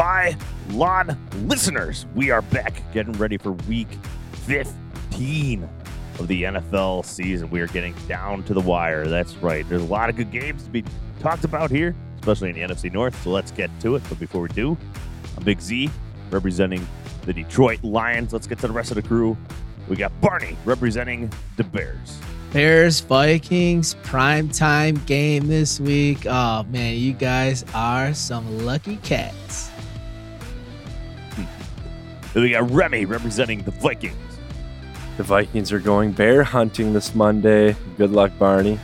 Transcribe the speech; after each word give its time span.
Pile 0.00 0.34
On 0.78 1.14
listeners, 1.46 2.06
we 2.14 2.30
are 2.30 2.40
back 2.40 2.82
getting 2.94 3.12
ready 3.18 3.36
for 3.36 3.52
week 3.52 3.98
15 4.46 5.68
of 6.18 6.26
the 6.26 6.44
NFL 6.44 7.04
season. 7.04 7.50
We 7.50 7.60
are 7.60 7.66
getting 7.66 7.92
down 8.08 8.42
to 8.44 8.54
the 8.54 8.62
wire. 8.62 9.06
That's 9.06 9.36
right. 9.36 9.68
There's 9.68 9.82
a 9.82 9.84
lot 9.84 10.08
of 10.08 10.16
good 10.16 10.30
games 10.30 10.64
to 10.64 10.70
be 10.70 10.84
talked 11.18 11.44
about 11.44 11.70
here, 11.70 11.94
especially 12.14 12.48
in 12.48 12.54
the 12.54 12.62
NFC 12.62 12.90
North. 12.90 13.22
So 13.22 13.28
let's 13.28 13.50
get 13.50 13.68
to 13.80 13.96
it. 13.96 14.02
But 14.08 14.18
before 14.18 14.40
we 14.40 14.48
do, 14.48 14.74
I'm 15.36 15.44
Big 15.44 15.60
Z 15.60 15.90
representing 16.30 16.86
the 17.26 17.34
Detroit 17.34 17.84
Lions. 17.84 18.32
Let's 18.32 18.46
get 18.46 18.58
to 18.60 18.68
the 18.68 18.72
rest 18.72 18.90
of 18.90 18.94
the 18.94 19.02
crew. 19.02 19.36
We 19.86 19.96
got 19.96 20.18
Barney 20.22 20.56
representing 20.64 21.30
the 21.58 21.64
Bears. 21.64 22.18
Bears 22.54 23.00
Vikings 23.00 23.94
prime 24.02 24.48
time 24.48 24.94
game 25.04 25.46
this 25.46 25.78
week. 25.78 26.24
Oh 26.24 26.62
man, 26.70 26.96
you 26.96 27.12
guys 27.12 27.66
are 27.74 28.14
some 28.14 28.64
lucky 28.64 28.96
cats. 28.96 29.69
Then 32.32 32.42
we 32.44 32.50
got 32.50 32.70
Remy 32.70 33.06
representing 33.06 33.62
the 33.62 33.72
Vikings. 33.72 34.16
The 35.16 35.22
Vikings 35.24 35.72
are 35.72 35.80
going 35.80 36.12
bear 36.12 36.42
hunting 36.44 36.92
this 36.92 37.14
Monday. 37.14 37.76
Good 37.98 38.10
luck, 38.10 38.32
Barney. 38.38 38.78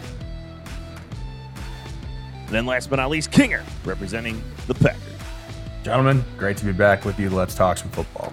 And 2.47 2.55
then 2.55 2.67
last 2.67 2.91
but 2.91 2.97
not 2.97 3.11
least, 3.11 3.31
Kinger 3.31 3.63
representing 3.85 4.43
the 4.67 4.75
Packers. 4.75 5.03
Gentlemen, 5.83 6.25
great 6.37 6.57
to 6.59 6.65
be 6.65 6.73
back 6.73 7.05
with 7.05 7.19
you. 7.19 7.31
Let's 7.31 7.55
talk 7.55 7.79
some 7.79 7.91
football. 7.91 8.33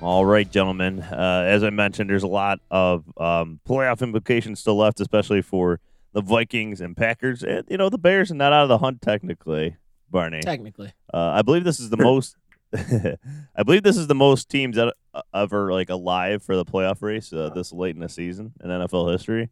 All 0.00 0.26
right, 0.26 0.50
gentlemen. 0.50 1.00
Uh, 1.00 1.44
as 1.46 1.62
I 1.62 1.70
mentioned, 1.70 2.10
there's 2.10 2.22
a 2.22 2.28
lot 2.28 2.60
of 2.70 3.04
um, 3.16 3.60
playoff 3.68 4.02
implications 4.02 4.60
still 4.60 4.76
left, 4.76 5.00
especially 5.00 5.42
for 5.42 5.80
the 6.12 6.20
Vikings 6.20 6.80
and 6.80 6.96
Packers. 6.96 7.42
And, 7.42 7.64
you 7.70 7.76
know, 7.76 7.88
the 7.88 7.98
Bears 7.98 8.30
are 8.30 8.34
not 8.34 8.52
out 8.52 8.64
of 8.64 8.68
the 8.68 8.78
hunt 8.78 9.00
technically, 9.00 9.76
Barney. 10.10 10.40
Technically, 10.40 10.92
Uh, 11.12 11.32
I 11.34 11.42
believe 11.42 11.64
this 11.64 11.80
is 11.80 11.90
the 11.90 11.96
most. 11.96 12.36
I 13.54 13.62
believe 13.64 13.82
this 13.82 13.96
is 13.96 14.06
the 14.06 14.14
most 14.14 14.48
teams 14.48 14.76
that 14.76 14.94
uh, 15.12 15.22
ever 15.34 15.72
like 15.72 15.90
alive 15.90 16.42
for 16.42 16.56
the 16.56 16.64
playoff 16.64 17.02
race 17.02 17.32
uh, 17.32 17.50
this 17.54 17.72
late 17.72 17.94
in 17.94 18.00
the 18.00 18.08
season 18.08 18.52
in 18.62 18.70
NFL 18.70 19.12
history. 19.12 19.50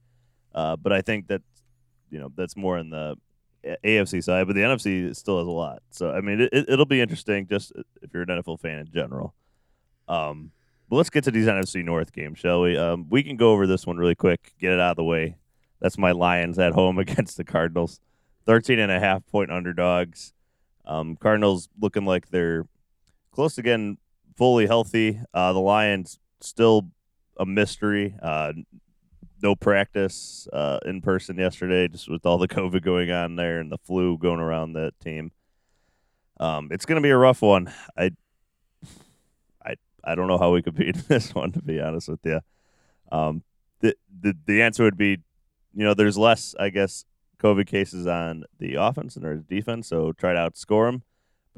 Uh, 0.54 0.76
but 0.76 0.92
I 0.92 1.02
think 1.02 1.28
that 1.28 1.42
you 2.10 2.18
know 2.18 2.32
that's 2.34 2.56
more 2.56 2.78
in 2.78 2.90
the 2.90 3.16
AFC 3.84 4.22
side, 4.24 4.46
but 4.46 4.54
the 4.54 4.62
NFC 4.62 5.14
still 5.14 5.38
has 5.38 5.46
a 5.46 5.50
lot. 5.50 5.82
So 5.90 6.10
I 6.10 6.20
mean, 6.20 6.40
it, 6.40 6.50
it'll 6.52 6.86
be 6.86 7.00
interesting 7.00 7.46
just 7.46 7.72
if 8.02 8.12
you're 8.12 8.22
an 8.22 8.28
NFL 8.28 8.60
fan 8.60 8.78
in 8.78 8.90
general. 8.92 9.34
Um, 10.08 10.52
but 10.88 10.96
let's 10.96 11.10
get 11.10 11.24
to 11.24 11.30
these 11.30 11.46
NFC 11.46 11.84
North 11.84 12.12
games, 12.12 12.38
shall 12.38 12.62
we? 12.62 12.76
Um, 12.76 13.06
we 13.08 13.22
can 13.22 13.36
go 13.36 13.52
over 13.52 13.66
this 13.66 13.86
one 13.86 13.96
really 13.96 14.16
quick, 14.16 14.54
get 14.58 14.72
it 14.72 14.80
out 14.80 14.92
of 14.92 14.96
the 14.96 15.04
way. 15.04 15.36
That's 15.80 15.96
my 15.96 16.10
Lions 16.12 16.58
at 16.58 16.72
home 16.72 16.98
against 17.00 17.36
the 17.36 17.44
Cardinals. 17.44 18.00
13 18.46 18.78
and 18.78 18.90
a 18.90 18.98
half 18.98 19.24
point 19.26 19.52
underdogs. 19.52 20.32
Um, 20.84 21.14
Cardinals 21.16 21.68
looking 21.78 22.04
like 22.04 22.30
they're 22.30 22.64
close 23.32 23.54
to 23.54 23.62
getting 23.62 23.98
fully 24.36 24.66
healthy. 24.66 25.20
Uh, 25.32 25.52
the 25.52 25.60
Lions 25.60 26.18
still 26.40 26.88
a 27.38 27.46
mystery. 27.46 28.14
Uh, 28.22 28.52
no 29.42 29.54
practice 29.56 30.46
uh, 30.52 30.78
in 30.84 31.00
person 31.00 31.38
yesterday, 31.38 31.88
just 31.88 32.08
with 32.08 32.26
all 32.26 32.38
the 32.38 32.48
COVID 32.48 32.82
going 32.82 33.10
on 33.10 33.36
there 33.36 33.60
and 33.60 33.72
the 33.72 33.78
flu 33.78 34.18
going 34.18 34.40
around 34.40 34.74
that 34.74 34.98
team. 35.00 35.32
Um, 36.38 36.68
it's 36.70 36.86
going 36.86 36.96
to 36.96 37.02
be 37.02 37.10
a 37.10 37.16
rough 37.16 37.42
one. 37.42 37.72
I, 37.96 38.12
I, 39.64 39.74
I 40.02 40.14
don't 40.14 40.26
know 40.26 40.38
how 40.38 40.52
we 40.52 40.62
compete 40.62 40.96
in 40.96 41.04
this 41.08 41.34
one, 41.34 41.52
to 41.52 41.62
be 41.62 41.80
honest 41.80 42.08
with 42.08 42.24
you. 42.24 42.40
Um, 43.12 43.42
the, 43.80 43.96
the 44.20 44.36
the 44.46 44.62
answer 44.62 44.84
would 44.84 44.96
be, 44.98 45.18
you 45.74 45.84
know, 45.84 45.94
there's 45.94 46.18
less, 46.18 46.54
I 46.60 46.70
guess, 46.70 47.04
COVID 47.42 47.66
cases 47.66 48.06
on 48.06 48.44
the 48.58 48.74
offense 48.74 49.16
and 49.16 49.24
there's 49.24 49.42
defense, 49.42 49.88
so 49.88 50.12
try 50.12 50.32
to 50.32 50.38
outscore 50.38 50.90
them. 50.90 51.02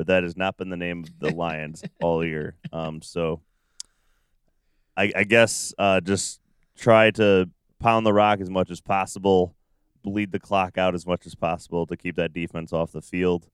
But 0.03 0.09
that 0.09 0.25
has 0.25 0.37
not 0.37 0.57
been 0.57 0.69
the 0.69 0.77
name 0.77 1.05
of 1.05 1.17
the 1.21 1.31
Lions 1.37 1.85
all 2.03 2.25
year. 2.25 2.57
Um, 2.73 3.03
so 3.03 3.41
I, 4.97 5.13
I 5.15 5.23
guess 5.23 5.73
uh, 5.79 6.01
just 6.01 6.41
try 6.77 7.13
to 7.13 7.49
pound 7.79 8.05
the 8.05 8.13
rock 8.13 8.41
as 8.41 8.51
much 8.51 8.69
as 8.73 8.81
possible, 8.81 9.55
bleed 10.03 10.33
the 10.33 10.41
clock 10.41 10.77
out 10.77 10.97
as 10.97 11.07
much 11.07 11.25
as 11.25 11.37
possible 11.37 11.87
to 11.87 11.97
keep 11.97 12.17
that 12.17 12.33
defense 12.33 12.73
off 12.73 12.91
the 12.91 13.01
field. 13.01 13.47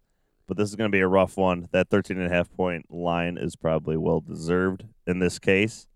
But 0.46 0.56
this 0.56 0.70
is 0.70 0.74
going 0.74 0.90
to 0.90 0.96
be 0.96 1.02
a 1.02 1.06
rough 1.06 1.36
one. 1.36 1.68
That 1.72 1.90
13 1.90 2.16
and 2.16 2.32
a 2.32 2.34
half 2.34 2.50
point 2.50 2.86
line 2.90 3.36
is 3.36 3.54
probably 3.54 3.98
well 3.98 4.20
deserved 4.20 4.86
in 5.06 5.18
this 5.18 5.38
case. 5.38 5.86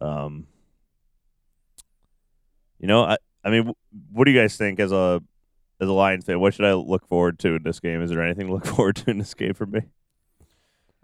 Um, 0.00 0.46
you 2.78 2.88
know, 2.88 3.02
I, 3.04 3.18
I 3.44 3.50
mean, 3.50 3.74
what 4.10 4.24
do 4.24 4.30
you 4.30 4.40
guys 4.40 4.56
think 4.56 4.80
as 4.80 4.90
a 4.90 5.22
as 5.84 5.88
a 5.88 5.92
Lions 5.92 6.24
fan? 6.24 6.40
What 6.40 6.54
should 6.54 6.64
I 6.64 6.74
look 6.74 7.06
forward 7.06 7.38
to 7.40 7.54
in 7.54 7.62
this 7.62 7.80
game? 7.80 8.02
Is 8.02 8.10
there 8.10 8.22
anything 8.22 8.48
to 8.48 8.54
look 8.54 8.66
forward 8.76 8.96
to 8.96 9.10
in 9.10 9.18
this 9.18 9.34
game 9.34 9.54
for 9.54 9.66
me? 9.66 9.82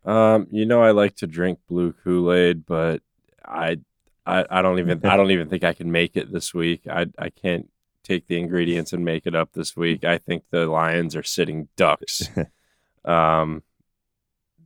Um, 0.04 0.48
you 0.50 0.66
know 0.66 0.82
I 0.82 0.90
like 0.90 1.16
to 1.16 1.26
drink 1.26 1.60
blue 1.68 1.92
Kool 1.92 2.32
Aid, 2.32 2.64
but 2.66 3.02
I, 3.44 3.78
I, 4.26 4.46
I 4.50 4.62
don't 4.62 4.78
even 4.78 5.04
I 5.04 5.16
don't 5.16 5.30
even 5.30 5.48
think 5.48 5.62
I 5.62 5.74
can 5.74 5.92
make 5.92 6.16
it 6.16 6.32
this 6.32 6.54
week. 6.54 6.86
I 6.88 7.06
I 7.18 7.30
can't 7.30 7.68
take 8.02 8.26
the 8.26 8.38
ingredients 8.38 8.92
and 8.92 9.04
make 9.04 9.26
it 9.26 9.34
up 9.34 9.52
this 9.52 9.76
week. 9.76 10.04
I 10.04 10.18
think 10.18 10.44
the 10.50 10.66
Lions 10.66 11.14
are 11.14 11.22
sitting 11.22 11.68
ducks. 11.76 12.28
um, 13.04 13.62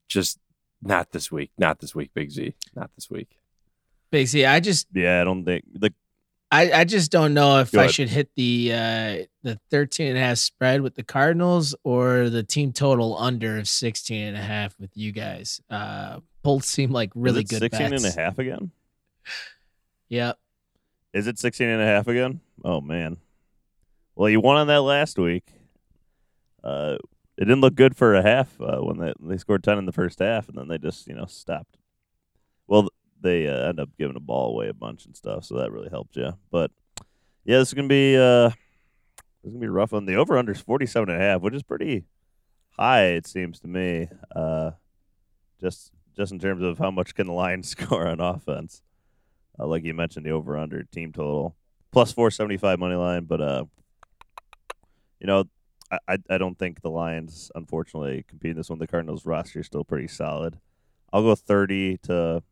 just 0.07 0.39
not 0.81 1.11
this 1.11 1.33
week. 1.33 1.51
Not 1.59 1.81
this 1.81 1.95
week, 1.95 2.11
Big 2.15 2.31
Z. 2.31 2.55
Not 2.77 2.91
this 2.95 3.11
week. 3.11 3.39
Big 4.11 4.29
Z. 4.29 4.45
I 4.45 4.61
just 4.61 4.87
Yeah, 4.93 5.21
I 5.21 5.25
don't 5.25 5.45
think 5.45 5.65
the 5.73 5.93
I, 6.55 6.81
I 6.81 6.85
just 6.85 7.11
don't 7.11 7.35
know 7.35 7.59
if 7.61 7.73
Go 7.73 7.81
I 7.81 7.83
ahead. 7.85 7.95
should 7.95 8.09
hit 8.09 8.31
the 8.37 8.73
uh 8.73 9.17
the 9.43 9.59
13 9.71 10.09
and 10.09 10.17
a 10.17 10.21
half 10.21 10.39
spread 10.39 10.81
with 10.83 10.95
the 10.95 11.03
Cardinals 11.03 11.75
or 11.85 12.31
the 12.31 12.43
team 12.43 12.73
total 12.73 13.19
under 13.19 13.59
of 13.59 13.69
16 13.69 14.23
and 14.29 14.37
a 14.37 14.41
half 14.41 14.79
with 14.79 14.91
you 14.97 15.13
guys. 15.13 15.61
Uh 15.69 16.21
both 16.43 16.65
seem 16.65 16.91
like 16.91 17.11
really 17.15 17.43
is 17.43 17.51
it 17.53 17.61
good 17.61 17.73
16 17.73 17.91
bets. 17.91 18.05
and 18.05 18.15
a 18.15 18.21
half 18.21 18.39
again. 18.39 18.71
Yep. 20.09 20.39
Is 21.13 21.27
it 21.27 21.39
16 21.39 21.69
and 21.69 21.83
a 21.83 21.87
half 21.87 22.07
again? 22.09 22.41
Oh 22.65 22.81
man. 22.81 23.17
Well, 24.17 24.29
you 24.31 24.41
won 24.41 24.57
on 24.57 24.67
that 24.69 24.83
last 24.83 25.19
week. 25.19 25.45
Uh, 26.63 26.97
it 27.37 27.45
didn't 27.47 27.61
look 27.61 27.75
good 27.75 27.97
for 27.97 28.15
a 28.15 28.23
half 28.23 28.61
uh, 28.61 28.79
when 28.79 28.99
they 28.99 29.13
they 29.21 29.37
scored 29.39 29.65
10 29.65 29.77
in 29.79 29.87
the 29.87 29.93
first 29.93 30.21
half, 30.21 30.49
and 30.49 30.57
then 30.57 30.69
they 30.69 30.79
just 30.79 31.07
you 31.09 31.15
know 31.15 31.27
stopped. 31.27 31.77
They 33.25 33.49
uh, 33.49 33.71
end 33.71 33.81
up 33.81 33.89
giving 33.99 34.15
the 34.15 34.21
ball 34.21 34.51
away 34.51 34.69
a 34.69 34.75
bunch 34.75 35.07
and 35.07 35.17
stuff, 35.17 35.47
so 35.47 35.57
that 35.57 35.73
really 35.73 35.89
helped 35.89 36.15
you. 36.15 36.35
But 36.51 36.71
yeah, 37.45 37.59
this 37.59 37.69
is 37.69 37.75
gonna 37.75 37.89
be 37.89 38.17
uh, 38.17 38.51
this 38.51 39.47
is 39.47 39.53
gonna 39.53 39.61
be 39.61 39.69
rough 39.69 39.95
on 39.95 40.05
the 40.05 40.17
over 40.17 40.37
under 40.37 40.53
is 40.53 40.61
47 40.61 41.09
and 41.09 41.21
a 41.21 41.25
half, 41.25 41.41
which 41.41 41.55
is 41.55 41.63
pretty 41.63 42.05
high 42.79 43.07
it 43.07 43.27
seems 43.27 43.61
to 43.61 43.67
me. 43.67 44.09
Uh, 44.37 44.73
just 45.59 45.91
just 46.15 46.33
in 46.33 46.39
terms 46.39 46.63
of 46.63 46.79
how 46.79 46.91
much 46.91 47.15
can 47.15 47.27
the 47.27 47.33
Lions 47.33 47.69
score 47.79 48.07
on 48.07 48.21
offense. 48.21 48.83
Uh, 49.59 49.67
like 49.67 49.85
you 49.85 49.95
mentioned, 49.95 50.27
the 50.27 50.31
over 50.31 50.59
under 50.59 50.83
team 50.83 51.11
total 51.11 51.57
plus 51.93 52.13
475 52.13 52.79
money 52.79 52.97
line, 52.97 53.25
but 53.25 53.41
uh, 53.41 53.65
you 55.19 55.27
know, 55.27 55.45
I, 55.91 55.99
I 56.07 56.19
I 56.29 56.39
don't 56.39 56.59
think 56.59 56.83
the 56.83 56.91
Lions 56.91 57.51
unfortunately 57.55 58.25
compete 58.29 58.51
in 58.51 58.57
this 58.59 58.69
one. 58.69 58.79
The 58.79 58.87
Cardinals 58.87 59.25
roster 59.25 59.61
is 59.61 59.67
still 59.67 59.85
pretty 59.85 60.09
solid. 60.09 60.59
I'll 61.11 61.23
go 61.23 61.35
30 61.35 61.99
to 62.05 62.43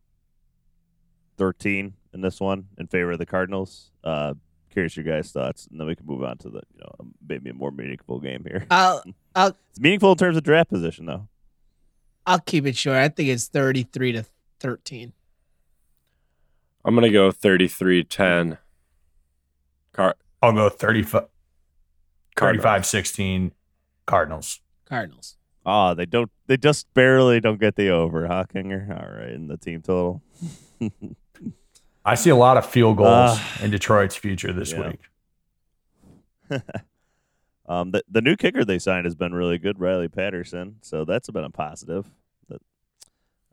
13 1.38 1.94
in 2.14 2.20
this 2.20 2.40
one 2.40 2.66
in 2.78 2.86
favor 2.86 3.12
of 3.12 3.18
the 3.18 3.26
Cardinals. 3.26 3.90
Uh, 4.04 4.34
curious 4.70 4.96
your 4.96 5.04
guys' 5.04 5.30
thoughts, 5.30 5.66
and 5.70 5.78
then 5.78 5.86
we 5.86 5.94
can 5.94 6.06
move 6.06 6.22
on 6.22 6.38
to 6.38 6.48
the 6.48 6.62
you 6.74 6.80
know 6.80 6.94
maybe 7.26 7.50
a 7.50 7.54
more 7.54 7.70
meaningful 7.70 8.18
game 8.20 8.44
here. 8.46 8.66
I'll 8.70 9.02
I'll 9.34 9.56
It's 9.70 9.80
meaningful 9.80 10.12
in 10.12 10.18
terms 10.18 10.36
of 10.36 10.42
draft 10.42 10.70
position 10.70 11.06
though. 11.06 11.28
I'll 12.26 12.40
keep 12.40 12.66
it 12.66 12.76
short. 12.76 12.98
I 12.98 13.08
think 13.08 13.28
it's 13.30 13.48
33 13.48 14.12
to 14.12 14.24
13. 14.60 15.12
I'm 16.84 16.94
gonna 16.94 17.10
go 17.10 17.30
33-10. 17.30 18.58
Car- 19.92 20.16
I'll 20.40 20.52
go 20.52 20.68
35, 20.68 21.26
Cardinals. 22.34 22.62
35 22.64 22.86
16 22.86 23.52
Cardinals. 24.06 24.60
Cardinals. 24.84 25.36
Oh, 25.64 25.94
they 25.94 26.06
don't. 26.06 26.30
They 26.48 26.56
just 26.56 26.92
barely 26.92 27.38
don't 27.40 27.60
get 27.60 27.76
the 27.76 27.88
over, 27.90 28.26
huh, 28.26 28.44
Kinger? 28.52 28.88
All 28.90 29.16
right, 29.16 29.30
in 29.30 29.46
the 29.46 29.56
team 29.56 29.80
total. 29.82 30.22
I 32.04 32.14
see 32.16 32.30
a 32.30 32.36
lot 32.36 32.56
of 32.56 32.66
field 32.66 32.96
goals 32.96 33.08
Ah. 33.38 33.58
in 33.62 33.70
Detroit's 33.70 34.16
future 34.16 34.52
this 34.52 34.72
Yeah. 34.72 34.88
week. 34.90 35.00
um, 37.66 37.90
the 37.92 38.02
the 38.10 38.20
new 38.20 38.36
kicker 38.36 38.64
they 38.64 38.78
signed 38.78 39.06
has 39.06 39.14
been 39.14 39.34
really 39.34 39.58
good, 39.58 39.78
Riley 39.78 40.08
Patterson. 40.08 40.76
So 40.82 41.04
that's 41.04 41.30
been 41.30 41.44
a 41.44 41.50
positive. 41.50 42.10
That, 42.48 42.60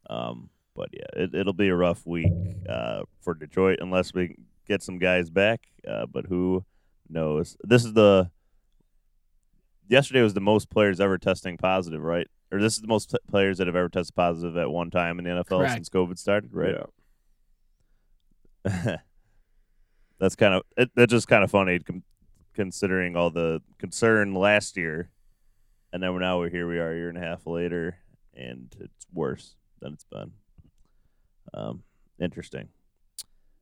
um, 0.10 0.50
but 0.76 0.90
yeah, 0.94 1.24
it, 1.24 1.36
it'll 1.36 1.54
be 1.54 1.70
a 1.70 1.76
rough 1.76 2.06
week 2.06 2.34
uh, 2.68 3.04
for 3.22 3.34
Detroit 3.34 3.80
unless 3.82 4.14
we 4.14 4.36
get 4.68 4.82
some 4.82 4.98
guys 4.98 5.30
back. 5.30 5.68
Uh, 5.88 6.06
but 6.08 6.26
who 6.26 6.66
knows? 7.08 7.56
This 7.64 7.86
is 7.86 7.94
the 7.94 8.30
yesterday 9.88 10.22
was 10.22 10.34
the 10.34 10.42
most 10.42 10.70
players 10.70 11.00
ever 11.00 11.18
testing 11.18 11.58
positive, 11.58 12.02
right? 12.02 12.28
Or 12.52 12.60
this 12.60 12.74
is 12.74 12.82
the 12.82 12.88
most 12.88 13.12
t- 13.12 13.18
players 13.30 13.60
that 13.60 13.68
have 13.68 13.76
ever 13.76 13.90
tested 13.90 14.16
positive 14.16 14.58
at 14.58 14.72
one 14.72 14.90
time 14.90 15.20
in 15.20 15.26
the 15.26 15.32
NFL 15.32 15.60
Correct. 15.60 15.74
since 15.74 15.90
COVID 15.90 16.18
started, 16.18 16.52
right? 16.54 16.74
Yeah. 16.76 16.84
that's 20.20 20.36
kind 20.36 20.54
of 20.54 20.64
it, 20.78 20.92
that's 20.96 21.12
just 21.12 21.28
kind 21.28 21.44
of 21.44 21.52
funny 21.52 21.80
com- 21.80 22.04
considering 22.54 23.16
all 23.16 23.30
the 23.30 23.62
concern 23.78 24.34
last 24.34 24.78
year 24.78 25.12
and 25.92 26.04
then 26.04 26.18
now 26.20 26.40
we're 26.40 26.50
here. 26.50 26.68
We 26.68 26.80
are 26.80 26.92
a 26.92 26.96
year 26.96 27.10
and 27.10 27.18
a 27.18 27.22
half 27.22 27.48
later, 27.48 27.98
and 28.36 28.74
it's 28.80 29.08
worse 29.14 29.56
than 29.80 29.94
it's 29.94 30.04
been. 30.06 30.32
Um, 31.54 31.84
interesting. 32.20 32.70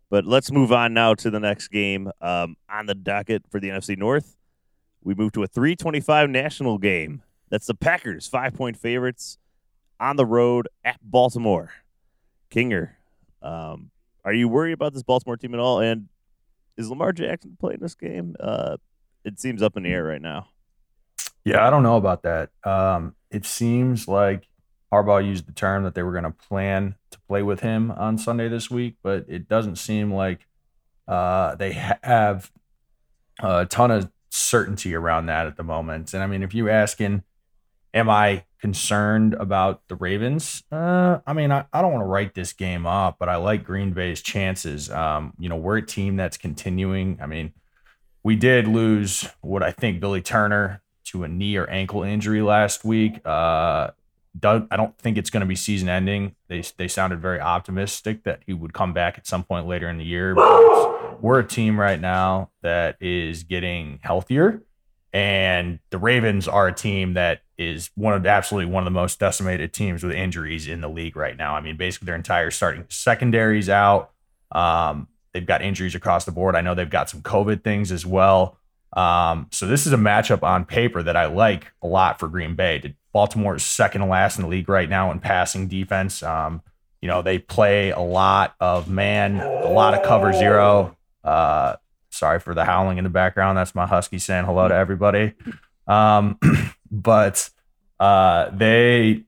But 0.10 0.26
let's 0.26 0.52
move 0.52 0.72
on 0.72 0.94
now 0.94 1.14
to 1.16 1.30
the 1.30 1.40
next 1.40 1.70
game 1.70 2.12
um, 2.22 2.56
on 2.70 2.86
the 2.86 2.96
docket 2.96 3.44
for 3.50 3.60
the 3.60 3.70
NFC 3.70 3.98
North. 3.98 4.36
We 5.04 5.16
move 5.16 5.32
to 5.34 5.44
a 5.44 5.48
325 5.48 6.30
national 6.30 6.78
game. 6.78 7.22
That's 7.50 7.68
the 7.68 7.76
Packers, 7.76 8.28
five 8.28 8.54
point 8.54 8.78
favorites 8.78 9.38
on 10.00 10.16
the 10.16 10.26
road 10.26 10.68
at 10.84 11.00
Baltimore. 11.02 11.72
Kinger, 12.52 12.92
um, 13.42 13.92
are 14.28 14.34
you 14.34 14.50
worried 14.50 14.74
about 14.74 14.94
this 14.94 15.04
Baltimore 15.04 15.38
team 15.38 15.54
at 15.54 15.60
all? 15.62 15.80
And 15.80 16.10
is 16.76 16.90
Lamar 16.90 17.14
Jackson 17.14 17.56
playing 17.58 17.80
this 17.80 17.96
game? 17.96 18.36
Uh, 18.38 18.76
it 19.24 19.40
seems 19.40 19.64
up 19.64 19.78
in 19.78 19.84
the 19.84 19.90
air 19.90 20.04
right 20.04 20.22
now. 20.22 20.50
Yeah, 21.46 21.66
I 21.66 21.70
don't 21.70 21.82
know 21.82 21.96
about 21.96 22.24
that. 22.24 22.50
Um, 22.66 23.16
it 23.32 23.46
seems 23.46 24.06
like 24.06 24.50
Harbaugh 24.92 25.26
used 25.26 25.48
the 25.48 25.54
term 25.54 25.86
that 25.86 25.96
they 25.96 26.04
were 26.04 26.12
going 26.12 26.26
to 26.26 26.32
plan 26.32 26.96
to 27.12 27.20
play 27.30 27.42
with 27.42 27.62
him 27.62 27.90
on 27.90 28.18
Sunday 28.18 28.50
this 28.50 28.70
week, 28.70 28.96
but 29.02 29.24
it 29.30 29.48
doesn't 29.48 29.78
seem 29.78 30.14
like 30.14 30.46
uh, 31.08 31.56
they 31.56 31.72
have 31.72 32.52
a 33.40 33.66
ton 33.66 33.92
of 33.92 34.12
certainty 34.30 34.94
around 34.94 35.28
that 35.28 35.48
at 35.48 35.56
the 35.56 35.64
moment. 35.64 36.14
And 36.14 36.22
I 36.22 36.28
mean, 36.28 36.44
if 36.44 36.54
you're 36.54 36.70
asking, 36.70 37.24
am 37.98 38.10
I 38.10 38.44
concerned 38.60 39.34
about 39.34 39.88
the 39.88 39.96
Ravens? 39.96 40.64
Uh, 40.72 41.20
I 41.26 41.34
mean, 41.34 41.52
I, 41.52 41.66
I 41.74 41.82
don't 41.82 41.92
want 41.92 42.04
to 42.04 42.08
write 42.08 42.34
this 42.34 42.54
game 42.54 42.86
up, 42.86 43.18
but 43.20 43.30
I 43.30 43.36
like 43.38 43.64
Green 43.64 43.92
Bay's 43.92 44.22
chances. 44.22 44.90
Um, 44.90 45.34
you 45.40 45.50
know, 45.50 45.56
we're 45.56 45.78
a 45.78 45.86
team 45.86 46.16
that's 46.16 46.38
continuing. 46.38 47.20
I 47.22 47.26
mean, 47.26 47.54
we 48.24 48.36
did 48.36 48.68
lose 48.68 49.28
what 49.42 49.64
I 49.64 49.72
think 49.72 50.00
Billy 50.00 50.22
Turner 50.22 50.82
to 51.06 51.24
a 51.24 51.28
knee 51.28 51.58
or 51.58 51.68
ankle 51.70 52.04
injury 52.04 52.42
last 52.42 52.86
week. 52.86 53.26
Uh, 53.26 53.90
I 54.44 54.76
don't 54.76 54.98
think 55.00 55.18
it's 55.18 55.32
going 55.32 55.42
to 55.42 55.48
be 55.48 55.56
season 55.56 55.90
ending. 55.90 56.36
They 56.48 56.64
they 56.78 56.88
sounded 56.88 57.20
very 57.20 57.40
optimistic 57.40 58.24
that 58.24 58.42
he 58.46 58.54
would 58.54 58.74
come 58.74 58.94
back 58.94 59.18
at 59.18 59.26
some 59.26 59.44
point 59.44 59.66
later 59.66 59.90
in 59.90 59.98
the 59.98 60.04
year. 60.04 60.36
But 60.36 61.24
we're 61.24 61.40
a 61.40 61.48
team 61.48 61.80
right 61.80 62.00
now 62.00 62.52
that 62.62 62.98
is 63.02 63.44
getting 63.44 64.00
healthier, 64.04 64.62
and 65.18 65.80
the 65.90 65.98
Ravens 65.98 66.48
are 66.48 66.68
a 66.68 66.72
team 66.72 67.16
that 67.16 67.42
is 67.58 67.90
one 67.96 68.14
of 68.14 68.24
absolutely 68.28 68.72
one 68.72 68.84
of 68.84 68.86
the 68.86 68.92
most 68.92 69.20
decimated 69.20 69.74
teams 69.74 70.04
with 70.04 70.12
injuries 70.12 70.68
in 70.68 70.80
the 70.80 70.88
league 70.88 71.16
right 71.16 71.36
now. 71.36 71.56
I 71.56 71.62
mean, 71.62 71.76
basically 71.76 72.06
their 72.06 72.16
entire 72.16 72.52
starting 72.52 72.86
secondaries 72.90 73.68
out. 73.68 74.12
Um, 74.52 75.08
they've 75.34 75.44
got 75.44 75.64
injuries 75.64 75.96
across 75.96 76.26
the 76.26 76.32
board. 76.32 76.56
I 76.56 76.62
know 76.62 76.76
they've 76.76 76.88
got 76.88 77.10
some 77.10 77.24
COVID 77.24 77.64
things 77.64 77.92
as 77.92 78.06
well. 78.06 78.60
Um, 78.94 79.48
so 79.52 79.66
this 79.66 79.88
is 79.88 79.94
a 79.94 79.98
matchup 79.98 80.44
on 80.44 80.66
paper 80.66 81.02
that 81.02 81.18
I 81.18 81.26
like 81.26 81.72
a 81.82 81.88
lot 81.88 82.20
for 82.20 82.28
Green 82.28 82.54
Bay. 82.54 82.94
Baltimore 83.12 83.56
is 83.56 83.64
second 83.64 84.02
to 84.02 84.08
last 84.08 84.38
in 84.38 84.44
the 84.44 84.50
league 84.50 84.70
right 84.70 84.88
now 84.88 85.10
in 85.10 85.20
passing 85.20 85.68
defense. 85.68 86.22
Um, 86.22 86.62
you 87.02 87.08
know, 87.08 87.24
they 87.24 87.40
play 87.40 87.90
a 87.90 88.00
lot 88.00 88.54
of 88.60 88.88
man, 88.88 89.38
a 89.40 89.72
lot 89.72 89.96
of 89.96 90.06
cover 90.06 90.32
zero. 90.32 90.96
Uh, 91.24 91.78
sorry 92.18 92.40
for 92.40 92.54
the 92.54 92.66
howling 92.66 92.98
in 92.98 93.04
the 93.04 93.10
background. 93.10 93.58
That's 93.58 93.76
my 93.76 93.86
husky 93.86 94.20
saying 94.20 94.46
hello 94.46 94.68
to 94.68 94.76
everybody. 94.76 95.34
Um, 95.88 96.40
but 96.92 97.50
uh, 98.00 98.50
they 98.52 99.24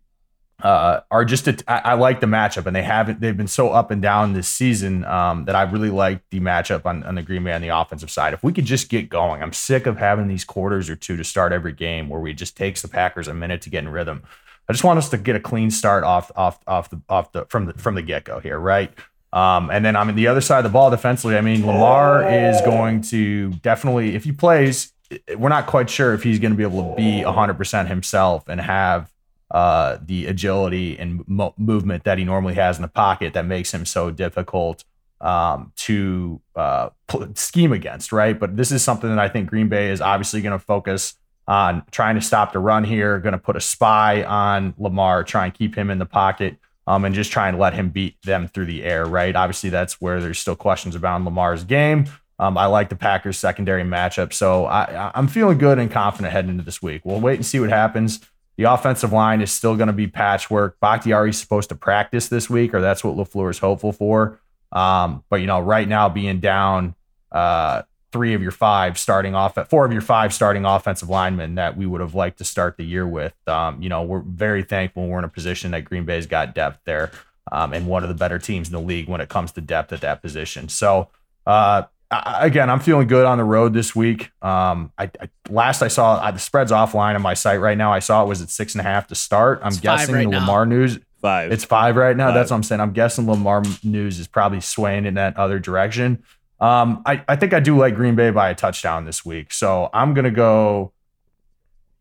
uh, 0.62 1.02
are 1.10 1.24
just 1.24 1.48
a, 1.48 1.58
I, 1.68 1.92
I 1.92 1.94
like 1.94 2.20
the 2.20 2.28
matchup, 2.28 2.66
and 2.66 2.76
they 2.76 2.84
haven't. 2.84 3.22
They've 3.22 3.36
been 3.36 3.48
so 3.48 3.70
up 3.70 3.92
and 3.92 4.02
down 4.02 4.34
this 4.34 4.48
season 4.48 5.06
um, 5.06 5.46
that 5.46 5.56
I 5.56 5.64
really 5.64 5.90
like 5.90 6.22
the 6.32 6.42
matchup 6.42 6.86
on, 6.86 7.04
on 7.04 7.16
the 7.16 7.22
Green 7.22 7.44
Bay 7.44 7.54
on 7.54 7.62
the 7.62 7.70
offensive 7.70 8.12
side. 8.12 8.34
If 8.34 8.44
we 8.44 8.52
could 8.52 8.66
just 8.66 8.90
get 8.90 9.10
going, 9.10 9.42
I'm 9.42 9.54
sick 9.54 9.86
of 9.86 9.98
having 9.98 10.28
these 10.28 10.44
quarters 10.44 10.90
or 10.90 10.96
two 10.96 11.16
to 11.16 11.24
start 11.24 11.54
every 11.54 11.72
game 11.72 12.10
where 12.10 12.20
we 12.20 12.34
just 12.34 12.58
takes 12.58 12.82
the 12.82 12.90
Packers 12.90 13.28
a 13.28 13.34
minute 13.34 13.62
to 13.62 13.70
get 13.70 13.84
in 13.84 13.90
rhythm. 13.90 14.24
I 14.68 14.74
just 14.74 14.84
want 14.84 15.00
us 15.00 15.10
to 15.10 15.18
get 15.18 15.36
a 15.36 15.40
clean 15.40 15.72
start 15.72 16.04
off 16.04 16.32
off 16.36 16.60
off 16.68 16.90
the 16.90 17.02
off 17.10 17.32
the 17.32 17.46
from 17.46 17.66
the 17.66 17.74
from 17.74 17.96
the 17.96 18.02
get 18.02 18.26
go 18.26 18.40
here, 18.40 18.60
right? 18.60 18.92
Um, 19.32 19.70
and 19.70 19.86
then 19.86 19.96
I'm 19.96 20.08
mean, 20.08 20.16
the 20.16 20.28
other 20.28 20.42
side 20.42 20.60
of 20.60 20.64
the 20.64 20.70
ball 20.70 20.90
defensively. 20.90 21.38
I 21.38 21.42
mean, 21.42 21.66
Lamar 21.66 22.28
is 22.32 22.60
going 22.62 23.02
to 23.04 23.52
definitely, 23.62 24.16
if 24.16 24.24
he 24.24 24.32
plays, 24.32 24.92
we're 25.36 25.50
not 25.50 25.68
quite 25.68 25.90
sure 25.90 26.14
if 26.14 26.24
he's 26.24 26.40
going 26.40 26.52
to 26.52 26.58
be 26.58 26.64
able 26.64 26.90
to 26.90 26.96
be 26.96 27.22
100% 27.24 27.88
himself 27.88 28.48
and 28.48 28.60
have 28.60 29.12
uh, 29.52 29.98
the 30.04 30.28
agility 30.28 30.98
and 30.98 31.28
mo- 31.28 31.54
movement 31.58 32.04
that 32.04 32.18
he 32.18 32.24
normally 32.24 32.56
has 32.56 32.78
in 32.78 32.82
the 32.82 32.88
pocket 32.88 33.34
that 33.34 33.46
makes 33.46 33.74
him 33.74 33.86
so 33.86 34.12
difficult 34.12 34.84
um, 35.22 35.74
to 35.76 36.40
uh, 36.56 36.90
scheme 37.34 37.74
against, 37.74 38.12
right? 38.12 38.40
But 38.40 38.56
this 38.58 38.72
is 38.72 38.84
something 38.84 39.10
that 39.10 39.20
I 39.20 39.30
think 39.30 39.50
Green 39.50 39.68
Bay 39.68 39.90
is 39.90 40.02
obviously 40.02 40.42
going 40.42 40.58
to 40.58 40.64
focus 40.64 41.16
on 41.48 41.84
trying 41.90 42.16
to 42.16 42.22
stop 42.22 42.54
the 42.54 42.60
run 42.60 42.84
here, 42.84 43.18
going 43.20 43.34
to 43.34 43.40
put 43.40 43.56
a 43.56 43.62
spy 43.62 44.24
on 44.24 44.76
Lamar, 44.78 45.24
try 45.24 45.46
and 45.46 45.54
keep 45.54 45.76
him 45.76 45.90
in 45.90 45.98
the 45.98 46.06
pocket. 46.06 46.58
Um, 46.90 47.06
and 47.06 47.14
just 47.14 47.32
try 47.32 47.48
and 47.48 47.60
let 47.60 47.76
him 47.76 47.90
beat 47.90 48.20
them 48.24 48.48
through 48.48 48.66
the 48.66 48.84
air, 48.84 49.06
right? 49.06 49.36
Obviously, 49.36 49.70
that's 49.70 50.02
where 50.02 50.20
there's 50.20 50.40
still 50.40 50.56
questions 50.56 50.96
about 50.96 51.24
Lamar's 51.24 51.64
game. 51.64 52.06
Um, 52.40 52.58
I 52.58 52.66
like 52.66 52.90
the 52.90 52.96
Packers 52.96 53.38
secondary 53.38 53.84
matchup, 53.84 54.34
so 54.34 54.66
I, 54.66 55.12
I'm 55.14 55.28
feeling 55.28 55.60
good 55.60 55.78
and 55.78 55.92
confident 55.92 56.34
heading 56.34 56.50
into 56.50 56.64
this 56.64 56.82
week. 56.82 57.02
We'll 57.06 57.20
wait 57.22 57.36
and 57.36 57.46
see 57.46 57.60
what 57.60 57.70
happens. 57.70 58.22
The 58.58 58.64
offensive 58.64 59.14
line 59.14 59.40
is 59.40 59.52
still 59.52 59.76
going 59.76 59.88
to 59.88 59.94
be 59.94 60.08
patchwork. 60.08 60.80
Bakhtiari 60.80 61.30
is 61.30 61.38
supposed 61.38 61.70
to 61.70 61.76
practice 61.76 62.28
this 62.28 62.50
week, 62.50 62.74
or 62.74 62.82
that's 62.82 63.04
what 63.04 63.16
LaFleur 63.16 63.52
is 63.52 63.60
hopeful 63.60 63.92
for. 63.92 64.40
Um, 64.72 65.24
but 65.30 65.42
you 65.42 65.48
know, 65.48 65.60
right 65.60 65.88
now 65.88 66.10
being 66.10 66.40
down 66.40 66.96
uh, 67.32 67.84
three 68.12 68.34
of 68.34 68.42
your 68.42 68.52
five 68.52 68.98
starting 68.98 69.36
off 69.36 69.58
at 69.58 69.70
four 69.70 69.86
of 69.86 69.92
your 69.92 70.02
five 70.02 70.34
starting 70.34 70.66
offensive 70.66 71.10
linemen 71.10 71.56
that 71.56 71.78
we 71.78 71.86
would 71.86 72.02
have 72.02 72.16
liked 72.16 72.38
to 72.40 72.44
start 72.44 72.78
the 72.78 72.84
year 72.84 73.08
with. 73.08 73.34
Um, 73.48 73.82
you 73.82 73.90
know, 73.90 74.04
we're 74.04 74.22
very 74.22 74.64
thankful 74.64 75.08
we're 75.08 75.20
in 75.20 75.26
a 75.26 75.30
position 75.30 75.72
that 75.72 75.86
Green 75.86 76.06
Bay's 76.06 76.26
got 76.26 76.56
depth 76.56 76.80
there, 76.86 77.12
um, 77.52 77.74
and 77.74 77.88
one 77.88 78.04
of 78.04 78.10
the 78.10 78.16
better 78.16 78.40
teams 78.40 78.68
in 78.68 78.74
the 78.74 78.82
league 78.82 79.08
when 79.08 79.22
it 79.22 79.30
comes 79.30 79.52
to 79.54 79.62
depth 79.62 79.94
at 79.94 80.02
that 80.02 80.22
position. 80.22 80.70
So 80.70 81.10
uh, 81.46 81.84
again, 82.12 82.70
I'm 82.70 82.80
feeling 82.80 83.08
good 83.08 83.26
on 83.26 83.38
the 83.38 83.44
road 83.44 83.74
this 83.74 83.96
week. 83.96 84.32
Um, 84.42 84.92
I, 84.98 85.12
I 85.22 85.30
last 85.50 85.82
I 85.82 85.88
saw 85.88 86.20
I, 86.22 86.32
the 86.32 86.40
spreads 86.40 86.72
offline 86.72 87.16
on 87.16 87.22
my 87.22 87.34
site 87.34 87.60
right 87.60 87.78
now. 87.78 87.94
I 87.94 88.00
saw 88.00 88.24
it 88.24 88.28
was 88.28 88.42
at 88.42 88.50
six 88.50 88.74
and 88.74 88.82
a 88.82 88.84
half 88.84 89.08
to 89.08 89.16
start. 89.16 89.60
I'm 89.62 89.70
It's 89.70 89.80
guessing 89.80 90.16
right 90.16 90.26
the 90.26 90.32
now. 90.32 90.40
Lamar 90.40 90.66
news. 90.66 91.00
Five. 91.22 91.52
It's 91.52 91.66
five 91.66 91.98
right 91.98 92.16
now. 92.16 92.28
Five. 92.28 92.36
That's 92.36 92.52
what 92.52 92.58
I'm 92.58 92.64
saying. 92.64 92.82
I'm 92.82 92.94
guessing 92.94 93.28
Lamar 93.28 93.62
news 93.84 94.20
is 94.20 94.28
probably 94.28 94.62
swaying 94.62 95.06
in 95.06 95.16
that 95.16 95.36
other 95.38 95.60
direction. 95.60 96.24
Um, 96.62 97.02
I, 97.06 97.24
I 97.28 97.36
think 97.36 97.54
I 97.54 97.60
do 97.60 97.78
like 97.78 97.96
Green 97.96 98.16
Bay 98.16 98.32
by 98.32 98.50
a 98.50 98.56
touchdown 98.56 99.06
this 99.06 99.24
week. 99.26 99.54
So 99.54 99.90
I'm 99.94 100.14
gonna 100.14 100.32
go. 100.32 100.92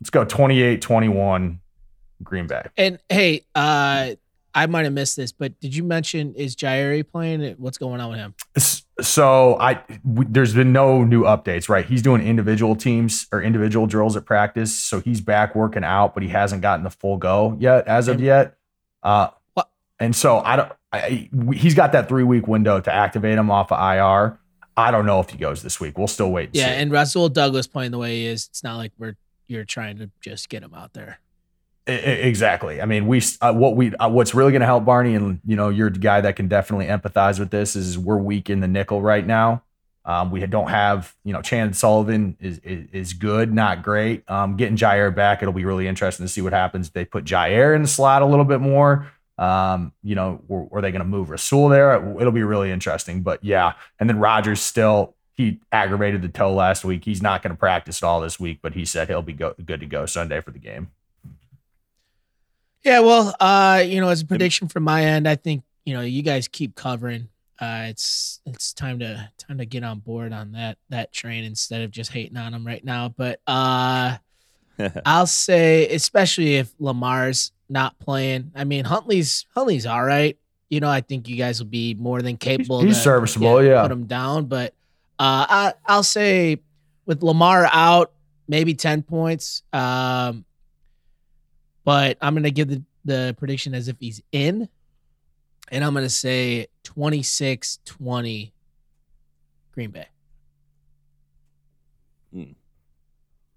Let's 0.01 0.11
go 0.11 0.25
28-21 0.25 1.59
Green 2.23 2.47
Bay. 2.47 2.63
And 2.77 2.99
hey, 3.09 3.43
uh, 3.55 4.11
I 4.55 4.67
might 4.67 4.85
have 4.85 4.93
missed 4.93 5.17
this, 5.17 5.33
but 5.33 5.59
did 5.61 5.75
you 5.75 5.83
mention 5.85 6.35
is 6.35 6.55
Jaire 6.57 7.07
playing? 7.07 7.55
What's 7.59 7.79
going 7.79 8.01
on 8.01 8.11
with 8.11 8.19
him? 8.19 8.35
So 9.01 9.57
I 9.61 9.81
there's 10.05 10.55
been 10.55 10.73
no 10.73 11.05
new 11.05 11.23
updates, 11.23 11.69
right? 11.69 11.85
He's 11.85 12.03
doing 12.03 12.21
individual 12.27 12.75
teams 12.75 13.29
or 13.31 13.41
individual 13.41 13.87
drills 13.87 14.17
at 14.17 14.25
practice, 14.25 14.75
so 14.75 15.01
he's 15.01 15.21
back 15.21 15.55
working 15.55 15.85
out, 15.85 16.15
but 16.15 16.23
he 16.25 16.29
hasn't 16.31 16.63
gotten 16.63 16.83
the 16.83 16.91
full 16.91 17.17
go 17.17 17.57
yet 17.61 17.87
as 17.87 18.09
of 18.09 18.21
yet. 18.21 18.57
Uh, 19.03 19.29
What- 19.55 19.71
and 20.01 20.17
so 20.17 20.39
I 20.39 20.57
don't. 20.57 20.73
I, 20.93 21.29
he's 21.55 21.75
got 21.75 21.93
that 21.93 22.09
three 22.09 22.25
week 22.25 22.49
window 22.49 22.81
to 22.81 22.93
activate 22.93 23.39
him 23.39 23.51
off 23.51 23.71
of 23.71 23.79
IR. 23.79 24.39
I 24.79 24.93
don't 24.93 25.07
know 25.07 25.19
if 25.19 25.31
he 25.31 25.37
goes 25.37 25.63
this 25.63 25.81
week. 25.81 25.99
We'll 25.99 26.07
still 26.07 26.31
wait. 26.31 26.51
And 26.51 26.57
Yeah, 26.57 26.67
see. 26.67 26.83
and 26.83 26.93
Rasul 26.93 27.29
Douglas 27.29 27.67
playing 27.67 27.91
the 27.91 27.99
way 27.99 28.17
he 28.17 28.27
is. 28.27 28.47
It's 28.47 28.63
not 28.63 28.77
like 28.77 28.93
we're 28.97 29.17
you're 29.49 29.65
trying 29.65 29.99
to 29.99 30.11
just 30.21 30.49
get 30.49 30.63
him 30.63 30.73
out 30.73 30.93
there. 30.93 31.19
Exactly. 31.87 32.83
I 32.83 32.85
mean, 32.85 33.07
we 33.07 33.23
uh, 33.41 33.55
what 33.55 33.75
we 33.75 33.95
uh, 33.97 34.09
what's 34.09 34.35
really 34.35 34.53
going 34.53 34.61
to 34.61 34.67
help 34.67 34.85
Barney, 34.85 35.15
and 35.15 35.41
you 35.45 35.57
know, 35.57 35.71
you're 35.71 35.91
the 35.91 35.99
guy 35.99 36.21
that 36.21 36.37
can 36.37 36.47
definitely 36.47 36.87
empathize 36.87 37.41
with 37.41 37.51
this. 37.51 37.75
Is 37.75 37.99
we're 37.99 38.19
weak 38.19 38.51
in 38.51 38.61
the 38.61 38.69
nickel 38.69 39.03
right 39.03 39.27
now. 39.27 39.63
Um, 40.05 40.31
we 40.31 40.45
don't 40.47 40.69
have, 40.71 41.15
you 41.25 41.35
know, 41.35 41.43
Chan 41.43 41.73
Sullivan 41.73 42.37
is, 42.41 42.59
is 42.59 42.89
is 42.93 43.13
good, 43.15 43.53
not 43.53 43.83
great. 43.83 44.23
Um, 44.31 44.57
getting 44.57 44.77
Jaire 44.77 45.15
back, 45.15 45.43
it'll 45.43 45.53
be 45.53 45.65
really 45.65 45.89
interesting 45.89 46.25
to 46.25 46.33
see 46.33 46.41
what 46.41 46.53
happens. 46.53 46.89
If 46.89 46.93
they 46.93 47.05
put 47.05 47.25
Jaire 47.25 47.75
in 47.75 47.83
the 47.83 47.89
slot 47.89 48.23
a 48.23 48.27
little 48.27 48.45
bit 48.45 48.61
more. 48.61 49.11
Um, 49.39 49.93
you 50.03 50.17
know, 50.17 50.43
or, 50.49 50.67
or 50.71 50.79
are 50.79 50.83
they 50.83 50.91
going 50.91 51.01
to 51.03 51.09
move 51.09 51.31
Rasul 51.31 51.69
there? 51.69 51.95
It'll 52.21 52.33
be 52.33 52.43
really 52.43 52.73
interesting. 52.73 53.23
But 53.23 53.43
yeah, 53.45 53.75
and 54.01 54.09
then 54.09 54.19
Rodgers 54.19 54.61
still 54.61 55.15
he 55.39 55.61
aggravated 55.71 56.21
the 56.21 56.29
toe 56.29 56.53
last 56.53 56.85
week. 56.85 57.05
He's 57.05 57.23
not 57.23 57.43
going 57.43 57.53
to 57.53 57.59
practice 57.59 58.03
at 58.03 58.07
all 58.07 58.21
this 58.21 58.41
week, 58.41 58.59
but 58.61 58.75
he 58.75 58.85
said 58.85 59.07
he'll 59.07 59.23
be 59.23 59.33
go- 59.33 59.55
good 59.65 59.79
to 59.79 59.87
go 59.87 60.05
Sunday 60.05 60.41
for 60.41 60.51
the 60.51 60.59
game. 60.59 60.89
Yeah, 62.85 63.01
well, 63.01 63.35
uh, 63.39 63.83
you 63.87 64.01
know, 64.01 64.09
as 64.09 64.23
a 64.23 64.27
prediction 64.27 64.67
from 64.67 64.83
my 64.83 65.05
end, 65.05 65.29
I 65.29 65.37
think 65.37 65.63
you 65.85 65.95
know 65.95 66.01
you 66.01 66.23
guys 66.23 66.49
keep 66.49 66.75
covering. 66.75 67.29
Uh, 67.61 67.87
it's 67.89 68.41
it's 68.47 68.73
time 68.73 68.99
to 68.99 69.31
time 69.39 69.59
to 69.59 69.67
get 69.67 69.85
on 69.85 70.01
board 70.01 70.33
on 70.33 70.53
that 70.53 70.79
that 70.89 71.13
train 71.13 71.45
instead 71.45 71.83
of 71.83 71.93
just 71.93 72.13
hating 72.13 72.37
on 72.37 72.53
them 72.53 72.67
right 72.67 72.85
now. 72.85 73.09
But 73.09 73.41
uh, 73.47 74.17
I'll 75.07 75.27
say, 75.27 75.89
especially 75.89 76.57
if 76.57 76.73
Lamar's 76.81 77.53
not 77.69 77.99
playing. 77.99 78.53
I 78.55 78.65
mean, 78.65 78.85
Huntley's 78.85 79.47
Huntley's 79.55 79.87
all 79.87 80.05
right. 80.05 80.39
You 80.69 80.81
know, 80.81 80.89
I 80.89 81.01
think 81.01 81.29
you 81.29 81.37
guys 81.37 81.61
will 81.61 81.69
be 81.69 81.95
more 81.95 82.21
than 82.21 82.37
capable. 82.37 82.83
he's 82.83 82.97
to, 82.97 83.03
serviceable, 83.03 83.63
yeah. 83.63 83.83
put 83.83 83.91
him 83.91 84.05
down. 84.05 84.47
But 84.47 84.75
uh, 85.19 85.47
I, 85.49 85.75
I'll 85.87 86.03
say 86.03 86.61
with 87.07 87.23
Lamar 87.23 87.69
out, 87.73 88.13
maybe 88.49 88.75
ten 88.75 89.03
points. 89.03 89.63
Um, 89.73 90.45
but 91.85 92.19
I'm 92.21 92.35
gonna 92.35 92.51
give 92.51 92.69
the, 92.69 92.83
the 93.05 93.35
prediction 93.39 93.75
as 93.75 93.89
if 93.89 93.97
he's 93.99 94.23
in, 94.31 94.69
and 95.71 95.85
I'm 95.85 95.95
gonna 95.95 96.11
say 96.11 96.67
26-20 96.85 98.53
Green 99.73 99.91
Bay. 99.91 100.07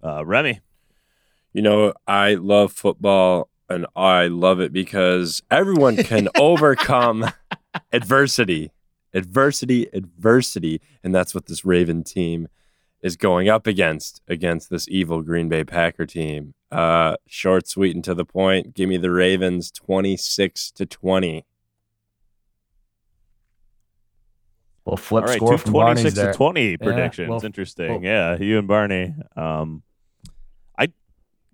Uh, 0.03 0.25
Remy. 0.25 0.59
You 1.53 1.61
know, 1.61 1.93
I 2.07 2.35
love 2.35 2.71
football 2.71 3.49
and 3.71 3.85
I 3.95 4.27
love 4.27 4.59
it 4.59 4.71
because 4.73 5.41
everyone 5.51 5.97
can 5.97 6.29
overcome 6.37 7.25
adversity. 7.91 8.71
Adversity, 9.13 9.87
adversity. 9.93 10.81
And 11.03 11.13
that's 11.13 11.33
what 11.35 11.47
this 11.47 11.65
Raven 11.65 12.03
team 12.03 12.47
is 13.01 13.15
going 13.17 13.49
up 13.49 13.67
against, 13.67 14.21
against 14.27 14.69
this 14.69 14.87
evil 14.87 15.21
Green 15.21 15.49
Bay 15.49 15.63
Packer 15.63 16.05
team. 16.05 16.53
Uh, 16.71 17.15
short, 17.27 17.67
sweet, 17.67 17.93
and 17.95 18.03
to 18.05 18.13
the 18.13 18.23
point. 18.25 18.73
Give 18.73 18.87
me 18.87 18.97
the 18.97 19.11
Ravens 19.11 19.71
26 19.71 20.71
to 20.71 20.85
20. 20.85 21.45
Well, 24.85 24.97
flip 24.97 25.23
All 25.23 25.27
right, 25.29 25.35
score 25.37 25.51
two 25.51 25.57
from 25.57 25.73
Barney's 25.73 26.01
26 26.03 26.15
there. 26.15 26.31
to 26.31 26.37
20 26.37 26.69
Yeah, 26.71 26.77
predictions. 26.81 27.29
well- 27.29 27.45
Interesting. 27.45 27.89
well- 27.91 28.03
yeah, 28.03 28.37
you 28.39 28.57
and 28.59 28.67
Barney. 28.67 29.13
Um, 29.35 29.83
I, 29.83 29.90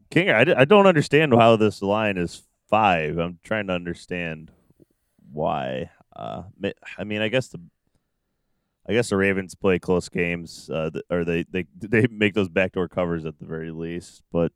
King, 0.09 0.29
I, 0.29 0.61
I 0.61 0.65
don't 0.65 0.87
understand 0.87 1.33
how 1.33 1.55
this 1.55 1.81
line 1.81 2.17
is 2.17 2.43
five. 2.69 3.17
I'm 3.17 3.39
trying 3.43 3.67
to 3.67 3.73
understand 3.73 4.51
why. 5.31 5.91
Uh, 6.15 6.43
I 6.97 7.03
mean, 7.03 7.21
I 7.21 7.27
guess 7.27 7.49
the, 7.49 7.59
I 8.87 8.93
guess 8.93 9.09
the 9.09 9.17
Ravens 9.17 9.53
play 9.55 9.79
close 9.79 10.09
games, 10.09 10.69
uh, 10.69 10.89
or 11.09 11.25
they, 11.25 11.43
they 11.43 11.65
they 11.77 12.07
make 12.09 12.33
those 12.33 12.49
backdoor 12.49 12.87
covers 12.87 13.25
at 13.25 13.37
the 13.39 13.45
very 13.45 13.71
least. 13.71 14.23
But 14.31 14.53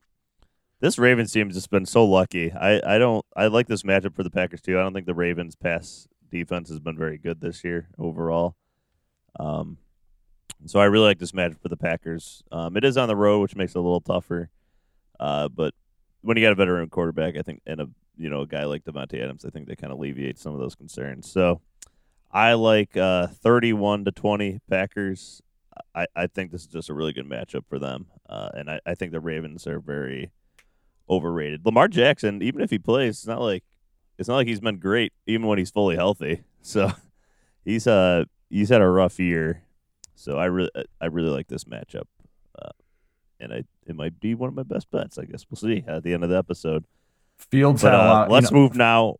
this 0.79 0.97
Ravens 0.97 1.31
team 1.31 1.47
has 1.47 1.55
just 1.55 1.69
been 1.69 1.85
so 1.85 2.05
lucky. 2.05 2.51
I, 2.51 2.95
I 2.95 2.97
don't 2.97 3.25
I 3.35 3.47
like 3.47 3.67
this 3.67 3.83
matchup 3.83 4.15
for 4.15 4.23
the 4.23 4.31
Packers 4.31 4.61
too. 4.61 4.79
I 4.79 4.81
don't 4.81 4.93
think 4.93 5.05
the 5.05 5.13
Ravens 5.13 5.55
pass 5.55 6.07
defense 6.31 6.69
has 6.69 6.79
been 6.79 6.97
very 6.97 7.17
good 7.17 7.41
this 7.41 7.63
year 7.63 7.89
overall. 7.99 8.55
Um, 9.39 9.77
so 10.65 10.79
I 10.79 10.85
really 10.85 11.05
like 11.05 11.19
this 11.19 11.33
matchup 11.33 11.61
for 11.61 11.69
the 11.69 11.77
Packers. 11.77 12.43
Um, 12.51 12.77
it 12.77 12.83
is 12.83 12.97
on 12.97 13.07
the 13.07 13.15
road, 13.15 13.41
which 13.41 13.55
makes 13.55 13.75
it 13.75 13.79
a 13.79 13.81
little 13.81 14.01
tougher. 14.01 14.49
Uh, 15.21 15.47
but 15.47 15.73
when 16.21 16.35
you 16.35 16.43
got 16.43 16.51
a 16.51 16.55
veteran 16.55 16.89
quarterback, 16.89 17.37
I 17.37 17.43
think, 17.43 17.61
and 17.65 17.79
a 17.79 17.87
you 18.17 18.29
know 18.29 18.41
a 18.41 18.47
guy 18.47 18.65
like 18.65 18.83
Davante 18.83 19.21
Adams, 19.23 19.45
I 19.45 19.49
think 19.49 19.67
they 19.67 19.75
kind 19.75 19.93
of 19.93 19.99
alleviate 19.99 20.39
some 20.39 20.53
of 20.53 20.59
those 20.59 20.75
concerns. 20.75 21.31
So 21.31 21.61
I 22.31 22.53
like 22.53 22.97
uh, 22.97 23.27
thirty-one 23.27 24.03
to 24.05 24.11
twenty 24.11 24.59
Packers. 24.69 25.41
I, 25.95 26.05
I 26.15 26.27
think 26.27 26.51
this 26.51 26.61
is 26.61 26.67
just 26.67 26.89
a 26.89 26.93
really 26.93 27.13
good 27.13 27.29
matchup 27.29 27.65
for 27.69 27.79
them, 27.79 28.07
uh, 28.27 28.49
and 28.53 28.69
I, 28.69 28.81
I 28.85 28.95
think 28.95 29.13
the 29.13 29.21
Ravens 29.21 29.65
are 29.67 29.79
very 29.79 30.31
overrated. 31.09 31.65
Lamar 31.65 31.87
Jackson, 31.87 32.41
even 32.41 32.61
if 32.61 32.69
he 32.69 32.79
plays, 32.79 33.19
it's 33.19 33.27
not 33.27 33.41
like 33.41 33.63
it's 34.17 34.27
not 34.27 34.35
like 34.37 34.47
he's 34.47 34.59
been 34.59 34.79
great, 34.79 35.13
even 35.27 35.47
when 35.47 35.57
he's 35.59 35.71
fully 35.71 35.95
healthy. 35.95 36.41
So 36.63 36.91
he's 37.65 37.87
uh 37.87 38.25
he's 38.51 38.69
had 38.69 38.81
a 38.81 38.87
rough 38.87 39.19
year. 39.19 39.63
So 40.13 40.37
I 40.37 40.45
really 40.45 40.69
I 41.01 41.07
really 41.07 41.31
like 41.31 41.47
this 41.47 41.63
matchup, 41.63 42.03
uh, 42.55 42.69
and 43.41 43.51
I 43.53 43.63
it 43.87 43.95
might 43.95 44.19
be 44.19 44.35
one 44.35 44.47
of 44.49 44.55
my 44.55 44.63
best 44.63 44.89
bets. 44.91 45.17
I 45.17 45.25
guess 45.25 45.45
we'll 45.49 45.57
see 45.57 45.83
at 45.87 46.03
the 46.03 46.13
end 46.13 46.23
of 46.23 46.29
the 46.29 46.37
episode. 46.37 46.85
Fields 47.37 47.81
But 47.81 47.91
had 47.93 47.99
a 47.99 48.03
uh, 48.03 48.07
lot. 48.07 48.27
you 48.29 48.33
let's 48.33 48.51
know- 48.51 48.59
move 48.59 48.75
now. 48.75 49.15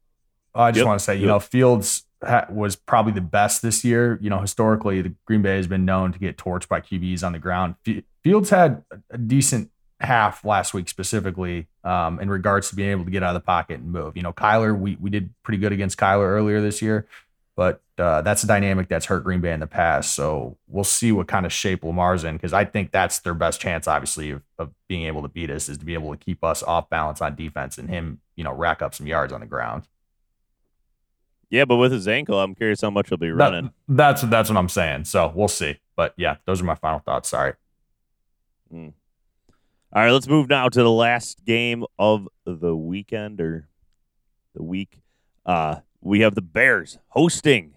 I 0.54 0.72
just 0.72 0.80
Yep. 0.80 0.86
want 0.88 1.00
to 1.00 1.04
say, 1.06 1.16
you 1.16 1.22
Yep. 1.22 1.28
know, 1.30 1.40
Fields 1.40 2.04
ha- 2.24 2.46
was 2.50 2.76
probably 2.76 3.14
the 3.14 3.22
best 3.22 3.62
this 3.62 3.84
year. 3.86 4.20
You 4.22 4.30
know, 4.30 4.40
historically, 4.40 5.02
the 5.02 5.14
Green 5.26 5.42
Bay 5.42 5.56
has 5.58 5.66
been 5.68 5.86
known 5.86 6.12
to 6.12 6.20
get 6.20 6.38
torched 6.38 6.68
by 6.68 6.82
QBs 6.82 7.24
on 7.24 7.32
the 7.32 7.40
ground. 7.40 7.76
F- 7.88 8.04
Fields 8.24 8.50
had 8.50 8.84
a 9.10 9.18
decent 9.18 9.72
half 10.02 10.44
last 10.46 10.74
week, 10.74 10.90
specifically 10.90 11.68
um, 11.84 12.20
in 12.20 12.30
regards 12.30 12.70
to 12.70 12.76
being 12.76 12.90
able 12.92 13.06
to 13.06 13.12
get 13.12 13.24
out 13.24 13.36
of 13.36 13.42
the 13.42 13.46
pocket 13.46 13.80
and 13.80 13.92
move. 13.92 14.16
You 14.18 14.24
know, 14.24 14.34
Kyler, 14.34 14.78
we 14.78 14.98
we 15.00 15.10
did 15.10 15.32
pretty 15.44 15.58
good 15.58 15.72
against 15.72 15.98
Kyler 15.98 16.28
earlier 16.28 16.60
this 16.62 16.82
year, 16.82 17.08
but 17.56 17.82
uh, 17.98 18.22
that's 18.22 18.44
a 18.44 18.48
dynamic 18.48 18.88
that's 18.88 19.06
hurt 19.06 19.24
Green 19.24 19.42
Bay 19.42 19.52
in 19.54 19.60
the 19.60 19.68
past. 19.68 20.16
So 20.16 20.58
we'll 20.68 20.84
see 20.84 21.12
what 21.12 21.28
kind 21.28 21.46
of 21.46 21.52
shape 21.54 21.84
Lamar's 21.84 22.24
in 22.24 22.36
because 22.36 22.54
I 22.54 22.66
think 22.66 22.92
that's 22.92 23.20
their 23.20 23.34
best 23.34 23.60
chance, 23.62 23.88
obviously, 23.88 24.32
of, 24.32 24.42
of 24.58 24.72
being 24.88 25.06
able 25.06 25.22
to 25.22 25.28
beat 25.28 25.50
us 25.52 25.70
is 25.70 25.78
to 25.80 25.86
be 25.86 25.94
able 25.94 26.12
to 26.12 26.18
keep 26.18 26.44
us 26.44 26.64
off 26.64 26.90
balance 26.90 27.22
on 27.22 27.36
defense 27.36 27.78
and 27.78 27.90
him, 27.90 28.20
you 28.36 28.44
know, 28.44 28.54
rack 28.54 28.82
up 28.82 28.96
some 28.96 29.06
yards 29.08 29.32
on 29.34 29.42
the 29.42 29.46
ground. 29.46 29.88
Yeah, 31.50 31.66
but 31.66 31.76
with 31.76 31.92
his 31.92 32.08
ankle, 32.08 32.40
I'm 32.40 32.56
curious 32.56 32.80
how 32.82 32.90
much 32.90 33.10
he'll 33.10 33.18
be 33.18 33.28
That- 33.28 33.36
running. 33.36 33.72
that's 33.88 34.22
that's 34.22 34.50
what 34.50 34.58
I'm 34.58 34.70
saying. 34.70 35.04
So 35.04 35.32
we'll 35.36 35.50
see. 35.50 35.78
But 35.98 36.14
yeah, 36.18 36.38
those 36.46 36.62
are 36.62 36.66
my 36.66 36.76
final 36.76 37.00
thoughts. 37.00 37.30
Sorry. 37.30 37.54
All 38.74 38.82
right, 39.94 40.12
let's 40.12 40.28
move 40.28 40.48
now 40.50 40.70
to 40.70 40.82
the 40.82 40.90
last 40.90 41.44
game 41.44 41.84
of 42.00 42.28
the 42.46 42.74
weekend 42.76 43.42
or 43.42 43.68
the 44.56 44.64
week. 44.64 45.02
Uh, 45.46 45.78
we 46.02 46.22
have 46.22 46.36
the 46.36 46.42
Bears 46.42 46.98
hosting 47.10 47.76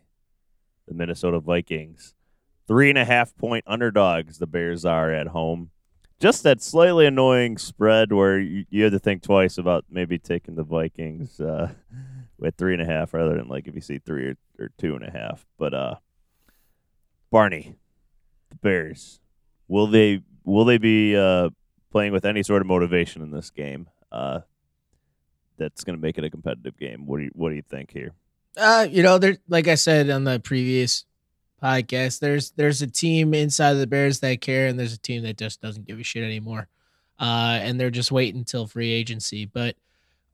the 0.88 0.95
Minnesota 0.95 1.40
Vikings. 1.40 2.14
Three 2.66 2.88
and 2.88 2.99
a 2.99 3.04
half 3.04 3.37
point 3.37 3.64
underdogs, 3.66 4.38
the 4.38 4.47
Bears 4.47 4.85
are 4.85 5.12
at 5.12 5.28
home. 5.28 5.71
Just 6.19 6.43
that 6.45 6.62
slightly 6.62 7.04
annoying 7.07 7.59
spread 7.59 8.12
where 8.12 8.38
you, 8.38 8.64
you 8.71 8.85
had 8.85 8.93
to 8.93 8.99
think 8.99 9.23
twice 9.23 9.59
about 9.59 9.85
maybe 9.90 10.19
taking 10.19 10.54
the 10.54 10.62
Vikings 10.62 11.40
uh, 11.40 11.73
with 12.38 12.54
three 12.57 12.73
and 12.73 12.81
a 12.81 12.87
half 12.87 13.12
rather 13.12 13.37
than 13.37 13.49
like 13.49 13.69
if 13.69 13.75
you 13.75 13.81
see 13.81 13.99
three 13.99 14.28
or, 14.28 14.37
or 14.59 14.71
two 14.78 14.95
and 14.95 15.04
a 15.04 15.11
half. 15.11 15.45
But 15.59 15.75
uh, 15.75 15.95
Barney, 17.31 17.75
the 18.49 18.57
Bears, 18.57 19.21
will 19.69 19.87
they 19.87 20.23
will 20.45 20.64
they 20.64 20.78
be 20.78 21.16
uh, 21.16 21.50
playing 21.90 22.12
with 22.12 22.25
any 22.25 22.43
sort 22.43 22.62
of 22.62 22.69
motivation 22.69 23.21
in 23.21 23.31
this 23.31 23.50
game 23.50 23.88
uh, 24.11 24.40
that's 25.58 25.84
going 25.84 25.96
to 25.96 26.02
make 26.02 26.18
it 26.18 26.25
a 26.25 26.30
competitive 26.30 26.78
game. 26.78 27.06
What 27.06 27.18
do 27.18 27.25
you 27.25 27.30
What 27.34 27.50
do 27.50 27.54
you 27.56 27.62
think 27.62 27.90
here? 27.92 28.12
Uh, 28.56 28.87
you 28.88 29.02
know, 29.02 29.18
there 29.18 29.37
like 29.49 29.68
I 29.68 29.75
said 29.75 30.11
on 30.11 30.25
the 30.25 30.40
previous 30.40 31.04
podcast, 31.62 32.20
there's 32.20 32.52
there's 32.52 32.82
a 32.82 32.87
team 32.87 33.34
inside 33.34 33.73
of 33.73 33.78
the 33.78 33.87
Bears 33.87 34.20
that 34.20 34.40
care, 34.40 34.66
and 34.66 34.78
there's 34.78 34.92
a 34.92 34.99
team 34.99 35.23
that 35.25 35.38
just 35.38 35.61
doesn't 35.61 35.87
give 35.87 35.99
a 35.99 36.02
shit 36.02 36.25
anymore. 36.25 36.68
Uh, 37.18 37.58
and 37.62 37.78
they're 37.78 37.90
just 37.90 38.12
waiting 38.12 38.40
until 38.40 38.66
free 38.66 38.92
agency. 38.92 39.44
But 39.46 39.76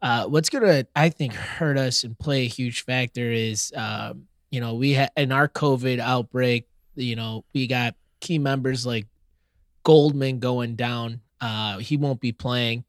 uh, 0.02 0.26
what's 0.26 0.48
gonna 0.48 0.86
I 0.96 1.08
think 1.10 1.34
hurt 1.34 1.78
us 1.78 2.04
and 2.04 2.18
play 2.18 2.42
a 2.42 2.48
huge 2.48 2.84
factor 2.84 3.30
is 3.30 3.72
um, 3.76 4.26
you 4.50 4.60
know, 4.60 4.74
we 4.74 4.92
had 4.92 5.10
in 5.16 5.32
our 5.32 5.48
COVID 5.48 6.00
outbreak, 6.00 6.66
you 6.96 7.16
know, 7.16 7.44
we 7.54 7.66
got 7.66 7.94
key 8.20 8.38
members 8.38 8.84
like 8.84 9.06
Goldman 9.84 10.40
going 10.40 10.74
down. 10.74 11.20
Uh, 11.40 11.78
he 11.78 11.96
won't 11.96 12.20
be 12.20 12.32
playing. 12.32 12.84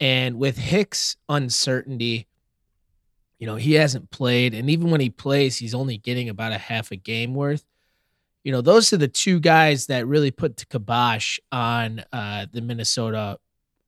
And 0.00 0.38
with 0.38 0.58
Hicks 0.58 1.16
uncertainty, 1.28 2.26
you 3.38 3.46
know, 3.46 3.56
he 3.56 3.74
hasn't 3.74 4.10
played. 4.10 4.54
And 4.54 4.70
even 4.70 4.90
when 4.90 5.00
he 5.00 5.10
plays, 5.10 5.56
he's 5.58 5.74
only 5.74 5.98
getting 5.98 6.28
about 6.28 6.52
a 6.52 6.58
half 6.58 6.90
a 6.90 6.96
game 6.96 7.34
worth. 7.34 7.64
You 8.44 8.52
know, 8.52 8.60
those 8.60 8.92
are 8.92 8.96
the 8.96 9.08
two 9.08 9.40
guys 9.40 9.86
that 9.86 10.06
really 10.06 10.30
put 10.30 10.56
the 10.56 10.66
kibosh 10.66 11.38
on 11.50 12.04
uh, 12.12 12.46
the 12.52 12.60
Minnesota 12.60 13.38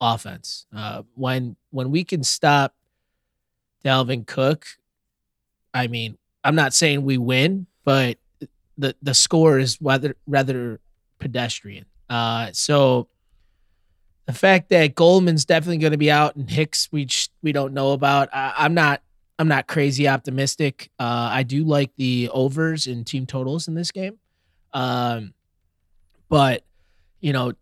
offense. 0.01 0.67
Uh, 0.75 1.03
when 1.15 1.57
when 1.71 1.91
we 1.91 2.05
can 2.05 2.23
stop 2.23 2.75
Dalvin 3.85 4.27
Cook, 4.27 4.67
I 5.73 5.87
mean, 5.87 6.19
I'm 6.43 6.55
not 6.55 6.75
saying 6.75 7.03
we 7.03 7.19
win, 7.19 7.67
but 7.85 8.19
the 8.77 8.97
the 9.01 9.15
score 9.15 9.59
is 9.59 9.79
rather 9.81 10.17
rather 10.27 10.81
pedestrian. 11.19 11.85
Uh, 12.11 12.51
so 12.53 13.09
the 14.29 14.35
fact 14.35 14.69
that 14.69 14.95
Goldman's 14.95 15.47
definitely 15.47 15.79
going 15.79 15.93
to 15.93 15.99
be 15.99 16.11
out 16.11 16.37
and 16.37 16.51
Hicks 16.51 16.91
we 16.93 17.09
we 17.43 17.51
don't 17.51 17.73
know 17.73 17.93
about. 17.93 18.29
I, 18.31 18.53
I'm 18.59 18.75
not 18.75 19.01
I'm 19.39 19.49
not 19.49 19.67
crazy 19.67 20.07
optimistic. 20.07 20.91
Uh, 20.99 21.31
I 21.33 21.45
do 21.45 21.65
like 21.65 21.93
the 21.97 22.29
overs 22.31 22.87
and 22.87 23.07
team 23.07 23.25
totals 23.25 23.69
in 23.69 23.75
this 23.75 23.91
game, 23.91 24.19
um, 24.75 25.33
but 26.29 26.63
you 27.21 27.33
know, 27.33 27.55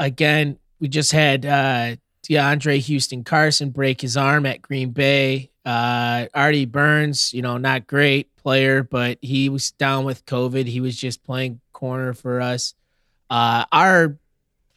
again, 0.00 0.58
we 0.80 0.88
just 0.88 1.12
had 1.12 1.46
uh, 1.46 1.94
DeAndre 2.24 2.80
Houston 2.80 3.22
Carson 3.22 3.70
break 3.70 4.00
his 4.00 4.16
arm 4.16 4.46
at 4.46 4.62
Green 4.62 4.90
Bay. 4.90 5.52
Uh, 5.64 6.26
Artie 6.34 6.66
Burns, 6.66 7.32
you 7.32 7.40
know, 7.40 7.56
not 7.56 7.86
great 7.86 8.34
player, 8.34 8.82
but 8.82 9.18
he 9.22 9.48
was 9.48 9.70
down 9.70 10.04
with 10.04 10.26
COVID. 10.26 10.66
He 10.66 10.80
was 10.80 10.96
just 10.96 11.22
playing 11.22 11.60
corner 11.72 12.14
for 12.14 12.40
us. 12.40 12.74
Uh, 13.30 13.64
our 13.70 14.18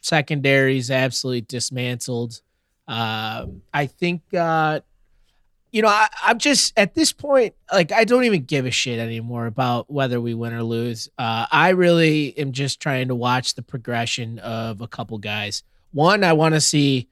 secondary 0.08 0.78
is 0.78 0.90
absolutely 0.90 1.42
dismantled. 1.42 2.40
Um, 2.88 3.62
I 3.72 3.86
think, 3.86 4.22
uh, 4.34 4.80
you 5.70 5.82
know, 5.82 5.88
I, 5.88 6.08
I'm 6.22 6.38
just 6.38 6.72
at 6.78 6.94
this 6.94 7.12
point, 7.12 7.54
like, 7.72 7.92
I 7.92 8.04
don't 8.04 8.24
even 8.24 8.44
give 8.44 8.64
a 8.64 8.70
shit 8.70 8.98
anymore 8.98 9.46
about 9.46 9.90
whether 9.90 10.20
we 10.20 10.32
win 10.32 10.54
or 10.54 10.62
lose. 10.62 11.10
Uh, 11.18 11.46
I 11.52 11.70
really 11.70 12.36
am 12.38 12.52
just 12.52 12.80
trying 12.80 13.08
to 13.08 13.14
watch 13.14 13.54
the 13.54 13.62
progression 13.62 14.38
of 14.38 14.80
a 14.80 14.88
couple 14.88 15.18
guys. 15.18 15.62
One, 15.92 16.24
I 16.24 16.32
want 16.32 16.54
to 16.54 16.60
see 16.60 17.08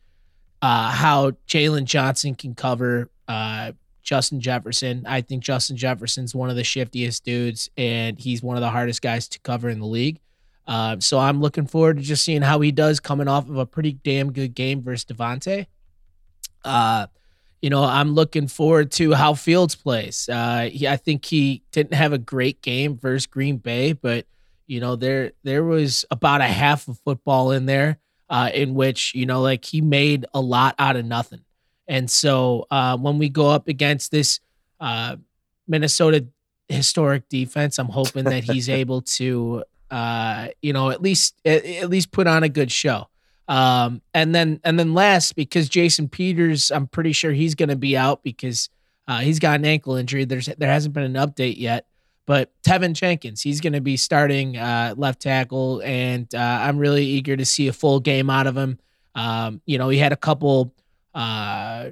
uh, 0.62 0.90
how 0.90 1.32
Jaylon 1.46 1.84
Johnson 1.84 2.34
can 2.34 2.54
cover 2.54 3.10
uh, 3.28 3.72
Justin 4.02 4.40
Jefferson. 4.40 5.04
I 5.06 5.20
think 5.20 5.42
Justin 5.42 5.76
Jefferson's 5.76 6.34
one 6.34 6.48
of 6.48 6.56
the 6.56 6.64
shiftiest 6.64 7.24
dudes, 7.24 7.68
and 7.76 8.18
he's 8.18 8.42
one 8.42 8.56
of 8.56 8.62
the 8.62 8.70
hardest 8.70 9.02
guys 9.02 9.28
to 9.28 9.38
cover 9.40 9.68
in 9.68 9.80
the 9.80 9.86
league. 9.86 10.20
Uh, 10.66 10.96
so 10.98 11.18
I'm 11.18 11.40
looking 11.40 11.66
forward 11.66 11.98
to 11.98 12.02
just 12.02 12.24
seeing 12.24 12.42
how 12.42 12.60
he 12.60 12.72
does 12.72 12.98
coming 13.00 13.28
off 13.28 13.48
of 13.48 13.56
a 13.56 13.66
pretty 13.66 13.92
damn 13.92 14.32
good 14.32 14.54
game 14.54 14.82
versus 14.82 15.04
Davante. 15.04 15.66
Uh, 16.64 17.06
you 17.62 17.70
know, 17.70 17.84
I'm 17.84 18.14
looking 18.14 18.48
forward 18.48 18.90
to 18.92 19.12
how 19.12 19.34
Fields 19.34 19.74
plays. 19.74 20.28
Uh, 20.28 20.68
he, 20.72 20.86
I 20.88 20.96
think 20.96 21.24
he 21.24 21.62
didn't 21.72 21.94
have 21.94 22.12
a 22.12 22.18
great 22.18 22.62
game 22.62 22.96
versus 22.96 23.26
Green 23.26 23.58
Bay, 23.58 23.92
but 23.92 24.26
you 24.66 24.80
know, 24.80 24.96
there 24.96 25.32
there 25.44 25.64
was 25.64 26.04
about 26.10 26.40
a 26.40 26.46
half 26.46 26.88
of 26.88 26.98
football 27.00 27.52
in 27.52 27.66
there 27.66 27.98
uh, 28.28 28.50
in 28.52 28.74
which 28.74 29.14
you 29.14 29.26
know, 29.26 29.40
like 29.40 29.64
he 29.64 29.80
made 29.80 30.26
a 30.34 30.40
lot 30.40 30.74
out 30.78 30.96
of 30.96 31.04
nothing. 31.04 31.40
And 31.88 32.10
so 32.10 32.66
uh, 32.70 32.96
when 32.96 33.18
we 33.18 33.28
go 33.28 33.48
up 33.48 33.68
against 33.68 34.10
this 34.10 34.40
uh, 34.80 35.16
Minnesota 35.68 36.26
historic 36.68 37.28
defense, 37.28 37.78
I'm 37.78 37.88
hoping 37.88 38.24
that 38.24 38.44
he's 38.44 38.68
able 38.82 39.02
to, 39.02 39.62
uh, 39.90 40.48
you 40.62 40.72
know, 40.72 40.90
at 40.90 41.02
least 41.02 41.34
at, 41.44 41.64
at 41.64 41.90
least 41.90 42.10
put 42.10 42.26
on 42.26 42.42
a 42.42 42.48
good 42.48 42.70
show. 42.70 43.08
Um, 43.48 44.02
and 44.12 44.34
then 44.34 44.60
and 44.64 44.78
then 44.78 44.94
last 44.94 45.36
because 45.36 45.68
Jason 45.68 46.08
Peters, 46.08 46.70
I'm 46.70 46.86
pretty 46.86 47.12
sure 47.12 47.32
he's 47.32 47.54
going 47.54 47.68
to 47.68 47.76
be 47.76 47.96
out 47.96 48.22
because 48.22 48.68
uh, 49.06 49.18
he's 49.18 49.38
got 49.38 49.60
an 49.60 49.64
ankle 49.64 49.94
injury. 49.94 50.24
There's 50.24 50.46
there 50.46 50.70
hasn't 50.70 50.94
been 50.94 51.04
an 51.04 51.14
update 51.14 51.58
yet, 51.58 51.86
but 52.26 52.50
Teven 52.62 52.92
Jenkins, 52.94 53.42
he's 53.42 53.60
going 53.60 53.74
to 53.74 53.80
be 53.80 53.96
starting 53.96 54.56
uh, 54.56 54.94
left 54.96 55.22
tackle, 55.22 55.80
and 55.84 56.32
uh, 56.34 56.38
I'm 56.38 56.78
really 56.78 57.04
eager 57.04 57.36
to 57.36 57.44
see 57.44 57.68
a 57.68 57.72
full 57.72 58.00
game 58.00 58.30
out 58.30 58.46
of 58.46 58.56
him. 58.56 58.78
Um, 59.14 59.62
you 59.64 59.78
know, 59.78 59.88
he 59.88 59.98
had 59.98 60.12
a 60.12 60.16
couple 60.16 60.74
uh, 61.14 61.90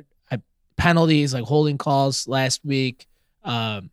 penalties 0.76 1.32
like 1.34 1.44
holding 1.44 1.78
calls 1.78 2.28
last 2.28 2.64
week, 2.64 3.06
um, 3.44 3.90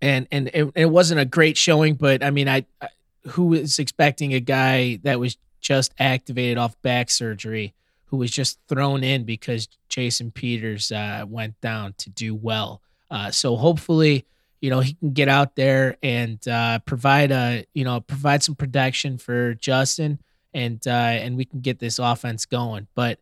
and 0.00 0.26
and 0.30 0.48
it, 0.54 0.70
it 0.74 0.86
wasn't 0.86 1.20
a 1.20 1.24
great 1.24 1.56
showing. 1.56 1.94
But 1.94 2.22
I 2.22 2.30
mean, 2.30 2.48
I, 2.48 2.64
I 2.80 2.88
who 3.30 3.46
was 3.46 3.78
expecting 3.78 4.34
a 4.34 4.40
guy 4.40 5.00
that 5.02 5.20
was 5.20 5.36
just 5.60 5.92
activated 5.98 6.58
off 6.58 6.80
back 6.82 7.10
surgery 7.10 7.74
who 8.06 8.16
was 8.16 8.30
just 8.30 8.58
thrown 8.68 9.04
in 9.04 9.24
because 9.24 9.68
Jason 9.88 10.30
Peters 10.30 10.90
uh, 10.90 11.24
went 11.28 11.60
down 11.60 11.94
to 11.98 12.10
do 12.10 12.34
well. 12.34 12.80
Uh, 13.10 13.30
so 13.30 13.56
hopefully, 13.56 14.24
you 14.60 14.70
know, 14.70 14.80
he 14.80 14.94
can 14.94 15.12
get 15.12 15.28
out 15.28 15.56
there 15.56 15.96
and 16.02 16.46
uh, 16.48 16.78
provide 16.80 17.30
a, 17.30 17.64
you 17.74 17.84
know, 17.84 18.00
provide 18.00 18.42
some 18.42 18.54
protection 18.54 19.18
for 19.18 19.54
Justin, 19.54 20.18
and 20.54 20.86
uh, 20.86 20.90
and 20.90 21.36
we 21.36 21.44
can 21.44 21.60
get 21.60 21.78
this 21.78 21.98
offense 21.98 22.46
going. 22.46 22.86
But 22.94 23.18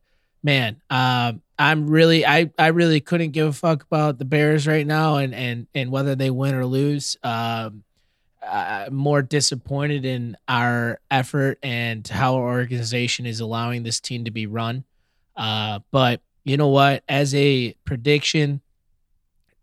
man, 0.47 0.81
um, 0.91 1.43
I'm 1.59 1.89
really, 1.89 2.25
I, 2.25 2.51
I 2.57 2.69
really 2.69 3.01
couldn't 3.01 3.33
give 3.33 3.49
a 3.49 3.53
fuck 3.53 3.83
about 3.83 4.19
the 4.19 4.25
Bears 4.25 4.67
right 4.67 4.87
now, 4.87 5.17
and 5.17 5.35
and 5.35 5.67
and 5.75 5.91
whether 5.91 6.15
they 6.15 6.31
win 6.31 6.55
or 6.55 6.65
lose. 6.65 7.19
Um, 7.23 7.83
uh, 8.43 8.89
more 8.93 9.23
disappointed 9.23 10.05
in 10.05 10.37
our 10.47 11.01
effort 11.11 11.59
and 11.65 12.07
how 12.07 12.37
our 12.37 12.45
organization 12.45 13.27
is 13.27 13.41
allowing 13.41 13.83
this 13.83 13.99
team 13.99 14.25
to 14.25 14.31
be 14.31 14.47
run. 14.47 14.85
Uh, 15.37 15.81
but 15.91 16.21
you 16.45 16.57
know 16.57 16.69
what? 16.69 17.03
As 17.09 17.35
a 17.35 17.73
prediction, 17.85 18.61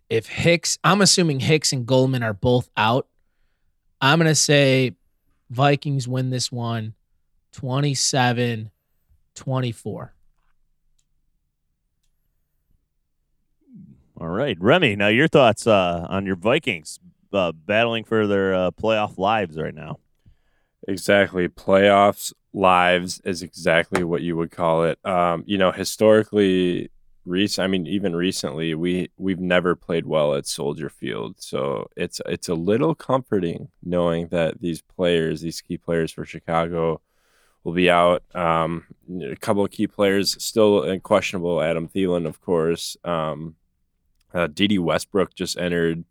if 0.09 0.27
Hicks, 0.27 0.77
I'm 0.83 0.99
assuming 0.99 1.39
Hicks 1.39 1.71
and 1.71 1.85
Goldman 1.85 2.23
are 2.23 2.33
both 2.33 2.69
out. 2.75 3.07
I'm 4.01 4.19
going 4.19 4.27
to 4.27 4.35
say 4.35 4.95
Vikings 5.49 6.05
win 6.05 6.29
this 6.29 6.51
one 6.51 6.93
27 7.53 8.69
24. 9.35 10.12
All 14.23 14.29
right, 14.29 14.55
Remy. 14.57 14.95
Now 14.95 15.09
your 15.09 15.27
thoughts 15.27 15.67
uh, 15.67 16.07
on 16.09 16.25
your 16.25 16.37
Vikings 16.37 16.97
uh, 17.33 17.51
battling 17.51 18.05
for 18.05 18.25
their 18.25 18.55
uh, 18.55 18.71
playoff 18.71 19.17
lives 19.17 19.57
right 19.57 19.75
now. 19.75 19.99
Exactly. 20.87 21.49
Playoffs 21.49 22.31
lives 22.53 23.19
is 23.25 23.43
exactly 23.43 24.01
what 24.05 24.21
you 24.21 24.37
would 24.37 24.49
call 24.49 24.85
it. 24.85 24.97
Um, 25.05 25.43
you 25.45 25.57
know, 25.57 25.73
historically, 25.73 26.89
recent. 27.25 27.65
I 27.65 27.67
mean, 27.67 27.85
even 27.85 28.15
recently, 28.15 28.73
we 28.75 29.09
we've 29.17 29.41
never 29.41 29.75
played 29.75 30.05
well 30.05 30.35
at 30.35 30.47
Soldier 30.47 30.87
Field, 30.87 31.35
so 31.41 31.89
it's 31.97 32.21
it's 32.25 32.47
a 32.47 32.55
little 32.55 32.95
comforting 32.95 33.71
knowing 33.83 34.29
that 34.29 34.61
these 34.61 34.81
players, 34.81 35.41
these 35.41 35.59
key 35.59 35.77
players 35.77 36.13
for 36.13 36.23
Chicago, 36.23 37.01
will 37.65 37.73
be 37.73 37.89
out. 37.89 38.23
Um, 38.33 38.85
a 39.21 39.35
couple 39.35 39.65
of 39.65 39.71
key 39.71 39.87
players 39.87 40.41
still 40.41 40.97
questionable. 41.01 41.61
Adam 41.61 41.89
Thielen, 41.89 42.25
of 42.25 42.39
course. 42.39 42.95
Um, 43.03 43.55
uh, 44.33 44.47
Dede 44.47 44.79
Westbrook 44.79 45.35
just 45.35 45.57
entered 45.57 46.05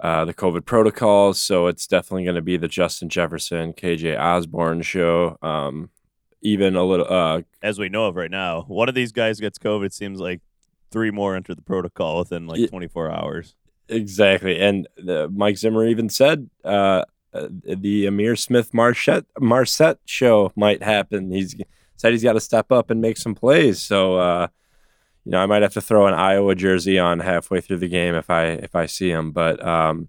uh, 0.00 0.24
the 0.24 0.34
COVID 0.34 0.64
protocols. 0.64 1.40
So 1.40 1.66
it's 1.66 1.86
definitely 1.86 2.24
going 2.24 2.36
to 2.36 2.42
be 2.42 2.56
the 2.56 2.68
Justin 2.68 3.08
Jefferson, 3.08 3.72
KJ 3.72 4.18
Osborn 4.18 4.82
show. 4.82 5.38
Um, 5.42 5.90
even 6.42 6.76
a 6.76 6.84
little, 6.84 7.06
uh, 7.08 7.42
as 7.62 7.78
we 7.78 7.88
know 7.88 8.06
of 8.06 8.16
right 8.16 8.30
now, 8.30 8.62
one 8.62 8.88
of 8.88 8.94
these 8.94 9.12
guys 9.12 9.40
gets 9.40 9.58
COVID. 9.58 9.92
Seems 9.92 10.20
like 10.20 10.40
three 10.90 11.10
more 11.10 11.34
enter 11.34 11.54
the 11.54 11.62
protocol 11.62 12.18
within 12.18 12.46
like 12.46 12.68
24 12.68 13.10
hours. 13.10 13.56
Exactly, 13.88 14.60
and 14.60 14.88
the, 14.96 15.28
Mike 15.28 15.58
Zimmer 15.58 15.86
even 15.86 16.08
said 16.08 16.48
uh, 16.64 17.04
uh 17.34 17.48
the 17.50 18.06
Ihmir 18.06 18.38
Smith 18.38 18.72
Marsette 18.72 19.26
Marsette 19.38 19.98
show 20.06 20.52
might 20.56 20.82
happen. 20.82 21.30
He's 21.30 21.54
said 21.96 22.12
he's 22.12 22.22
got 22.22 22.32
to 22.34 22.40
step 22.40 22.72
up 22.72 22.90
and 22.90 23.00
make 23.00 23.18
some 23.18 23.34
plays. 23.34 23.82
So 23.82 24.16
uh, 24.16 24.48
you 25.24 25.30
know, 25.30 25.38
I 25.38 25.46
might 25.46 25.62
have 25.62 25.72
to 25.74 25.80
throw 25.80 26.06
an 26.06 26.14
Iowa 26.14 26.54
jersey 26.54 26.98
on 26.98 27.20
halfway 27.20 27.60
through 27.60 27.78
the 27.78 27.88
game 27.88 28.14
if 28.14 28.28
I 28.28 28.44
if 28.44 28.74
I 28.74 28.86
see 28.86 29.10
him. 29.10 29.32
But 29.32 29.64
um, 29.66 30.08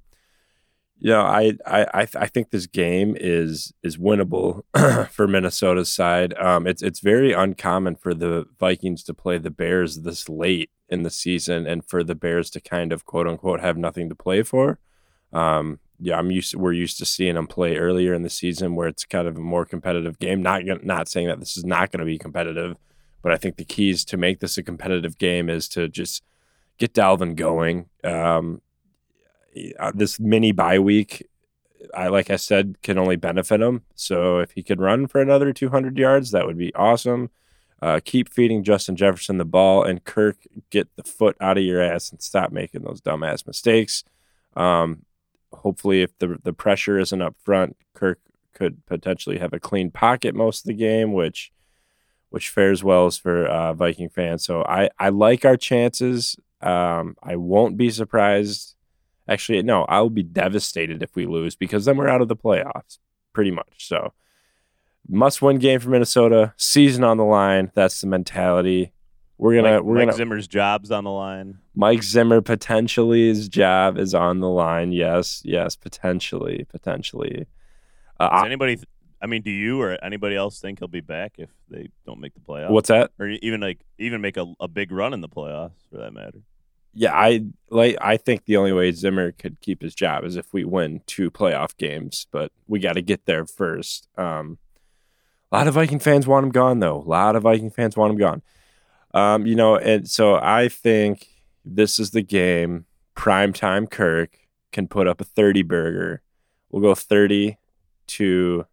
you 0.99 1.11
know, 1.11 1.21
I 1.21 1.53
I 1.65 2.07
I 2.15 2.27
think 2.27 2.49
this 2.49 2.67
game 2.67 3.15
is 3.19 3.73
is 3.81 3.97
winnable 3.97 4.63
for 5.11 5.27
Minnesota's 5.27 5.91
side. 5.91 6.33
Um, 6.37 6.67
it's 6.67 6.81
it's 6.81 6.99
very 6.99 7.31
uncommon 7.31 7.95
for 7.95 8.13
the 8.13 8.45
Vikings 8.59 9.03
to 9.03 9.13
play 9.13 9.37
the 9.37 9.51
Bears 9.51 10.01
this 10.01 10.27
late 10.27 10.69
in 10.89 11.03
the 11.03 11.09
season, 11.09 11.65
and 11.65 11.85
for 11.85 12.03
the 12.03 12.15
Bears 12.15 12.49
to 12.51 12.59
kind 12.59 12.91
of 12.91 13.05
quote 13.05 13.27
unquote 13.27 13.61
have 13.61 13.77
nothing 13.77 14.09
to 14.09 14.15
play 14.15 14.43
for. 14.43 14.79
Um, 15.31 15.79
yeah, 15.97 16.17
I'm 16.17 16.29
used. 16.29 16.51
To, 16.51 16.59
we're 16.59 16.73
used 16.73 16.97
to 16.97 17.05
seeing 17.05 17.35
them 17.35 17.47
play 17.47 17.77
earlier 17.77 18.13
in 18.13 18.23
the 18.23 18.29
season 18.29 18.75
where 18.75 18.89
it's 18.89 19.05
kind 19.05 19.29
of 19.29 19.37
a 19.37 19.41
more 19.41 19.65
competitive 19.65 20.19
game. 20.19 20.41
Not 20.41 20.63
not 20.83 21.07
saying 21.07 21.27
that 21.27 21.39
this 21.39 21.55
is 21.55 21.63
not 21.63 21.91
going 21.91 21.99
to 21.99 22.05
be 22.05 22.17
competitive 22.17 22.75
but 23.25 23.33
I 23.33 23.37
think 23.37 23.57
the 23.57 23.65
keys 23.65 24.05
to 24.05 24.17
make 24.17 24.39
this 24.39 24.55
a 24.59 24.61
competitive 24.61 25.17
game 25.17 25.49
is 25.49 25.67
to 25.69 25.89
just 25.89 26.21
get 26.77 26.93
Dalvin 26.93 27.35
going. 27.35 27.89
Um, 28.03 28.61
uh, 29.79 29.91
this 29.95 30.19
mini 30.19 30.51
bye 30.51 30.77
week, 30.77 31.27
I 31.95 32.09
like 32.09 32.29
I 32.29 32.35
said, 32.35 32.75
can 32.83 32.99
only 32.99 33.15
benefit 33.15 33.61
him. 33.61 33.81
So 33.95 34.37
if 34.37 34.51
he 34.51 34.61
could 34.61 34.79
run 34.79 35.07
for 35.07 35.21
another 35.21 35.53
200 35.53 35.97
yards, 35.97 36.29
that 36.31 36.45
would 36.45 36.59
be 36.59 36.71
awesome. 36.75 37.31
Uh, 37.81 37.99
keep 38.05 38.29
feeding 38.29 38.63
Justin 38.63 38.95
Jefferson 38.95 39.39
the 39.39 39.43
ball 39.43 39.81
and 39.81 40.03
Kirk 40.03 40.37
get 40.69 40.87
the 40.95 41.03
foot 41.03 41.35
out 41.41 41.57
of 41.57 41.63
your 41.63 41.81
ass 41.81 42.11
and 42.11 42.21
stop 42.21 42.51
making 42.51 42.83
those 42.83 43.01
dumbass 43.01 43.47
mistakes. 43.47 44.03
Um, 44.55 45.03
hopefully, 45.51 46.03
if 46.03 46.15
the 46.19 46.37
the 46.43 46.53
pressure 46.53 46.99
isn't 46.99 47.23
up 47.23 47.35
front, 47.43 47.75
Kirk 47.95 48.19
could 48.53 48.85
potentially 48.85 49.39
have 49.39 49.51
a 49.51 49.59
clean 49.59 49.89
pocket 49.89 50.35
most 50.35 50.59
of 50.59 50.67
the 50.67 50.75
game, 50.75 51.11
which 51.11 51.51
which 52.29 52.49
fares 52.49 52.83
well 52.83 53.09
for 53.11 53.45
uh, 53.45 53.73
Viking 53.73 54.09
fans. 54.09 54.43
So 54.43 54.63
I, 54.63 54.89
I 54.99 55.09
like 55.09 55.45
our 55.45 55.57
chances. 55.57 56.35
Um, 56.61 57.15
I 57.23 57.35
won't 57.35 57.77
be 57.77 57.89
surprised. 57.89 58.75
Actually, 59.27 59.63
no, 59.63 59.85
I'll 59.85 60.09
be 60.09 60.23
devastated 60.23 61.01
if 61.01 61.15
we 61.15 61.25
lose 61.25 61.55
because 61.55 61.85
then 61.85 61.97
we're 61.97 62.07
out 62.07 62.21
of 62.21 62.27
the 62.27 62.35
playoffs, 62.35 62.99
pretty 63.33 63.51
much. 63.51 63.87
So 63.87 64.13
must 65.07 65.41
win 65.41 65.57
game 65.57 65.79
for 65.79 65.89
Minnesota. 65.89 66.53
Season 66.57 67.03
on 67.03 67.17
the 67.17 67.25
line. 67.25 67.71
That's 67.75 68.01
the 68.01 68.07
mentality. 68.07 68.91
We're 69.37 69.55
gonna. 69.55 69.75
Mike, 69.75 69.83
we're 69.83 69.95
Mike 69.95 70.05
gonna. 70.07 70.17
Zimmer's 70.17 70.47
job's 70.47 70.91
on 70.91 71.03
the 71.03 71.11
line. 71.11 71.59
Mike 71.75 72.03
Zimmer 72.03 72.41
potentially 72.41 73.27
his 73.27 73.49
job 73.49 73.97
is 73.97 74.13
on 74.13 74.39
the 74.39 74.49
line. 74.49 74.91
Yes, 74.91 75.41
yes, 75.43 75.75
potentially, 75.75 76.65
potentially. 76.69 77.47
Uh, 78.19 78.29
Does 78.29 78.45
anybody 78.45 78.79
I 79.25 79.27
mean, 79.27 79.41
do 79.41 79.49
you 79.49 79.81
or 79.81 79.97
anybody 80.03 80.35
else 80.35 80.59
think 80.59 80.77
he'll 80.77 80.87
be 80.87 81.01
back 81.01 81.33
if 81.39 81.49
they 81.67 81.89
don't 82.05 82.19
make 82.19 82.35
the 82.35 82.41
playoffs? 82.41 82.69
What's 82.69 82.89
that? 82.89 83.09
Or 83.17 83.27
even 83.27 83.59
like 83.59 83.79
even 83.97 84.21
make 84.21 84.37
a, 84.37 84.45
a 84.59 84.67
big 84.67 84.91
run 84.91 85.15
in 85.15 85.21
the 85.21 85.27
playoffs 85.27 85.71
for 85.89 85.97
that 85.97 86.13
matter? 86.13 86.43
Yeah, 86.93 87.11
I 87.11 87.45
like. 87.71 87.97
I 87.99 88.17
think 88.17 88.45
the 88.45 88.57
only 88.57 88.71
way 88.71 88.91
Zimmer 88.91 89.31
could 89.31 89.59
keep 89.61 89.81
his 89.81 89.95
job 89.95 90.25
is 90.25 90.35
if 90.35 90.53
we 90.53 90.63
win 90.63 91.01
two 91.07 91.31
playoff 91.31 91.75
games, 91.75 92.27
but 92.31 92.51
we 92.67 92.77
got 92.77 92.93
to 92.93 93.01
get 93.01 93.25
there 93.25 93.47
first. 93.47 94.07
Um, 94.15 94.59
a 95.51 95.57
lot 95.57 95.67
of 95.67 95.73
Viking 95.73 95.97
fans 95.97 96.27
want 96.27 96.45
him 96.45 96.51
gone, 96.51 96.79
though. 96.79 96.97
A 96.97 97.09
lot 97.09 97.35
of 97.35 97.41
Viking 97.41 97.71
fans 97.71 97.97
want 97.97 98.11
him 98.11 98.19
gone. 98.19 98.43
Um, 99.15 99.47
you 99.47 99.55
know, 99.55 99.75
and 99.75 100.07
so 100.07 100.35
I 100.35 100.69
think 100.69 101.29
this 101.65 101.97
is 101.97 102.11
the 102.11 102.21
game. 102.21 102.85
Prime 103.15 103.53
time 103.53 103.87
Kirk 103.87 104.37
can 104.71 104.87
put 104.87 105.07
up 105.07 105.19
a 105.19 105.23
30 105.23 105.63
burger. 105.63 106.21
We'll 106.69 106.83
go 106.83 106.93
30 106.93 107.57
to 108.07 108.67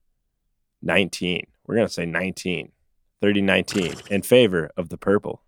19. 0.82 1.46
We're 1.66 1.76
going 1.76 1.86
to 1.86 1.92
say 1.92 2.06
19, 2.06 2.72
30 3.20 3.40
19 3.40 3.94
in 4.10 4.22
favor 4.22 4.70
of 4.76 4.88
the 4.88 4.98
purple. 4.98 5.42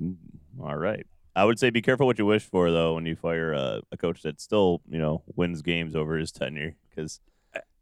Mm, 0.00 0.16
all 0.60 0.76
right. 0.76 1.06
I 1.34 1.44
would 1.44 1.58
say 1.58 1.70
be 1.70 1.82
careful 1.82 2.06
what 2.06 2.18
you 2.18 2.26
wish 2.26 2.44
for, 2.44 2.70
though, 2.70 2.94
when 2.94 3.06
you 3.06 3.16
fire 3.16 3.52
a, 3.52 3.80
a 3.90 3.96
coach 3.96 4.22
that 4.22 4.40
still, 4.40 4.82
you 4.88 4.98
know, 4.98 5.22
wins 5.34 5.62
games 5.62 5.96
over 5.96 6.16
his 6.16 6.30
tenure. 6.30 6.76
Because 6.90 7.20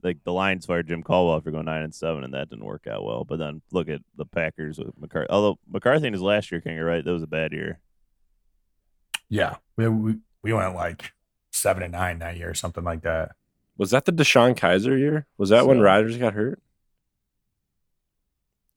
like 0.03 0.23
the 0.25 0.33
Lions 0.33 0.67
fired 0.67 0.89
Jim 0.89 1.03
Caldwell 1.03 1.37
after 1.37 1.51
going 1.51 1.67
nine 1.67 1.83
and 1.83 1.95
seven, 1.95 2.25
and 2.25 2.35
that 2.35 2.49
didn't 2.49 2.65
work 2.65 2.87
out 2.87 3.05
well. 3.05 3.25
But 3.25 3.39
then 3.39 3.63
look 3.73 3.89
at 3.89 4.01
the 4.17 4.25
Packers 4.25 4.79
with 4.79 4.99
McCarthy. 4.99 5.31
Although 5.31 5.59
McCarthy 5.69 6.07
in 6.07 6.13
his 6.13 6.23
last 6.23 6.51
year, 6.51 6.61
Kinger, 6.61 6.87
right? 6.87 7.05
That 7.05 7.13
was 7.13 7.23
a 7.23 7.29
bad 7.29 7.53
year. 7.53 7.81
Yeah, 9.29 9.57
we 9.77 9.89
we, 9.89 10.15
we 10.43 10.53
went 10.53 10.75
like 10.75 11.13
seven 11.53 11.83
and 11.83 11.93
nine 11.93 12.19
that 12.21 12.37
year, 12.37 12.55
something 12.55 12.85
like 12.85 13.03
that. 13.03 13.33
Was 13.81 13.93
that 13.93 14.05
the 14.05 14.13
DeShone 14.13 14.55
Kizer 14.59 14.99
year? 14.99 15.25
Was 15.39 15.49
that 15.49 15.67
when 15.67 15.79
So- 15.79 15.83
Rodgers 15.85 16.19
got 16.19 16.35
hurt? 16.35 16.61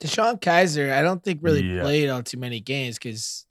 DeShone 0.00 0.40
Kizer, 0.40 0.90
I 0.92 1.02
don't 1.02 1.22
think 1.22 1.40
really 1.42 1.62
Yeah. 1.62 1.82
played 1.82 2.08
on 2.08 2.24
too 2.24 2.38
many 2.38 2.58
games 2.60 2.98
because 2.98 3.46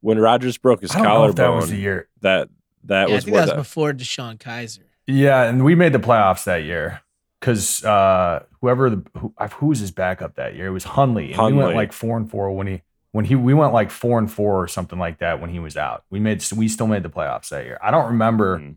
When 0.00 0.18
Rodgers 0.18 0.58
broke 0.58 0.82
his 0.82 0.90
I 0.90 0.96
don't 0.96 1.04
know 1.04 1.24
if 1.26 1.36
that 1.36 1.48
was 1.52 1.70
the 1.70 1.76
year. 1.76 2.08
that 2.22 2.48
that 2.84 3.08
yeah, 3.08 3.12
I 3.12 3.16
was 3.16 3.24
think 3.24 3.34
what 3.34 3.38
that 3.38 3.42
was 3.44 3.50
that- 3.52 3.56
before 3.56 3.92
DeShone 3.92 4.38
Kizer. 4.38 4.80
Yeah, 5.06 5.42
and 5.44 5.64
we 5.64 5.76
made 5.76 5.92
the 5.92 5.98
playoffs 6.00 6.42
that 6.44 6.64
year 6.64 7.00
because 7.40 7.84
uh, 7.84 8.44
whoever 8.60 8.90
the 8.90 9.02
who, 9.18 9.32
who 9.54 9.66
was 9.66 9.78
his 9.78 9.92
backup 9.92 10.34
that 10.34 10.54
year, 10.56 10.66
it 10.66 10.70
was 10.70 10.82
Hundley. 10.84 11.32
And 11.32 11.56
we 11.56 11.62
went 11.62 11.76
like 11.76 11.92
four 11.92 12.16
and 12.16 12.28
four 12.28 12.50
when 12.50 12.66
he 12.66 12.82
when 13.12 13.24
he 13.26 13.36
we 13.36 13.54
went 13.54 13.72
like 13.72 13.92
four 13.92 14.18
and 14.18 14.28
four 14.30 14.60
or 14.62 14.66
something 14.68 14.98
like 14.98 15.18
that 15.18 15.40
when 15.40 15.50
he 15.50 15.60
was 15.60 15.76
out. 15.76 16.04
We 16.10 16.18
made 16.18 16.44
we 16.56 16.66
still 16.66 16.88
made 16.88 17.04
the 17.04 17.10
playoffs 17.10 17.50
that 17.50 17.64
year. 17.64 17.78
I 17.80 17.92
don't 17.92 18.06
remember. 18.06 18.58
Mhm. 18.58 18.76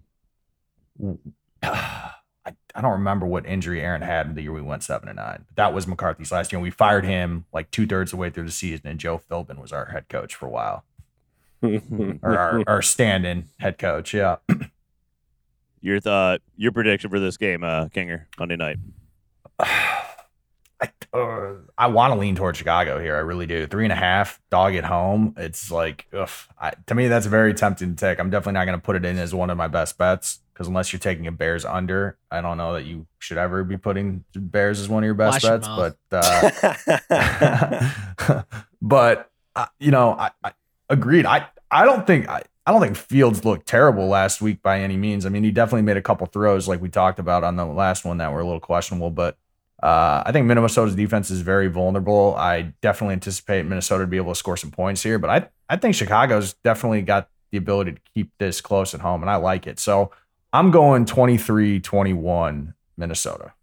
I, 1.63 2.53
I 2.75 2.81
don't 2.81 2.93
remember 2.93 3.25
what 3.25 3.45
injury 3.45 3.81
Aaron 3.81 4.01
had 4.01 4.27
in 4.27 4.35
the 4.35 4.41
year 4.41 4.53
we 4.53 4.61
went 4.61 4.83
seven 4.83 5.09
and 5.09 5.17
nine. 5.17 5.45
But 5.47 5.55
that 5.55 5.73
was 5.73 5.87
McCarthy's 5.87 6.31
last 6.31 6.51
year. 6.51 6.59
We 6.59 6.71
fired 6.71 7.05
him 7.05 7.45
like 7.53 7.71
two 7.71 7.85
thirds 7.85 8.11
of 8.11 8.17
the 8.17 8.21
way 8.21 8.29
through 8.29 8.45
the 8.45 8.51
season, 8.51 8.87
and 8.87 8.99
Joe 8.99 9.19
Philbin 9.19 9.59
was 9.59 9.71
our 9.71 9.85
head 9.85 10.09
coach 10.09 10.35
for 10.35 10.47
a 10.47 10.49
while, 10.49 10.85
or 11.61 12.37
our, 12.37 12.63
our 12.67 12.81
stand-in 12.81 13.45
head 13.59 13.77
coach. 13.77 14.13
Yeah. 14.13 14.37
Your 15.81 16.01
thought, 16.01 16.41
your 16.57 16.73
prediction 16.73 17.09
for 17.09 17.21
this 17.21 17.37
game, 17.37 17.63
uh, 17.63 17.85
Kinger, 17.85 18.25
Monday 18.37 18.57
night. 18.57 18.79
I, 19.59 20.89
uh, 21.13 21.53
I 21.77 21.87
want 21.87 22.13
to 22.13 22.19
lean 22.19 22.35
towards 22.35 22.57
Chicago 22.57 22.99
here. 22.99 23.15
I 23.15 23.19
really 23.19 23.45
do. 23.45 23.65
Three 23.65 23.85
and 23.85 23.93
a 23.93 23.95
half 23.95 24.41
dog 24.49 24.75
at 24.75 24.83
home. 24.83 25.33
It's 25.37 25.71
like, 25.71 26.05
ugh, 26.11 26.29
I, 26.59 26.73
to 26.87 26.95
me, 26.95 27.07
that's 27.07 27.25
a 27.25 27.29
very 27.29 27.53
tempting 27.53 27.95
to 27.95 27.95
take. 27.95 28.19
I'm 28.19 28.29
definitely 28.29 28.53
not 28.59 28.65
going 28.65 28.77
to 28.77 28.83
put 28.83 28.97
it 28.97 29.05
in 29.05 29.17
as 29.17 29.33
one 29.33 29.49
of 29.49 29.57
my 29.57 29.69
best 29.69 29.97
bets 29.97 30.39
because 30.59 30.67
unless 30.67 30.91
you're 30.91 30.99
taking 30.99 31.25
a 31.25 31.31
Bears 31.31 31.63
under, 31.63 32.17
I 32.29 32.41
don't 32.41 32.57
know 32.57 32.73
that 32.73 32.83
you 32.83 33.07
should 33.17 33.37
ever 33.37 33.63
be 33.63 33.77
putting 33.77 34.25
Bears 34.35 34.81
as 34.81 34.89
one 34.89 35.03
of 35.03 35.05
your 35.05 35.13
best 35.13 35.35
Wash 35.35 35.43
bets. 35.43 35.65
mouth. 35.65 35.95
But, 36.09 36.25
uh, 37.09 38.43
but 38.81 39.31
uh, 39.55 39.67
you 39.79 39.91
know, 39.91 40.11
I, 40.11 40.31
I 40.43 40.51
agreed. 40.89 41.25
I, 41.25 41.47
I 41.71 41.85
don't 41.85 42.05
think 42.05 42.27
I, 42.27 42.43
I 42.65 42.73
don't 42.73 42.81
think 42.81 42.97
Fields 42.97 43.45
looked 43.45 43.67
terrible 43.67 44.07
last 44.07 44.41
week 44.41 44.61
by 44.61 44.81
any 44.81 44.97
means. 44.97 45.25
I 45.25 45.29
mean, 45.29 45.45
he 45.45 45.51
definitely 45.51 45.83
made 45.83 45.95
a 45.95 46.01
couple 46.01 46.27
throws 46.27 46.67
like 46.67 46.81
we 46.81 46.89
talked 46.89 47.19
about 47.19 47.45
on 47.45 47.55
the 47.55 47.65
last 47.65 48.03
one 48.03 48.17
that 48.17 48.33
were 48.33 48.41
a 48.41 48.43
little 48.43 48.59
questionable, 48.59 49.11
but 49.11 49.37
uh, 49.81 50.23
I 50.25 50.33
think 50.33 50.45
Minnesota's 50.45 50.93
defense 50.93 51.31
is 51.31 51.39
very 51.39 51.69
vulnerable. 51.69 52.35
I 52.35 52.73
definitely 52.81 53.13
anticipate 53.13 53.65
Minnesota 53.65 54.03
to 54.03 54.07
be 54.07 54.17
able 54.17 54.33
to 54.33 54.37
score 54.37 54.57
some 54.57 54.71
points 54.71 55.01
here, 55.03 55.19
but 55.19 55.29
I, 55.29 55.47
I 55.69 55.77
think 55.77 55.95
Chicago's 55.95 56.53
definitely 56.65 57.01
got 57.01 57.29
the 57.51 57.57
ability 57.57 57.93
to 57.93 57.99
keep 58.13 58.33
this 58.39 58.59
close 58.59 58.93
at 58.93 58.99
home, 58.99 59.21
and 59.21 59.29
I 59.29 59.37
like 59.37 59.65
it. 59.65 59.79
So 59.79 60.11
I'm 60.51 60.71
going 60.71 61.05
23 61.05 61.79
21 61.79 62.73
Minnesota. 62.97 63.53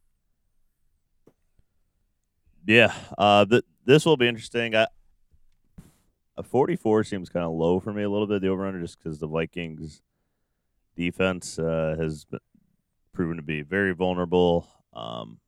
Yeah, 2.64 2.92
uh, 3.18 3.44
th- 3.44 3.64
this 3.85 4.05
will 4.05 4.16
be 4.16 4.29
interesting. 4.29 4.75
I, 4.75 4.87
a 6.37 6.42
44 6.42 7.05
seems 7.05 7.29
kind 7.29 7.44
of 7.44 7.53
low 7.53 7.81
for 7.81 7.92
me 7.92 8.03
a 8.03 8.11
little 8.11 8.27
bit, 8.27 8.42
the 8.42 8.49
over 8.49 8.66
under, 8.66 8.81
just 8.81 8.99
because 8.99 9.18
the 9.18 9.27
Vikings 9.27 10.03
defense 10.96 11.59
uh, 11.59 11.96
has 11.99 12.25
been 12.25 12.40
proven 13.12 13.37
to 13.37 13.42
be 13.42 13.62
very 13.62 13.92
vulnerable. 13.92 14.68
Um, 14.92 15.38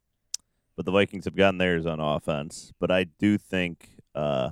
but 0.76 0.86
the 0.86 0.92
Vikings 0.92 1.24
have 1.24 1.36
gotten 1.36 1.58
theirs 1.58 1.86
on 1.86 1.98
offense. 1.98 2.72
But 2.78 2.90
I 2.92 3.04
do 3.04 3.36
think 3.36 3.88
uh, 4.14 4.50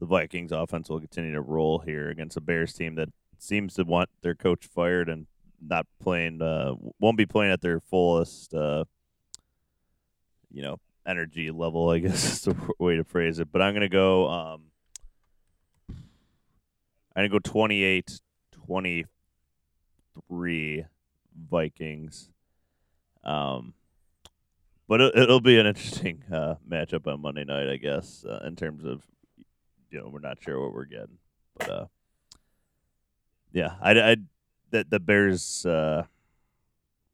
the 0.00 0.06
Vikings 0.06 0.52
offense 0.52 0.88
will 0.88 1.00
continue 1.00 1.32
to 1.32 1.40
roll 1.40 1.78
here 1.78 2.10
against 2.10 2.36
a 2.36 2.40
Bears 2.40 2.72
team 2.72 2.96
that 2.96 3.10
seems 3.38 3.74
to 3.74 3.84
want 3.84 4.10
their 4.22 4.34
coach 4.34 4.66
fired 4.66 5.08
and 5.08 5.26
not 5.60 5.86
playing, 6.02 6.42
uh, 6.42 6.74
won't 6.98 7.16
be 7.16 7.26
playing 7.26 7.52
at 7.52 7.60
their 7.60 7.80
fullest, 7.80 8.52
uh, 8.54 8.84
you 10.50 10.62
know, 10.62 10.78
energy 11.06 11.50
level, 11.50 11.90
I 11.90 11.98
guess 12.00 12.24
is 12.24 12.40
the 12.42 12.56
way 12.78 12.96
to 12.96 13.04
phrase 13.04 13.38
it. 13.38 13.50
But 13.50 13.62
I'm 13.62 13.74
to 13.74 13.88
go, 13.88 14.28
um, 14.28 14.62
I'm 17.14 17.24
to 17.24 17.28
go 17.28 17.38
28 17.38 18.20
23 18.66 20.84
Vikings. 21.50 22.30
Um, 23.24 23.74
but 24.88 25.00
it, 25.00 25.16
it'll 25.16 25.40
be 25.40 25.58
an 25.58 25.66
interesting 25.66 26.22
uh, 26.32 26.56
matchup 26.68 27.06
on 27.06 27.20
Monday 27.20 27.44
night, 27.44 27.68
I 27.68 27.76
guess, 27.76 28.24
uh, 28.24 28.44
in 28.46 28.56
terms 28.56 28.84
of, 28.84 29.02
you 29.90 29.98
know, 29.98 30.08
we're 30.08 30.20
not 30.20 30.38
sure 30.40 30.60
what 30.60 30.72
we're 30.72 30.84
getting. 30.84 31.18
But, 31.58 31.70
uh, 31.70 31.86
yeah, 33.52 33.74
I, 33.80 33.98
I, 33.98 34.16
the, 34.70 34.86
the 34.88 35.00
Bears, 35.00 35.64
uh, 35.66 36.04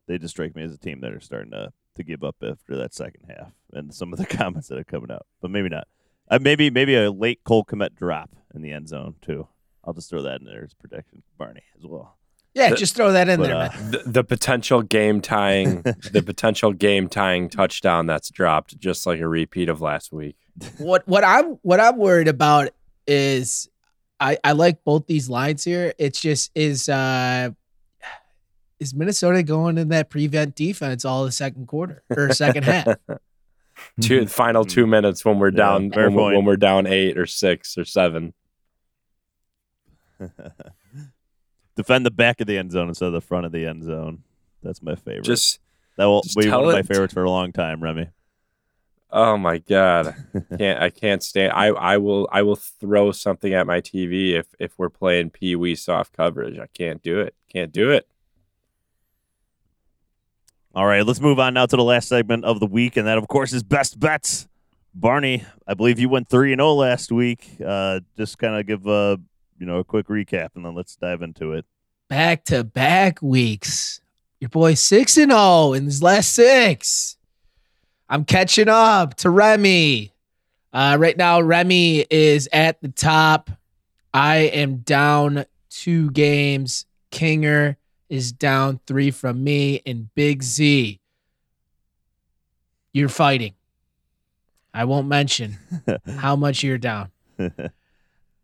they 0.07 0.19
just 0.19 0.35
strike 0.35 0.55
me 0.55 0.63
as 0.65 0.73
a 0.75 0.79
team 0.79 1.01
that 1.01 1.13
are 1.13 1.21
starting 1.21 1.53
to, 1.53 1.73
to 1.97 2.03
give 2.05 2.25
up 2.25 2.37
after 2.43 2.77
that 2.77 2.95
second 2.95 3.25
half 3.29 3.53
and 3.73 3.95
some 3.95 4.13
of 4.13 4.19
the 4.19 4.27
comments 4.37 4.69
that 4.69 4.79
are 4.79 4.85
coming 4.85 5.11
out, 5.11 5.27
but 5.41 5.51
maybe 5.51 5.69
not. 5.69 5.87
Uh, 6.31 6.39
maybe 6.41 6.71
maybe 6.71 6.95
a 6.95 7.11
late 7.11 7.41
Cole 7.45 7.65
Kmet 7.65 7.95
drop 7.95 8.31
in 8.55 8.63
the 8.63 8.73
end 8.73 8.89
zone 8.89 9.17
too. 9.21 9.49
I'll 9.85 9.93
just 9.93 10.09
throw 10.09 10.23
that 10.23 10.41
in 10.41 10.47
there 10.47 10.65
as 10.65 10.73
prediction, 10.75 11.23
Barney 11.37 11.63
as 11.77 11.85
well. 11.85 12.17
Yeah, 12.55 12.71
The- 12.71 12.77
just 12.77 12.95
throw 12.95 13.13
that 13.13 13.29
in 13.29 13.41
But, 13.41 13.47
there, 13.47 13.57
uh, 13.57 13.69
the, 13.91 14.03
the 14.07 14.25
potential 14.25 14.83
game 14.83 15.21
tying 15.21 15.83
the 16.13 16.23
potential 16.25 16.73
game 16.73 17.09
tying 17.09 17.49
touchdown 17.49 18.07
that's 18.07 18.31
dropped 18.31 18.79
just 18.79 19.07
like 19.07 19.21
a 19.21 19.29
repeat 19.29 19.69
of 19.69 19.81
last 19.81 20.13
week. 20.13 20.37
What 20.79 21.07
what 21.09 21.25
I'm 21.25 21.59
what 21.63 21.81
I'm 21.81 21.97
worried 21.99 22.29
about 22.29 22.71
is 23.07 23.69
I 24.23 24.39
I 24.45 24.53
like 24.53 24.85
both 24.85 25.07
these 25.07 25.29
lines 25.29 25.65
here. 25.65 25.93
It's 25.99 26.21
just 26.21 26.53
is 26.55 26.89
uh 26.89 27.51
is 28.79 28.95
Minnesota 28.95 29.43
going 29.43 29.79
in 29.79 29.89
that 29.89 30.11
prevent 30.11 30.55
defense 30.55 31.05
all 31.05 31.25
the 31.25 31.33
second 31.33 31.67
quarter 31.69 32.03
or 32.11 32.33
second 32.33 32.65
half? 32.65 32.87
Two 34.01 34.27
final 34.27 34.65
two 34.65 34.87
minutes 34.87 35.25
when 35.25 35.39
we're 35.39 35.51
down 35.51 35.91
fair 35.91 36.05
when, 36.05 36.15
we- 36.15 36.19
point. 36.23 36.37
when 36.37 36.45
we're 36.45 36.57
down 36.57 36.87
eight 36.87 37.19
or 37.19 37.27
six 37.27 37.77
or 37.77 37.85
seven. 37.85 38.33
Defend 41.75 42.05
the 42.07 42.11
back 42.11 42.41
of 42.41 42.47
the 42.47 42.59
end 42.59 42.71
zone 42.71 42.89
instead 42.89 43.07
of 43.07 43.13
the 43.15 43.21
front 43.21 43.47
of 43.47 43.51
the 43.53 43.67
end 43.67 43.83
zone. 43.83 44.23
That's 44.63 44.83
my 44.83 44.95
favorite. 44.95 45.25
Just 45.25 45.59
that 45.97 46.05
will 46.05 46.23
just 46.23 46.37
be 46.37 46.45
one 46.45 46.51
tell 46.51 46.69
of 46.69 46.75
my 46.77 46.83
favorites 46.83 47.15
for 47.15 47.25
a 47.25 47.31
long 47.31 47.51
time, 47.53 47.83
Remy. 47.83 48.09
Oh 49.13 49.37
my 49.37 49.59
god, 49.59 50.17
can't 50.59 50.83
I 50.83 50.91
can't 50.91 51.23
stand. 51.23 51.53
I 51.53 51.67
I 51.67 51.99
will 51.99 52.29
I 52.33 52.43
will 52.43 52.57
throw 52.57 53.13
something 53.13 53.53
at 53.53 53.67
my 53.67 53.81
TV 53.81 54.33
if 54.33 54.47
if 54.59 54.79
we're 54.79 54.91
playing 54.91 55.31
Pee 55.31 55.55
Wee 55.55 55.77
soft 55.77 56.13
coverage. 56.13 56.59
I 56.59 56.67
can't 56.67 57.03
do 57.03 57.21
it. 57.21 57.35
Can't 57.49 57.73
do 57.73 57.91
it. 57.91 58.09
All 60.75 60.87
right, 60.87 61.05
let's 61.05 61.21
move 61.21 61.39
on 61.39 61.53
now 61.53 61.67
to 61.67 61.77
the 61.77 61.85
last 61.85 62.09
segment 62.09 62.47
of 62.47 62.59
the 62.59 62.67
week, 62.67 62.97
and 62.97 63.07
that, 63.07 63.19
of 63.19 63.29
course, 63.29 63.53
is 63.53 63.63
best 63.63 64.01
bets. 64.01 64.49
Barney, 64.95 65.45
I 65.67 65.75
believe 65.75 65.99
you 65.99 66.09
went 66.09 66.31
three 66.31 66.53
and 66.53 66.61
zero 66.61 66.73
last 66.73 67.13
week. 67.13 67.47
Uh, 67.65 68.01
just 68.17 68.39
kind 68.39 68.59
of 68.59 68.67
give 68.67 68.87
a 68.87 69.19
you 69.59 69.67
know 69.67 69.79
a 69.79 69.85
quick 69.85 70.09
recap, 70.09 70.51
and 70.55 70.65
then 70.65 70.75
let's 70.75 70.97
dive 70.97 71.21
into 71.21 71.53
it. 71.53 71.67
Back 72.09 72.45
to 72.47 72.65
back 72.65 73.21
weeks. 73.21 74.01
Your 74.41 74.49
boy 74.49 74.75
six 74.75 75.19
and 75.19 75.31
zero 75.31 75.75
in 75.75 75.85
his 75.85 76.03
last 76.03 76.33
six. 76.33 77.17
I'm 78.13 78.27
catching 78.27 78.69
up 78.69 79.15
to 79.17 79.31
Remy. 79.31 80.13
Uh, 80.71 80.99
right 81.01 81.17
now, 81.17 81.41
Remy 81.41 82.05
is 82.11 82.47
at 82.53 82.79
the 82.83 82.89
top. 82.89 83.49
I 84.13 84.37
am 84.37 84.81
down 84.81 85.47
two 85.71 86.11
games. 86.11 86.85
Kinger 87.11 87.77
is 88.11 88.31
down 88.31 88.81
three 88.87 89.11
from 89.11 89.43
me, 89.43 89.81
and 89.87 90.15
Big 90.15 90.43
Z, 90.43 91.01
you're 92.93 93.09
fighting. 93.09 93.55
I 94.75 94.85
won't 94.85 95.07
mention 95.07 95.57
how 96.19 96.37
much 96.37 96.63
you're 96.63 96.79
down. 96.79 97.11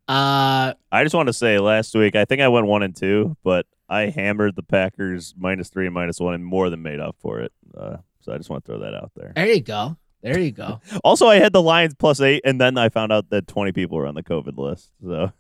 Uh, 0.09 0.73
I 0.91 1.03
just 1.03 1.15
want 1.15 1.27
to 1.27 1.35
say, 1.35 1.59
last 1.59 1.95
week 1.95 2.17
I 2.17 2.25
think 2.25 2.41
I 2.41 2.49
went 2.49 2.67
one 2.67 2.83
and 2.83 2.97
two, 2.97 3.37
but 3.45 3.67
I 3.91 4.05
hammered 4.05 4.57
the 4.57 4.63
Packers 4.63 5.35
minus 5.37 5.69
three 5.69 5.85
and 5.85 5.93
minus 5.93 6.19
one, 6.19 6.33
and 6.33 6.43
more 6.43 6.71
than 6.71 6.81
made 6.81 6.99
up 6.99 7.17
for 7.21 7.41
it. 7.41 7.53
Uh, 7.77 7.99
so 8.21 8.33
I 8.33 8.37
just 8.39 8.51
want 8.51 8.65
to 8.65 8.73
throw 8.73 8.81
that 8.81 8.95
out 8.95 9.13
there. 9.17 9.33
there 9.35 9.47
you 9.49 9.61
go. 9.61 9.97
There 10.23 10.39
you 10.39 10.51
go. 10.51 10.81
Also, 11.05 11.27
I 11.29 11.37
had 11.37 11.53
the 11.53 11.63
Lions 11.63 11.95
plus 11.95 12.21
eight, 12.21 12.43
and 12.45 12.61
then 12.61 12.77
I 12.77 12.89
found 12.89 13.13
out 13.13 13.31
that 13.31 13.47
twenty 13.47 13.73
people 13.73 13.97
were 13.99 14.07
on 14.07 14.15
the 14.15 14.23
COVID 14.23 14.57
list. 14.59 14.91
So 15.05 15.33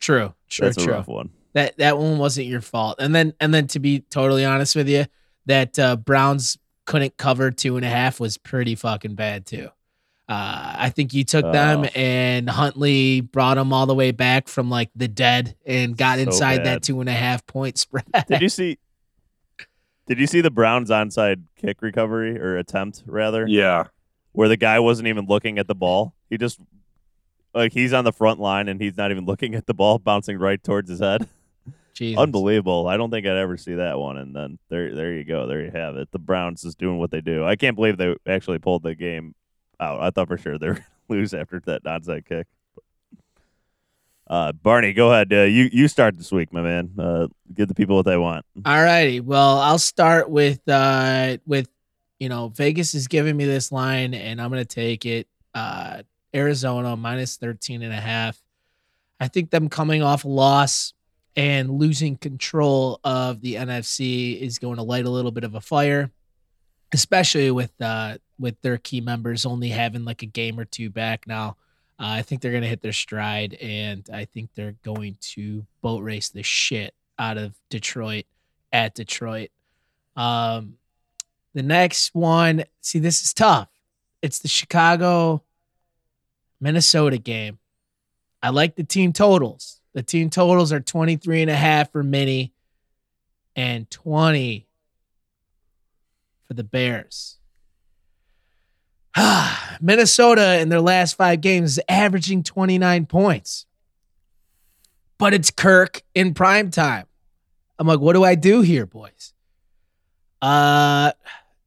True. 0.00 0.34
True. 0.48 0.66
that's 0.66 0.82
a 0.84 0.90
rough 0.90 1.08
one. 1.08 1.30
That 1.54 1.78
that 1.78 1.96
one 1.98 2.18
wasn't 2.18 2.46
your 2.46 2.60
fault. 2.60 2.96
And 3.00 3.14
then 3.14 3.32
and 3.40 3.52
then 3.54 3.66
to 3.68 3.78
be 3.80 4.00
totally 4.00 4.44
honest 4.44 4.76
with 4.76 4.88
you, 4.88 5.06
that 5.46 5.78
uh, 5.78 5.96
Browns 5.96 6.58
couldn't 6.84 7.16
cover 7.16 7.50
two 7.50 7.76
and 7.76 7.84
a 7.84 7.88
half 7.88 8.20
was 8.20 8.36
pretty 8.36 8.74
fucking 8.74 9.14
bad 9.14 9.46
too. 9.46 9.70
Uh, 10.28 10.74
I 10.78 10.90
think 10.90 11.14
you 11.14 11.24
took 11.24 11.50
them 11.52 11.80
Oh. 11.84 11.88
and 11.94 12.50
Huntley 12.50 13.20
brought 13.22 13.54
them 13.54 13.72
all 13.72 13.86
the 13.86 13.94
way 13.94 14.10
back 14.10 14.48
from 14.48 14.68
like 14.68 14.90
the 14.96 15.08
dead 15.08 15.56
and 15.64 15.96
got 15.96 16.18
So 16.18 16.22
inside 16.24 16.56
bad. 16.58 16.66
that 16.66 16.82
two 16.82 17.00
and 17.00 17.08
a 17.08 17.12
half 17.12 17.46
point 17.46 17.78
spread. 17.78 18.04
Did 18.28 18.42
you 18.42 18.48
see? 18.48 18.78
Did 20.06 20.18
you 20.20 20.26
see 20.26 20.40
the 20.40 20.50
Browns 20.50 20.90
onside 20.90 21.42
kick 21.56 21.82
recovery 21.82 22.38
or 22.40 22.56
attempt 22.56 23.02
rather, 23.06 23.46
Yeah. 23.48 23.84
where 24.32 24.48
the 24.48 24.56
guy 24.56 24.78
wasn't 24.78 25.08
even 25.08 25.26
looking 25.26 25.58
at 25.58 25.66
the 25.66 25.74
ball? 25.74 26.14
He 26.30 26.38
just 26.38 26.60
like 27.54 27.72
he's 27.72 27.92
on 27.92 28.04
the 28.04 28.12
front 28.12 28.38
line 28.38 28.68
and 28.68 28.80
he's 28.80 28.96
not 28.96 29.10
even 29.10 29.24
looking 29.26 29.54
at 29.54 29.66
the 29.66 29.74
ball, 29.74 29.98
bouncing 29.98 30.38
right 30.38 30.62
towards 30.62 30.88
his 30.90 31.00
head. 31.00 31.26
Jesus. 31.94 32.20
Unbelievable. 32.20 32.86
I 32.86 32.98
don't 32.98 33.10
think 33.10 33.26
I'd 33.26 33.38
ever 33.38 33.56
see 33.56 33.74
that 33.76 33.98
one. 33.98 34.18
And 34.18 34.36
then 34.36 34.58
there, 34.68 34.94
there 34.94 35.14
you 35.14 35.24
go. 35.24 35.46
There 35.46 35.62
you 35.62 35.70
have 35.70 35.96
it. 35.96 36.10
The 36.12 36.18
Browns 36.18 36.62
is 36.62 36.74
doing 36.74 36.98
what 36.98 37.10
they 37.10 37.22
do. 37.22 37.44
I 37.46 37.56
can't 37.56 37.74
believe 37.74 37.96
they 37.96 38.14
actually 38.26 38.58
pulled 38.58 38.82
the 38.82 38.94
game 38.94 39.34
out. 39.80 40.02
I 40.02 40.10
thought 40.10 40.28
for 40.28 40.36
sure 40.36 40.58
they 40.58 40.66
were 40.68 40.74
going 40.74 40.84
to 40.84 40.88
lose 41.08 41.32
after 41.32 41.58
that 41.64 41.84
onside 41.84 42.26
kick. 42.26 42.46
Uh, 44.28 44.52
Barney, 44.52 44.92
go 44.92 45.12
ahead. 45.12 45.32
Uh, 45.32 45.42
you 45.42 45.68
you 45.72 45.86
start 45.88 46.16
this 46.16 46.32
week, 46.32 46.52
my 46.52 46.60
man. 46.60 46.90
Uh, 46.98 47.28
give 47.54 47.68
the 47.68 47.74
people 47.74 47.96
what 47.96 48.06
they 48.06 48.16
want. 48.16 48.44
All 48.64 48.82
righty. 48.82 49.20
Well, 49.20 49.58
I'll 49.58 49.78
start 49.78 50.28
with 50.28 50.66
uh 50.68 51.36
with 51.46 51.68
you 52.18 52.28
know, 52.28 52.48
Vegas 52.48 52.94
is 52.94 53.08
giving 53.08 53.36
me 53.36 53.44
this 53.44 53.70
line 53.70 54.14
and 54.14 54.40
I'm 54.40 54.50
gonna 54.50 54.64
take 54.64 55.06
it. 55.06 55.28
Uh 55.54 56.02
Arizona 56.34 56.96
minus 56.96 57.36
13 57.36 57.82
and 57.82 57.92
a 57.92 58.00
half. 58.00 58.40
I 59.20 59.28
think 59.28 59.50
them 59.50 59.68
coming 59.68 60.02
off 60.02 60.24
a 60.24 60.28
loss 60.28 60.92
and 61.36 61.70
losing 61.70 62.16
control 62.16 63.00
of 63.04 63.40
the 63.40 63.54
NFC 63.54 64.40
is 64.40 64.58
going 64.58 64.76
to 64.76 64.82
light 64.82 65.04
a 65.06 65.10
little 65.10 65.30
bit 65.30 65.44
of 65.44 65.54
a 65.54 65.60
fire, 65.60 66.10
especially 66.92 67.50
with 67.52 67.72
uh 67.80 68.18
with 68.38 68.60
their 68.62 68.76
key 68.76 69.00
members 69.00 69.46
only 69.46 69.68
having 69.68 70.04
like 70.04 70.22
a 70.22 70.26
game 70.26 70.58
or 70.58 70.64
two 70.64 70.90
back 70.90 71.26
now. 71.28 71.56
Uh, 71.98 72.08
I 72.18 72.22
think 72.22 72.40
they're 72.40 72.50
going 72.50 72.62
to 72.62 72.68
hit 72.68 72.82
their 72.82 72.92
stride, 72.92 73.54
and 73.54 74.06
I 74.12 74.26
think 74.26 74.50
they're 74.54 74.76
going 74.84 75.16
to 75.32 75.64
boat 75.80 76.02
race 76.02 76.28
the 76.28 76.42
shit 76.42 76.94
out 77.18 77.38
of 77.38 77.54
Detroit 77.70 78.26
at 78.72 78.94
Detroit. 78.94 79.50
Um, 80.14 80.76
the 81.54 81.62
next 81.62 82.14
one, 82.14 82.64
see, 82.82 82.98
this 82.98 83.22
is 83.22 83.32
tough. 83.32 83.68
It's 84.20 84.40
the 84.40 84.48
Chicago 84.48 85.42
Minnesota 86.60 87.16
game. 87.18 87.58
I 88.42 88.50
like 88.50 88.76
the 88.76 88.84
team 88.84 89.12
totals. 89.12 89.80
The 89.94 90.02
team 90.02 90.28
totals 90.28 90.72
are 90.72 90.80
23 90.80 91.42
and 91.42 91.50
a 91.50 91.56
half 91.56 91.90
for 91.92 92.02
Mini 92.02 92.52
and 93.54 93.88
20 93.90 94.66
for 96.46 96.54
the 96.54 96.64
Bears. 96.64 97.38
Minnesota 99.80 100.60
in 100.60 100.68
their 100.68 100.80
last 100.80 101.16
five 101.16 101.40
games 101.40 101.72
is 101.78 101.80
averaging 101.88 102.42
29 102.42 103.06
points. 103.06 103.66
But 105.18 105.32
it's 105.34 105.50
Kirk 105.50 106.02
in 106.14 106.34
prime 106.34 106.70
time. 106.70 107.06
I'm 107.78 107.86
like, 107.86 108.00
what 108.00 108.14
do 108.14 108.24
I 108.24 108.34
do 108.34 108.60
here, 108.60 108.86
boys? 108.86 109.32
Uh 110.42 111.12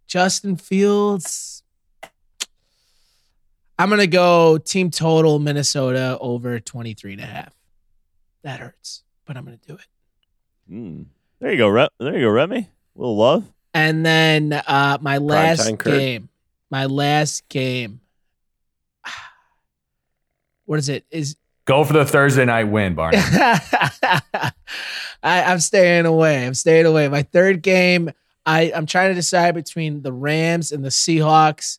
Justin 0.08 0.56
Fields. 0.56 1.64
I'm 3.78 3.90
gonna 3.90 4.08
go 4.08 4.58
team 4.58 4.92
total 4.92 5.40
Minnesota 5.40 6.18
over 6.20 6.60
23 6.60 7.14
and 7.14 7.22
a 7.22 7.26
half. 7.26 7.54
That 8.44 8.60
hurts, 8.60 9.04
but 9.26 9.38
I'm 9.38 9.46
gonna 9.46 9.60
do 9.66 9.76
it. 9.76 9.88
Mm. 10.72 11.06
There 11.40 11.52
you 11.52 11.58
go, 11.58 11.68
Re- 11.68 11.88
there 12.00 12.16
you 12.16 12.26
go, 12.26 12.30
Remy. 12.30 12.58
A 12.58 13.00
little 13.00 13.18
love. 13.18 13.52
And 13.74 14.06
then 14.06 14.54
uh 14.54 14.98
my 15.02 15.18
last 15.18 15.78
game. 15.84 16.29
My 16.70 16.86
last 16.86 17.48
game. 17.50 18.02
What 20.66 20.78
is 20.78 20.88
it? 20.88 21.04
Is 21.10 21.36
Go 21.66 21.84
for 21.84 21.94
the 21.94 22.06
Thursday 22.06 22.46
night 22.46 22.64
win, 22.64 22.96
Barney. 22.96 23.18
I, 23.22 24.52
I'm 25.24 25.60
staying 25.60 26.06
away. 26.08 26.46
I'm 26.46 26.54
staying 26.54 26.86
away. 26.86 27.08
My 27.08 27.24
third 27.24 27.62
game, 27.62 28.12
I, 28.46 28.72
I'm 28.74 28.86
trying 28.88 29.10
to 29.10 29.16
decide 29.16 29.54
between 29.54 30.02
the 30.02 30.12
Rams 30.12 30.72
and 30.72 30.84
the 30.84 30.90
Seahawks 30.90 31.78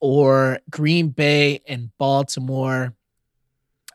or 0.00 0.60
Green 0.70 1.08
Bay 1.08 1.60
and 1.68 1.90
Baltimore. 1.98 2.94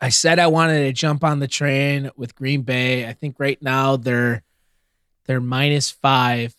I 0.00 0.10
said 0.10 0.38
I 0.38 0.46
wanted 0.46 0.84
to 0.84 0.92
jump 0.92 1.24
on 1.24 1.40
the 1.40 1.48
train 1.48 2.10
with 2.16 2.36
Green 2.36 2.62
Bay. 2.62 3.08
I 3.08 3.12
think 3.12 3.36
right 3.40 3.60
now 3.60 3.96
they're 3.96 4.42
they're 5.24 5.40
minus 5.40 5.90
five, 5.90 6.54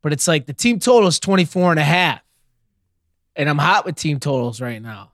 but 0.00 0.14
it's 0.14 0.26
like 0.26 0.46
the 0.46 0.54
team 0.54 0.78
total 0.78 1.08
is 1.08 1.20
24 1.20 1.72
and 1.72 1.80
a 1.80 1.84
half. 1.84 2.22
And 3.38 3.48
I'm 3.48 3.56
hot 3.56 3.86
with 3.86 3.96
team 3.96 4.20
totals 4.20 4.60
right 4.60 4.82
now. 4.82 5.12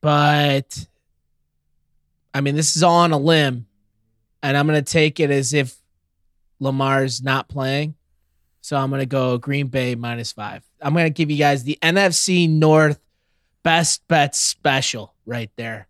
But 0.00 0.86
I 2.34 2.40
mean, 2.40 2.54
this 2.54 2.76
is 2.76 2.82
all 2.82 2.98
on 2.98 3.12
a 3.12 3.18
limb, 3.18 3.66
and 4.42 4.56
I'm 4.56 4.66
going 4.66 4.82
to 4.82 4.92
take 4.92 5.18
it 5.18 5.30
as 5.30 5.52
if 5.52 5.76
Lamar's 6.60 7.22
not 7.22 7.48
playing. 7.48 7.94
So 8.60 8.76
I'm 8.76 8.90
going 8.90 9.00
to 9.00 9.06
go 9.06 9.38
Green 9.38 9.66
Bay 9.66 9.96
minus 9.96 10.30
five. 10.30 10.62
I'm 10.80 10.92
going 10.92 11.06
to 11.06 11.10
give 11.10 11.30
you 11.30 11.36
guys 11.36 11.64
the 11.64 11.78
NFC 11.82 12.48
North 12.48 13.00
best 13.62 14.06
bet 14.06 14.36
special 14.36 15.14
right 15.26 15.50
there. 15.56 15.88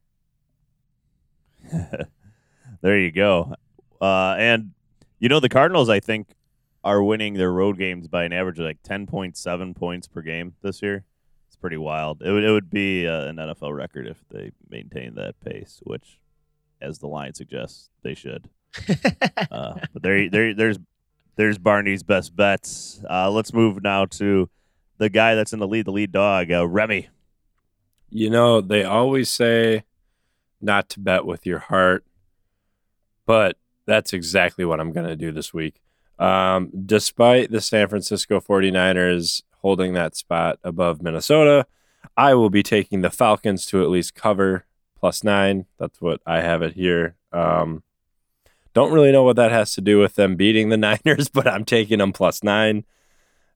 there 2.81 2.99
you 2.99 3.11
go. 3.11 3.55
Uh, 4.01 4.37
and 4.39 4.73
you 5.19 5.29
know 5.29 5.41
the 5.41 5.49
Cardinals, 5.49 5.89
I 5.89 6.01
think, 6.01 6.29
are 6.85 7.03
winning 7.03 7.35
their 7.35 7.53
road 7.53 7.79
games 7.79 8.09
by 8.09 8.25
an 8.25 8.33
average 8.33 8.59
of 8.59 8.65
like 8.65 8.83
ten 8.83 9.07
point 9.07 9.37
seven 9.37 9.75
points 9.75 10.09
per 10.09 10.23
game 10.23 10.55
this 10.63 10.83
year. 10.83 11.05
It's 11.47 11.57
pretty 11.57 11.77
wild. 11.77 12.23
It 12.23 12.31
would 12.31 12.45
it 12.45 12.51
would 12.51 12.71
be 12.71 13.07
uh, 13.07 13.25
an 13.27 13.37
NFL 13.37 13.77
record 13.77 14.07
if 14.07 14.25
they 14.31 14.53
maintain 14.69 15.15
that 15.15 15.41
pace, 15.41 15.81
which, 15.85 16.19
as 16.81 16.99
the 16.99 17.09
line 17.09 17.35
suggests, 17.35 17.91
they 18.03 18.15
should. 18.15 18.49
uh, 19.51 19.75
but 19.93 20.03
there, 20.03 20.31
there, 20.31 20.55
there's 20.55 20.79
there's 21.37 21.59
Barney's 21.59 22.03
best 22.03 22.35
bets. 22.35 23.03
Uh, 23.09 23.31
let's 23.31 23.53
move 23.53 23.83
now 23.83 24.07
to 24.07 24.49
the 24.99 25.09
guy 25.09 25.35
that's 25.35 25.53
in 25.53 25.59
the 25.59 25.69
lead, 25.69 25.87
the 25.87 25.93
lead 25.93 26.13
dog, 26.13 26.51
uh, 26.51 26.67
Remy. 26.67 27.09
You 28.11 28.31
know, 28.31 28.61
they 28.61 28.85
always 28.85 29.31
say 29.31 29.85
not 30.61 30.89
to 30.91 31.01
bet 31.01 31.25
with 31.25 31.47
your 31.47 31.59
heart, 31.59 32.05
but 33.27 33.57
that's 33.87 34.13
exactly 34.13 34.65
what 34.65 34.81
I'm 34.81 34.93
going 34.93 35.07
to 35.07 35.17
do 35.17 35.33
this 35.33 35.53
week. 35.53 35.81
Um, 36.23 36.71
despite 36.87 37.51
the 37.51 37.61
San 37.61 37.89
Francisco 37.89 38.41
49ers 38.41 39.43
holding 39.61 39.93
that 39.95 40.15
spot 40.17 40.59
above 40.63 41.03
Minnesota, 41.03 41.67
I 42.17 42.35
will 42.35 42.51
be 42.51 42.63
taking 42.63 43.01
the 43.03 43.11
Falcons 43.11 43.67
to 43.67 43.83
at 43.83 43.91
least 43.91 44.15
cover 44.15 44.65
plus 44.99 45.25
nine. 45.25 45.67
That's 45.79 46.01
what 46.01 46.21
I 46.27 46.41
have 46.41 46.63
it 46.63 46.75
here. 46.75 47.17
Um, 47.33 47.83
don't 48.75 48.93
really 48.93 49.13
know 49.13 49.23
what 49.25 49.37
that 49.37 49.51
has 49.51 49.75
to 49.75 49.81
do 49.81 49.99
with 49.99 50.15
them 50.15 50.37
beating 50.37 50.69
the 50.69 50.77
Niners, 51.07 51.29
but 51.29 51.47
I'm 51.49 51.65
taking 51.65 51.99
them 51.99 52.13
plus 52.13 52.43
nine. 52.43 52.85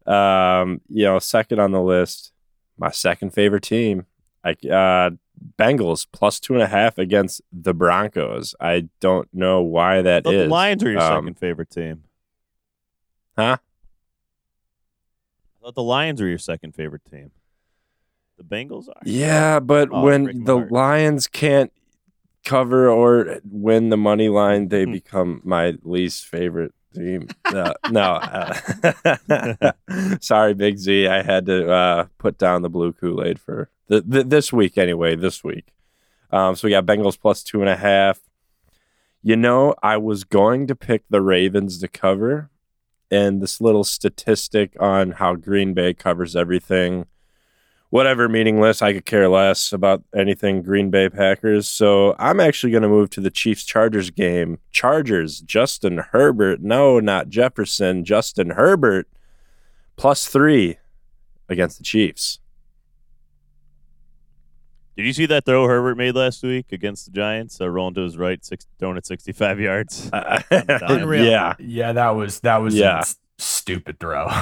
Um, 0.07 0.81
you 0.89 1.05
know, 1.05 1.19
second 1.19 1.59
on 1.61 1.73
the 1.73 1.83
list, 1.83 2.33
my 2.79 2.91
second 2.91 3.31
favorite 3.33 3.63
team, 3.65 4.07
I 4.45 4.51
uh, 4.69 5.11
Bengals 5.59 6.07
plus 6.13 6.39
two 6.41 6.55
and 6.55 6.63
a 6.63 6.67
half 6.69 6.99
against 6.99 7.43
the 7.53 7.75
Broncos. 7.75 8.55
I 8.61 8.89
don't 9.01 9.29
know 9.33 9.63
why 9.63 10.03
that 10.03 10.25
thought 10.25 10.35
is. 10.35 10.45
the 10.45 10.49
Lions 10.49 10.83
are 10.85 10.91
your 10.91 11.01
Um, 11.01 11.25
second 11.25 11.39
favorite 11.39 11.71
team. 11.71 12.05
Huh? 13.37 13.57
I 15.61 15.65
thought 15.65 15.75
the 15.75 15.83
Lions 15.83 16.21
were 16.21 16.29
your 16.29 16.39
second 16.39 16.75
favorite 16.75 17.03
team. 17.11 17.31
The 18.39 18.45
Bengals 18.45 18.89
are. 18.89 18.95
Yeah, 19.05 19.61
but 19.61 19.89
Oh, 19.91 20.03
when 20.03 20.45
the 20.45 20.57
heart. 20.59 20.73
Lions 20.73 21.27
can't 21.27 21.73
cover 22.45 22.89
or 22.89 23.41
win 23.51 23.89
the 23.89 23.97
money 23.97 24.29
line, 24.29 24.69
they 24.69 24.85
Hmm. 24.85 24.93
become 24.93 25.41
my 25.45 25.75
least 25.83 26.27
favorite 26.27 26.73
team. 26.95 27.29
No, 27.53 27.73
no. 27.91 28.01
uh, 28.03 29.73
sorry, 30.21 30.55
Big 30.55 30.79
Z. 30.79 31.07
I 31.09 31.23
had 31.23 31.47
to 31.47 31.71
uh, 31.71 32.07
put 32.19 32.39
down 32.39 32.63
the 32.63 32.69
blue 32.71 32.93
Kool 32.93 33.25
Aid 33.25 33.39
for 33.41 33.69
the, 33.89 34.01
the, 34.01 34.25
this 34.25 34.53
week 34.53 34.77
anyway. 34.79 35.15
This 35.17 35.43
week, 35.45 35.73
um, 36.31 36.55
so 36.57 36.67
we 36.67 36.71
got 36.73 36.87
Bengals 36.87 37.19
plus 37.21 37.43
two 37.43 37.61
and 37.61 37.69
a 37.69 37.77
half. 37.77 38.19
You 39.23 39.37
know, 39.37 39.75
I 39.83 39.97
was 39.97 40.25
going 40.25 40.67
to 40.69 40.77
pick 40.77 41.03
the 41.11 41.21
Ravens 41.23 41.79
to 41.81 41.89
cover, 41.89 42.51
and 43.11 43.41
this 43.41 43.61
little 43.61 43.85
statistic 43.85 44.77
on 44.81 45.13
how 45.13 45.35
Green 45.35 45.75
Bay 45.75 45.95
covers 45.95 46.35
everything 46.35 47.07
whatever 47.91 48.29
meaningless. 48.29 48.83
I 48.83 48.93
could 48.93 49.05
care 49.05 49.29
less 49.29 49.73
about 49.73 50.03
anything 50.15 50.63
Green 50.63 50.91
Bay 50.91 51.09
Packers. 51.09 51.69
So 51.69 52.15
I'm 52.19 52.41
actually 52.41 52.71
going 52.71 52.83
to 52.83 52.89
move 52.89 53.11
to 53.11 53.21
the 53.21 53.31
Chiefs 53.31 53.65
Chargers 53.65 54.11
game. 54.11 54.59
Chargers, 54.73 55.41
Justin 55.41 55.99
Herbert. 55.99 56.61
No, 56.61 57.01
not 57.01 57.29
Jefferson. 57.29 58.05
Justin 58.05 58.51
Herbert 58.51 59.09
plus 59.97 60.27
three 60.27 60.79
against 61.49 61.79
the 61.79 61.85
Chiefs. 61.85 62.39
Did 64.97 65.05
you 65.07 65.13
see 65.13 65.27
that 65.27 65.45
throw 65.45 65.67
Herbert 65.67 65.97
made 65.97 66.15
last 66.15 66.43
week 66.43 66.73
against 66.73 67.05
the 67.05 67.11
Giants? 67.13 67.61
Uh, 67.61 67.69
rolling 67.69 67.95
to 67.95 68.01
his 68.03 68.17
right, 68.17 68.43
six, 68.45 68.67
throwing 68.79 68.97
at 68.97 69.05
65 69.07 69.61
yards. 69.61 70.09
Unreal. 70.13 71.25
yeah. 71.31 71.55
yeah, 71.59 71.93
that 71.93 72.11
was 72.11 72.41
that 72.41 72.57
was 72.59 72.75
Yeah. 72.75 72.97
a 72.97 72.99
s- 73.01 73.17
stupid 73.39 73.99
throw. 74.01 74.27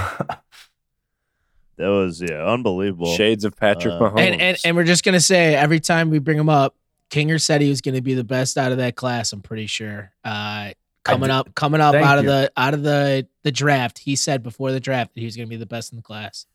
That 1.76 1.88
was 1.88 2.20
yeah, 2.22 2.44
unbelievable. 2.46 3.16
Shades 3.16 3.44
of 3.44 3.56
Patrick 3.56 3.94
Uh, 3.94 3.98
Mahomes. 3.98 4.20
And, 4.20 4.40
and 4.40 4.56
and 4.64 4.76
we're 4.76 4.84
just 4.84 5.02
gonna 5.04 5.18
say 5.20 5.56
every 5.56 5.80
time 5.80 6.08
we 6.10 6.20
bring 6.20 6.38
him 6.38 6.48
up, 6.48 6.76
Kinger 7.10 7.40
said 7.40 7.60
he 7.60 7.68
was 7.68 7.80
gonna 7.80 8.00
be 8.00 8.14
the 8.14 8.22
best 8.22 8.56
out 8.56 8.70
of 8.70 8.78
that 8.78 8.94
class. 8.94 9.32
I'm 9.32 9.42
pretty 9.42 9.66
sure. 9.66 10.12
Uh, 10.24 10.70
coming 11.02 11.30
up, 11.30 11.52
coming 11.56 11.80
up 11.80 11.94
Thank 11.94 12.06
out 12.06 12.18
of 12.20 12.26
the 12.26 12.52
out 12.56 12.74
of 12.74 12.84
the 12.84 13.26
the 13.42 13.50
draft. 13.50 13.98
He 13.98 14.14
said 14.14 14.44
before 14.44 14.70
the 14.70 14.78
draft 14.78 15.14
that 15.14 15.20
he 15.20 15.26
was 15.26 15.34
going 15.36 15.48
to 15.48 15.50
be 15.50 15.56
the 15.56 15.66
best 15.66 15.90
in 15.92 15.96
the 15.96 16.02
class. 16.02 16.46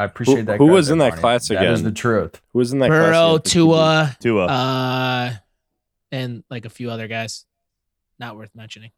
I 0.00 0.04
appreciate 0.04 0.38
Who- 0.38 0.42
that. 0.44 0.56
who 0.58 0.66
was 0.68 0.88
in 0.90 0.98
that 0.98 1.10
Barney. 1.10 1.20
class 1.20 1.48
That 1.48 1.62
is 1.62 1.80
again? 1.80 1.84
the 1.84 1.92
truth. 1.98 2.40
Who 2.52 2.58
was 2.58 2.72
in 2.72 2.78
that 2.78 2.88
class? 2.88 3.04
Burrow, 3.04 3.38
class? 3.38 3.52
Tua, 3.52 4.16
Tua. 4.20 4.46
uh, 4.46 5.32
and 6.10 6.42
like 6.48 6.64
a 6.64 6.70
few 6.70 6.90
other 6.90 7.06
guys. 7.06 7.44
Not 8.18 8.36
worth 8.36 8.50
mentioning. 8.54 8.92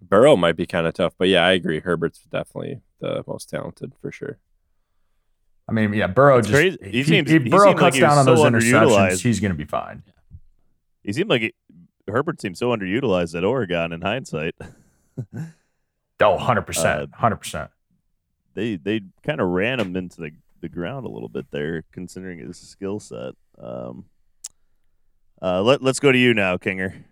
Burrow 0.00 0.36
might 0.36 0.56
be 0.56 0.66
kind 0.66 0.86
of 0.86 0.94
tough, 0.94 1.14
but 1.18 1.28
yeah, 1.28 1.44
I 1.44 1.52
agree. 1.52 1.80
Herbert's 1.80 2.20
definitely 2.30 2.80
the 3.00 3.24
most 3.26 3.48
talented 3.48 3.92
for 4.00 4.12
sure. 4.12 4.38
I 5.68 5.72
mean, 5.72 5.92
yeah, 5.94 6.06
Burrow 6.08 6.38
It's 6.38 6.48
just 6.48 6.56
crazy. 6.78 6.78
He 6.90 7.00
if, 7.00 7.06
seems- 7.06 7.30
if 7.30 7.42
he 7.42 7.48
Burrow 7.48 7.68
seemed 7.70 7.80
like 7.80 7.92
cuts 7.94 7.98
down 7.98 8.18
on 8.18 8.24
so 8.24 8.34
those 8.36 8.44
interceptions, 8.44 8.90
underutilized. 8.90 9.22
he's 9.22 9.40
going 9.40 9.52
to 9.52 9.58
be 9.58 9.64
fine. 9.64 10.02
He 11.02 11.12
seemed 11.12 11.30
like 11.30 11.42
he, 11.42 11.54
Herbert 12.06 12.40
seemed 12.40 12.58
so 12.58 12.68
underutilized 12.68 13.34
at 13.36 13.44
Oregon 13.44 13.92
in 13.92 14.02
hindsight. 14.02 14.54
Oh, 16.20 16.36
100%. 16.38 17.08
Uh, 17.20 17.28
100%. 17.28 17.68
they 18.54 18.76
they 18.76 19.00
kind 19.24 19.40
of 19.40 19.48
ran 19.48 19.80
him 19.80 19.96
into 19.96 20.20
the, 20.20 20.30
the 20.64 20.68
ground 20.70 21.04
a 21.04 21.10
little 21.10 21.28
bit 21.28 21.44
there, 21.50 21.84
considering 21.92 22.38
his 22.38 22.56
skill 22.56 22.98
set. 22.98 23.34
Um, 23.58 24.06
uh, 25.42 25.60
let 25.60 25.82
let's 25.82 26.00
go 26.00 26.10
to 26.10 26.16
you 26.16 26.32
now, 26.32 26.56
Kinger. 26.56 27.04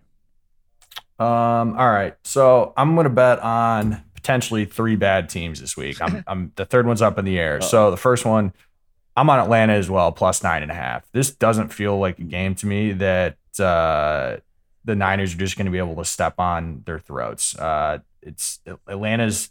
Um, 1.19 1.79
all 1.79 1.91
right. 1.91 2.17
So 2.25 2.73
I'm 2.79 2.95
going 2.95 3.05
to 3.05 3.11
bet 3.11 3.41
on 3.41 4.03
potentially 4.15 4.65
three 4.65 4.97
bad 4.97 5.29
teams 5.29 5.61
this 5.61 5.77
week. 5.77 6.01
I'm, 6.01 6.25
I'm 6.27 6.53
the 6.57 6.65
third 6.65 6.87
one's 6.87 7.03
up 7.03 7.19
in 7.19 7.27
the 7.27 7.39
air. 7.39 7.61
So 7.61 7.91
the 7.91 7.99
first 7.99 8.25
one, 8.25 8.55
I'm 9.17 9.29
on 9.29 9.39
Atlanta 9.39 9.75
as 9.75 9.91
well, 9.91 10.11
plus 10.13 10.43
nine 10.43 10.63
and 10.63 10.71
a 10.71 10.75
half. 10.75 11.07
This 11.13 11.31
doesn't 11.31 11.69
feel 11.69 11.99
like 11.99 12.19
a 12.19 12.25
game 12.25 12.55
to 12.57 12.67
me 12.67 12.93
that 12.93 13.37
uh, 13.61 14.39
the 14.85 14.97
Niners 14.97 15.35
are 15.35 15.39
just 15.39 15.59
going 15.59 15.67
to 15.67 15.73
be 15.73 15.79
able 15.79 15.97
to 15.97 16.07
step 16.07 16.37
on 16.39 16.83
their 16.87 16.99
throats. 16.99 17.55
Uh, 17.59 17.99
it's 18.23 18.61
Atlanta's 18.87 19.51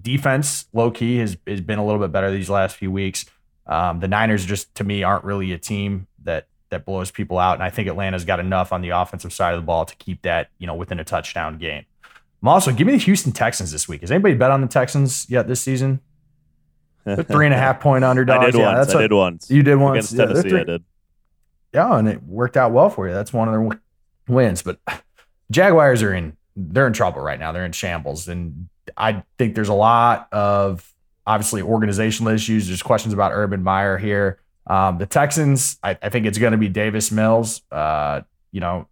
defense, 0.00 0.66
low 0.74 0.90
key, 0.90 1.16
has, 1.18 1.38
has 1.46 1.62
been 1.62 1.78
a 1.78 1.84
little 1.84 2.00
bit 2.00 2.12
better 2.12 2.30
these 2.30 2.50
last 2.50 2.76
few 2.76 2.90
weeks. 2.90 3.24
Um, 3.68 4.00
the 4.00 4.08
Niners 4.08 4.44
just 4.44 4.74
to 4.76 4.84
me 4.84 5.02
aren't 5.02 5.24
really 5.24 5.52
a 5.52 5.58
team 5.58 6.06
that 6.24 6.46
that 6.70 6.84
blows 6.84 7.10
people 7.10 7.38
out, 7.38 7.54
and 7.54 7.62
I 7.62 7.70
think 7.70 7.88
Atlanta's 7.88 8.24
got 8.24 8.40
enough 8.40 8.72
on 8.72 8.80
the 8.82 8.90
offensive 8.90 9.32
side 9.32 9.54
of 9.54 9.60
the 9.60 9.66
ball 9.66 9.84
to 9.84 9.94
keep 9.96 10.22
that 10.22 10.48
you 10.58 10.66
know 10.66 10.74
within 10.74 10.98
a 11.00 11.04
touchdown 11.04 11.58
game. 11.58 11.84
I'm 12.42 12.48
also 12.48 12.72
give 12.72 12.86
me 12.86 12.92
the 12.92 12.98
Houston 12.98 13.32
Texans 13.32 13.72
this 13.72 13.88
week. 13.88 14.00
Has 14.02 14.10
anybody 14.10 14.34
bet 14.34 14.50
on 14.50 14.60
the 14.60 14.68
Texans 14.68 15.28
yet 15.28 15.48
this 15.48 15.60
season? 15.60 16.00
They're 17.04 17.22
three 17.22 17.46
and 17.46 17.54
a 17.54 17.58
half 17.58 17.80
point 17.80 18.04
underdogs. 18.04 18.42
I 18.42 18.50
did 18.50 18.54
yeah, 18.60 18.66
once. 18.74 18.78
that's 18.78 18.92
I 18.92 18.94
what- 18.96 19.00
did 19.02 19.12
once. 19.12 19.50
You 19.50 19.62
did 19.62 19.76
once 19.76 20.12
against 20.12 20.12
Yeah, 20.12 20.24
Tennessee. 20.26 20.48
three- 20.50 20.60
I 20.60 20.64
did. 20.64 20.84
yeah, 21.74 21.98
and 21.98 22.08
it 22.08 22.22
worked 22.22 22.56
out 22.56 22.72
well 22.72 22.90
for 22.90 23.08
you. 23.08 23.14
That's 23.14 23.32
one 23.32 23.48
of 23.48 23.52
their 23.54 23.62
w- 23.62 23.80
wins. 24.28 24.62
But 24.62 24.78
Jaguars 25.50 26.02
are 26.02 26.12
in 26.14 26.36
they're 26.56 26.86
in 26.86 26.92
trouble 26.92 27.22
right 27.22 27.38
now. 27.38 27.52
They're 27.52 27.64
in 27.64 27.72
shambles, 27.72 28.28
and 28.28 28.68
I 28.96 29.22
think 29.38 29.54
there's 29.54 29.68
a 29.68 29.74
lot 29.74 30.28
of 30.32 30.92
obviously 31.28 31.60
organizational 31.60 32.32
issues. 32.32 32.66
There's 32.66 32.82
questions 32.82 33.12
about 33.12 33.32
Urban 33.34 33.62
Meyer 33.62 33.98
here. 33.98 34.40
Um, 34.66 34.96
the 34.98 35.06
Texans, 35.06 35.78
I, 35.82 35.96
I 36.02 36.08
think 36.08 36.26
it's 36.26 36.38
going 36.38 36.52
to 36.52 36.58
be 36.58 36.68
Davis 36.68 37.12
Mills. 37.12 37.62
Uh, 37.70 38.22
you 38.50 38.60
know, 38.60 38.88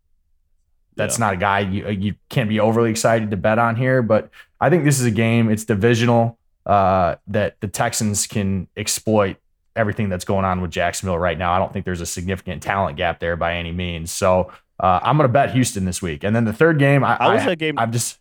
that's 0.96 1.18
not 1.18 1.34
a 1.34 1.36
guy 1.36 1.60
you 1.60 1.88
you 1.88 2.14
can't 2.30 2.48
be 2.48 2.60
overly 2.60 2.90
excited 2.90 3.30
to 3.30 3.36
bet 3.36 3.58
on 3.58 3.76
here, 3.76 4.02
but 4.02 4.30
I 4.60 4.70
think 4.70 4.84
this 4.84 5.00
is 5.00 5.06
a 5.06 5.10
game. 5.10 5.50
It's 5.50 5.64
divisional 5.64 6.38
uh, 6.64 7.16
that 7.26 7.60
the 7.60 7.68
Texans 7.68 8.26
can 8.26 8.68
exploit 8.76 9.36
everything 9.74 10.08
that's 10.08 10.24
going 10.24 10.44
on 10.44 10.60
with 10.60 10.70
Jacksonville 10.70 11.18
right 11.18 11.38
now. 11.38 11.52
I 11.52 11.58
don't 11.58 11.72
think 11.72 11.84
there's 11.84 12.00
a 12.00 12.06
significant 12.06 12.62
talent 12.62 12.96
gap 12.96 13.20
there 13.20 13.36
by 13.36 13.56
any 13.56 13.72
means. 13.72 14.10
So 14.10 14.50
uh, 14.80 15.00
I'm 15.02 15.16
going 15.18 15.28
to 15.28 15.32
bet 15.32 15.52
Houston 15.52 15.84
this 15.84 16.00
week. 16.00 16.24
And 16.24 16.34
then 16.34 16.44
the 16.44 16.52
third 16.52 16.78
game, 16.78 17.04
I, 17.04 17.16
How 17.16 17.32
was 17.32 17.42
I, 17.42 17.46
that 17.46 17.58
game? 17.58 17.78
I'm 17.78 17.92
just. 17.92 18.18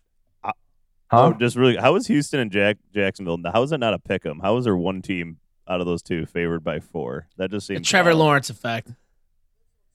Uh, 1.10 1.16
Huh? 1.16 1.26
Oh, 1.26 1.38
just 1.38 1.56
really. 1.56 1.76
How 1.76 1.92
was 1.92 2.06
Houston 2.08 2.40
and 2.40 2.50
Jack 2.50 2.78
Jacksonville? 2.94 3.38
How 3.52 3.62
is 3.62 3.72
it 3.72 3.78
not 3.78 3.94
a 3.94 3.98
pick 3.98 4.26
'em? 4.26 4.40
How 4.40 4.56
is 4.56 4.64
there 4.64 4.76
one 4.76 5.02
team 5.02 5.38
out 5.68 5.80
of 5.80 5.86
those 5.86 6.02
two 6.02 6.26
favored 6.26 6.64
by 6.64 6.80
four? 6.80 7.28
That 7.36 7.50
just 7.50 7.66
seems 7.66 7.78
The 7.78 7.84
seems 7.84 7.88
Trevor 7.90 8.10
wild. 8.10 8.18
Lawrence 8.20 8.50
effect. 8.50 8.90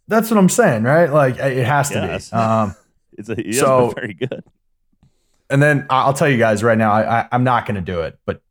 That's 0.08 0.30
what 0.32 0.38
I'm 0.38 0.50
saying, 0.50 0.84
right? 0.84 1.12
Like 1.12 1.38
it 1.38 1.66
has 1.66 1.90
to 1.90 1.96
Yes. 1.96 2.30
be. 2.30 2.36
Um, 2.38 2.76
It's 3.18 3.28
a, 3.28 3.36
he 3.36 3.52
So- 3.54 3.90
so, 3.90 3.90
very 3.90 4.14
good. 4.14 4.42
And 5.50 5.62
then 5.62 5.86
I- 5.90 6.04
I'll 6.04 6.14
tell 6.14 6.30
you 6.30 6.38
guys 6.38 6.64
right 6.64 6.78
now, 6.78 6.94
I, 6.94 7.20
I, 7.22 7.28
I'm 7.34 7.44
not 7.44 7.66
going 7.66 7.76
to 7.76 7.82
do 7.82 8.02
it, 8.02 8.18
but 8.26 8.42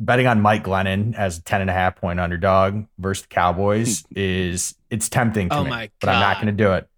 betting 0.00 0.26
on 0.26 0.40
Mike 0.40 0.64
Glennon 0.64 1.14
as 1.14 1.38
a 1.38 1.42
10 1.42 1.60
and 1.60 1.70
a 1.70 1.72
half 1.72 1.94
point 1.94 2.18
underdog 2.18 2.86
versus 2.98 3.22
the 3.22 3.28
Cowboys 3.28 4.04
is 4.16 4.74
it's 4.90 5.08
tempting 5.08 5.48
to 5.50 5.54
Oh 5.58 5.64
me, 5.64 5.70
my 5.70 5.90
but 6.00 6.08
I'm 6.10 6.18
not 6.20 6.36
going 6.42 6.48
to 6.48 6.52
do 6.64 6.72
it. 6.72 6.88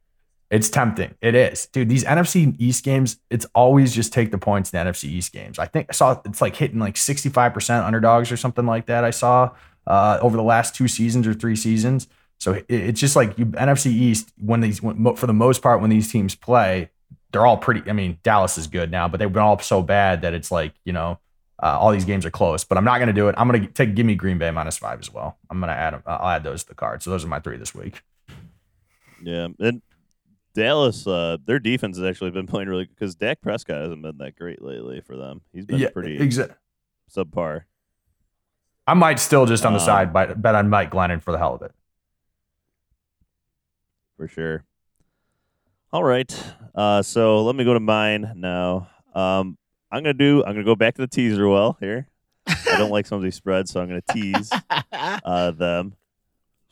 It's 0.52 0.68
tempting. 0.68 1.14
It 1.22 1.34
is. 1.34 1.64
Dude, 1.66 1.88
these 1.88 2.04
NFC 2.04 2.54
East 2.58 2.84
games, 2.84 3.16
it's 3.30 3.46
always 3.54 3.94
just 3.94 4.12
take 4.12 4.30
the 4.30 4.36
points 4.36 4.70
in 4.70 4.84
the 4.84 4.90
NFC 4.90 5.04
East 5.04 5.32
games. 5.32 5.58
I 5.58 5.64
think 5.64 5.86
I 5.88 5.94
saw 5.94 6.20
it's 6.26 6.42
like 6.42 6.54
hitting 6.54 6.78
like 6.78 6.96
65% 6.96 7.82
underdogs 7.82 8.30
or 8.30 8.36
something 8.36 8.66
like 8.66 8.84
that. 8.86 9.02
I 9.02 9.12
saw 9.12 9.52
uh, 9.86 10.18
over 10.20 10.36
the 10.36 10.42
last 10.42 10.74
two 10.74 10.88
seasons 10.88 11.26
or 11.26 11.32
three 11.32 11.56
seasons. 11.56 12.06
So 12.38 12.52
it, 12.52 12.66
it's 12.68 13.00
just 13.00 13.16
like 13.16 13.38
you, 13.38 13.46
NFC 13.46 13.86
East, 13.86 14.30
when 14.38 14.60
these, 14.60 14.82
when, 14.82 15.16
for 15.16 15.26
the 15.26 15.32
most 15.32 15.62
part, 15.62 15.80
when 15.80 15.88
these 15.88 16.12
teams 16.12 16.34
play, 16.34 16.90
they're 17.32 17.46
all 17.46 17.56
pretty. 17.56 17.88
I 17.88 17.94
mean, 17.94 18.18
Dallas 18.22 18.58
is 18.58 18.66
good 18.66 18.90
now, 18.90 19.08
but 19.08 19.20
they've 19.20 19.32
been 19.32 19.42
all 19.42 19.58
so 19.58 19.80
bad 19.82 20.20
that 20.20 20.34
it's 20.34 20.50
like 20.50 20.74
you 20.84 20.92
know, 20.92 21.18
uh, 21.62 21.78
all 21.78 21.92
these 21.92 22.04
games 22.04 22.26
are 22.26 22.30
close. 22.30 22.62
But 22.62 22.76
I'm 22.76 22.84
not 22.84 22.98
going 22.98 23.06
to 23.06 23.14
do 23.14 23.28
it. 23.28 23.34
I'm 23.38 23.48
going 23.48 23.62
to 23.62 23.68
take 23.68 23.94
give 23.94 24.04
me 24.04 24.16
Green 24.16 24.36
Bay 24.36 24.50
minus 24.50 24.76
five 24.76 25.00
as 25.00 25.10
well. 25.10 25.38
I'm 25.48 25.60
going 25.60 25.68
to 25.68 25.74
add. 25.74 26.02
I'll 26.06 26.28
add 26.28 26.44
those 26.44 26.62
to 26.64 26.68
the 26.68 26.74
card. 26.74 27.02
So 27.02 27.08
those 27.08 27.24
are 27.24 27.28
my 27.28 27.40
three 27.40 27.56
this 27.56 27.74
week. 27.74 28.02
Yeah, 29.22 29.48
and 29.58 29.80
Dallas, 30.54 31.06
uh, 31.06 31.38
their 31.44 31.58
defense 31.58 31.96
has 31.98 32.06
actually 32.06 32.30
been 32.30 32.46
playing 32.48 32.68
really 32.68 32.84
good 32.86 32.94
because 32.96 33.14
Dak 33.14 33.40
Prescott 33.40 33.80
hasn't 33.82 34.02
been 34.02 34.18
that 34.18 34.36
great 34.36 34.62
lately 34.62 35.00
for 35.00 35.16
them. 35.16 35.40
He's 35.52 35.66
been 35.66 35.88
pretty 35.92 36.18
exa- 36.18 36.54
subpar. 37.14 37.62
I 38.86 38.94
might 38.94 39.18
still 39.20 39.46
just 39.46 39.64
on 39.64 39.72
the 39.72 39.78
Um, 39.78 39.84
side 39.84 40.12
bet, 40.12 40.40
bet 40.42 40.54
on 40.54 40.68
Mike 40.68 40.90
Glennon 40.90 41.22
for 41.22 41.30
the 41.32 41.38
hell 41.38 41.54
of 41.54 41.62
it. 41.62 41.72
for 44.16 44.28
sure. 44.28 44.64
All 45.92 46.04
right. 46.04 46.32
Uh, 46.74 47.02
so 47.02 47.42
let 47.44 47.54
me 47.54 47.64
go 47.64 47.74
to 47.74 47.80
mine 47.80 48.32
now. 48.36 48.88
Um, 49.14 49.58
I'm 49.90 50.02
gonna 50.02 50.14
do. 50.14 50.42
I'm 50.44 50.52
gonna 50.54 50.64
go 50.64 50.74
back 50.76 50.94
to 50.94 51.02
the 51.02 51.06
teaser 51.06 51.46
well 51.48 51.76
here. 51.80 52.08
I 52.46 52.78
don't 52.78 52.90
like 52.96 53.06
some 53.06 53.16
of 53.16 53.22
these 53.22 53.34
spreads, 53.34 53.70
so 53.70 53.80
I'm 53.80 53.88
gonna 53.88 54.00
tease 54.12 54.50
uh, 54.92 55.50
them. 55.50 55.94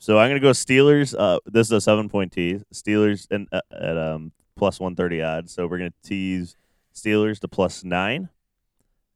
So 0.01 0.17
I'm 0.17 0.31
gonna 0.31 0.39
go 0.39 0.49
Steelers. 0.49 1.13
Uh, 1.15 1.37
this 1.45 1.67
is 1.67 1.71
a 1.71 1.79
seven 1.79 2.09
point 2.09 2.31
tease. 2.31 2.63
Steelers 2.73 3.27
and 3.29 3.47
uh, 3.51 3.61
at 3.71 3.97
um 3.99 4.31
plus 4.55 4.79
one 4.79 4.95
thirty 4.95 5.21
odds. 5.21 5.53
So 5.53 5.67
we're 5.67 5.77
gonna 5.77 5.93
tease 6.03 6.55
Steelers 6.91 7.39
to 7.41 7.47
plus 7.47 7.83
nine 7.83 8.29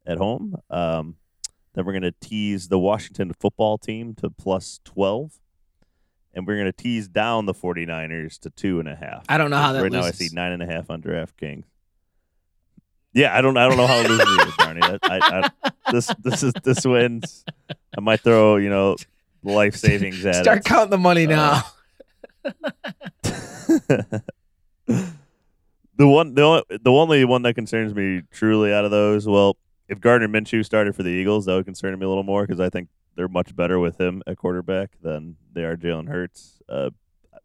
at 0.06 0.20
home. 0.20 0.56
Um, 0.70 1.16
then 1.74 1.88
we're 1.88 1.94
gonna 1.94 2.14
tease 2.22 2.68
the 2.68 2.78
Washington 2.78 3.34
football 3.34 3.80
team 3.80 4.14
to 4.18 4.30
plus 4.30 4.80
twelve. 4.86 5.40
And 6.36 6.46
we're 6.46 6.58
gonna 6.58 6.72
tease 6.72 7.08
down 7.08 7.48
the 7.48 7.54
49ers 7.54 8.38
to 8.42 8.52
two 8.52 8.80
and 8.80 8.88
a 8.88 8.96
half. 8.96 9.26
I 9.28 9.40
don't 9.40 9.50
know 9.50 9.58
how 9.58 9.72
that 9.72 9.82
right 9.82 9.92
now 9.92 10.02
I 10.02 10.08
loses. 10.12 10.18
see 10.20 10.36
nine 10.36 10.52
and 10.52 10.62
a 10.62 10.68
half 10.68 10.92
on 10.92 11.02
DraftKings. 11.02 11.64
Yeah, 13.12 13.36
I 13.36 13.42
don't. 13.42 13.58
I 13.58 13.68
don't 13.68 13.78
know 13.78 13.88
how 13.88 14.02
it 14.02 14.08
loses 14.08 14.56
Barney. 14.58 14.82
I, 14.84 15.00
I, 15.02 15.50
I, 15.64 15.72
this 15.92 16.14
this 16.22 16.44
is 16.44 16.54
this 16.64 16.86
wins. 16.86 17.44
I 17.98 18.02
might 18.02 18.20
throw 18.20 18.58
you 18.58 18.70
know 18.70 18.98
life 19.46 19.76
savings 19.76 20.26
at 20.26 20.36
Start 20.36 20.60
it. 20.60 20.66
counting 20.66 20.90
the 20.92 20.98
money 20.98 21.26
Uh, 21.26 21.30
now. 21.30 21.64
the 24.88 25.04
one, 25.98 26.34
the 26.36 26.42
only, 26.42 26.64
the 26.70 26.92
only 26.92 27.26
one 27.26 27.42
that 27.44 27.54
concerns 27.54 27.94
me 27.94 28.22
truly 28.32 28.74
out 28.74 28.86
of 28.86 28.92
those, 28.92 29.28
well, 29.28 29.58
if 29.88 30.00
Gardner 30.00 30.28
Minshew 30.28 30.66
started 30.66 30.96
for 30.96 31.04
the 31.04 31.10
Eagles, 31.10 31.46
that 31.46 31.54
would 31.56 31.66
concern 31.66 31.98
me 31.98 32.06
a 32.06 32.10
little 32.10 32.24
more 32.24 32.46
because 32.46 32.60
I 32.60 32.70
think 32.70 32.90
they're 33.16 33.28
much 33.28 33.56
better 33.56 33.80
with 33.80 34.00
him 34.00 34.22
at 34.28 34.38
quarterback 34.38 34.92
than 35.02 35.38
they 35.54 35.64
are 35.64 35.78
Jalen 35.78 36.08
Hurts. 36.10 36.62
Uh, 36.68 36.90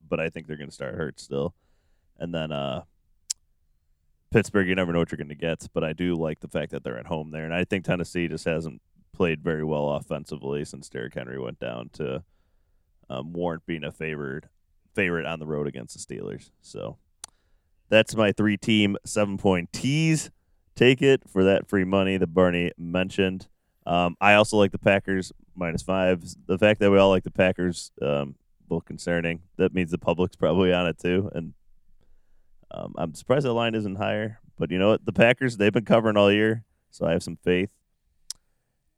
but 0.08 0.18
I 0.20 0.28
think 0.30 0.46
they're 0.46 0.56
going 0.56 0.68
to 0.70 0.74
start 0.74 0.94
Hurts 0.94 1.22
still, 1.22 1.54
and 2.18 2.34
then 2.34 2.50
uh, 2.50 2.82
Pittsburgh, 4.32 4.66
you 4.68 4.74
never 4.74 4.92
know 4.92 4.98
what 4.98 5.12
you're 5.12 5.18
going 5.18 5.28
to 5.28 5.34
get. 5.36 5.68
But 5.72 5.84
I 5.84 5.92
do 5.92 6.14
like 6.16 6.40
the 6.40 6.48
fact 6.48 6.72
that 6.72 6.82
they're 6.82 6.98
at 6.98 7.06
home 7.06 7.30
there, 7.30 7.44
and 7.44 7.54
I 7.54 7.64
think 7.64 7.84
Tennessee 7.84 8.26
just 8.26 8.44
hasn't 8.44 8.80
played 9.20 9.42
very 9.42 9.62
well 9.62 9.90
offensively 9.90 10.64
since 10.64 10.88
Derrick 10.88 11.12
Henry 11.12 11.38
went 11.38 11.58
down 11.58 11.90
to 11.92 12.22
um, 13.10 13.34
warrant 13.34 13.66
being 13.66 13.84
a 13.84 13.92
favored 13.92 14.48
favorite 14.94 15.26
on 15.26 15.38
the 15.38 15.46
road 15.46 15.66
against 15.66 16.08
the 16.08 16.16
Steelers. 16.16 16.50
So 16.62 16.96
that's 17.90 18.16
my 18.16 18.32
three 18.32 18.56
team 18.56 18.96
seven 19.04 19.36
point 19.36 19.74
tease. 19.74 20.30
Take 20.74 21.02
it 21.02 21.28
for 21.28 21.44
that 21.44 21.68
free 21.68 21.84
money 21.84 22.16
that 22.16 22.28
Barney 22.28 22.72
mentioned. 22.78 23.46
Um, 23.84 24.16
I 24.22 24.32
also 24.32 24.56
like 24.56 24.72
the 24.72 24.78
Packers 24.78 25.32
minus 25.54 25.82
five. 25.82 26.24
The 26.46 26.56
fact 26.56 26.80
that 26.80 26.90
we 26.90 26.96
all 26.96 27.10
like 27.10 27.24
the 27.24 27.30
Packers, 27.30 27.92
um, 28.00 28.08
a 28.08 28.70
little 28.70 28.80
concerning. 28.80 29.42
That 29.58 29.74
means 29.74 29.90
the 29.90 29.98
public's 29.98 30.36
probably 30.36 30.72
on 30.72 30.86
it 30.86 30.98
too, 30.98 31.30
and 31.34 31.52
um, 32.70 32.94
I'm 32.96 33.12
surprised 33.12 33.44
that 33.44 33.52
line 33.52 33.74
isn't 33.74 33.96
higher. 33.96 34.40
But 34.58 34.70
you 34.70 34.78
know 34.78 34.88
what? 34.88 35.04
The 35.04 35.12
Packers 35.12 35.58
they've 35.58 35.70
been 35.70 35.84
covering 35.84 36.16
all 36.16 36.32
year, 36.32 36.64
so 36.90 37.04
I 37.04 37.12
have 37.12 37.22
some 37.22 37.36
faith. 37.36 37.68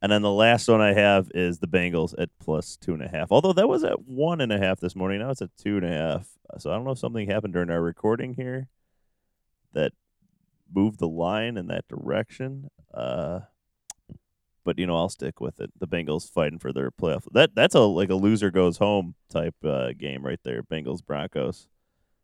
And 0.03 0.11
then 0.11 0.21
the 0.21 0.29
last 0.29 0.67
one 0.67 0.81
I 0.81 0.91
have 0.91 1.31
is 1.33 1.59
the 1.59 1.67
Bengals 1.67 2.13
at 2.17 2.27
plus 2.37 2.75
two 2.75 2.93
and 2.93 3.01
a 3.01 3.07
half. 3.07 3.31
Although 3.31 3.53
that 3.53 3.69
was 3.69 3.85
at 3.85 4.05
one 4.05 4.41
and 4.41 4.51
a 4.51 4.59
half 4.59 4.81
this 4.81 4.97
morning, 4.97 5.19
now 5.19 5.29
it's 5.29 5.41
at 5.41 5.55
two 5.57 5.77
and 5.77 5.85
a 5.85 5.89
half. 5.89 6.27
So 6.59 6.69
I 6.69 6.75
don't 6.75 6.83
know 6.83 6.91
if 6.91 6.99
something 6.99 7.29
happened 7.29 7.53
during 7.53 7.69
our 7.69 7.81
recording 7.81 8.33
here 8.33 8.67
that 9.71 9.93
move 10.69 10.97
the 10.97 11.07
line 11.07 11.55
in 11.55 11.67
that 11.67 11.87
direction. 11.87 12.69
Uh, 12.93 13.39
but 14.65 14.77
you 14.77 14.85
know, 14.85 14.97
I'll 14.97 15.07
stick 15.07 15.39
with 15.39 15.61
it. 15.61 15.71
The 15.79 15.87
Bengals 15.87 16.29
fighting 16.29 16.59
for 16.59 16.73
their 16.73 16.91
playoff. 16.91 17.25
That 17.31 17.55
that's 17.55 17.73
a 17.73 17.79
like 17.79 18.09
a 18.09 18.15
loser 18.15 18.51
goes 18.51 18.79
home 18.79 19.15
type 19.29 19.55
uh, 19.63 19.93
game 19.97 20.25
right 20.25 20.39
there. 20.43 20.63
Bengals 20.63 21.01
Broncos. 21.01 21.69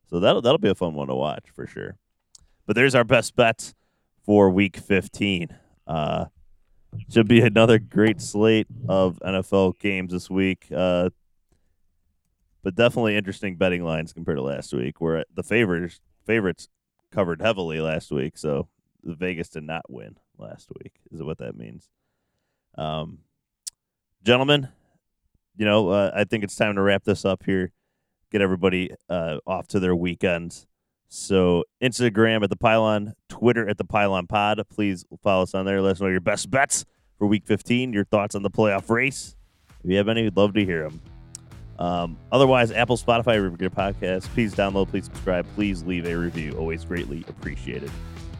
So 0.09 0.19
that'll 0.19 0.41
that'll 0.41 0.57
be 0.57 0.67
a 0.67 0.75
fun 0.75 0.95
one 0.95 1.07
to 1.07 1.15
watch 1.15 1.45
for 1.53 1.65
sure. 1.65 1.97
But 2.65 2.75
there's 2.75 2.93
our 2.93 3.05
best 3.05 3.37
bets 3.37 3.73
for 4.21 4.49
Week 4.49 4.75
15. 4.75 5.55
Uh, 5.87 6.25
should 7.09 7.27
be 7.27 7.41
another 7.41 7.79
great 7.79 8.21
slate 8.21 8.67
of 8.87 9.19
NFL 9.19 9.79
games 9.79 10.11
this 10.11 10.29
week. 10.29 10.67
Uh, 10.75 11.09
but 12.63 12.75
definitely 12.75 13.15
interesting 13.15 13.55
betting 13.55 13.83
lines 13.83 14.13
compared 14.13 14.37
to 14.37 14.43
last 14.43 14.73
week, 14.73 14.99
where 14.99 15.23
the 15.33 15.43
favorites 15.43 16.01
favorites 16.25 16.67
covered 17.11 17.41
heavily 17.41 17.79
last 17.79 18.11
week. 18.11 18.37
So 18.37 18.67
the 19.03 19.15
Vegas 19.15 19.49
did 19.49 19.63
not 19.63 19.89
win 19.89 20.17
last 20.37 20.69
week. 20.81 20.93
Is 21.11 21.23
what 21.23 21.37
that 21.39 21.55
means. 21.55 21.89
Um, 22.77 23.19
gentlemen, 24.23 24.69
you 25.55 25.65
know, 25.65 25.89
uh, 25.89 26.11
I 26.13 26.23
think 26.23 26.43
it's 26.43 26.55
time 26.55 26.75
to 26.75 26.81
wrap 26.81 27.03
this 27.03 27.25
up 27.25 27.43
here. 27.43 27.71
Get 28.31 28.41
everybody 28.41 28.91
uh, 29.09 29.37
off 29.47 29.67
to 29.69 29.79
their 29.79 29.95
weekends. 29.95 30.67
So 31.09 31.63
Instagram 31.81 32.43
at 32.43 32.51
the 32.51 32.55
Pile 32.55 32.83
On, 32.83 33.13
Twitter 33.27 33.67
at 33.67 33.77
the 33.77 33.83
Pile 33.83 34.13
On 34.13 34.27
Pod. 34.27 34.61
Please 34.69 35.05
follow 35.23 35.43
us 35.43 35.55
on 35.55 35.65
there. 35.65 35.81
Let 35.81 35.93
us 35.93 36.01
know 36.01 36.07
your 36.07 36.21
best 36.21 36.49
bets 36.51 36.85
for 37.17 37.25
Week 37.25 37.45
15. 37.45 37.91
Your 37.91 38.05
thoughts 38.05 38.35
on 38.35 38.43
the 38.43 38.49
playoff 38.49 38.89
race. 38.89 39.35
If 39.83 39.89
you 39.89 39.97
have 39.97 40.07
any, 40.07 40.23
we'd 40.23 40.37
love 40.37 40.53
to 40.53 40.63
hear 40.63 40.83
them. 40.83 41.01
Um, 41.79 42.17
otherwise, 42.31 42.71
Apple, 42.71 42.97
Spotify, 42.97 43.35
your 43.35 43.69
podcast. 43.69 44.23
Please 44.33 44.53
download, 44.53 44.89
please 44.89 45.05
subscribe, 45.05 45.47
please 45.55 45.81
leave 45.83 46.05
a 46.05 46.13
review. 46.13 46.55
Always 46.57 46.85
greatly 46.85 47.25
appreciated. 47.27 47.89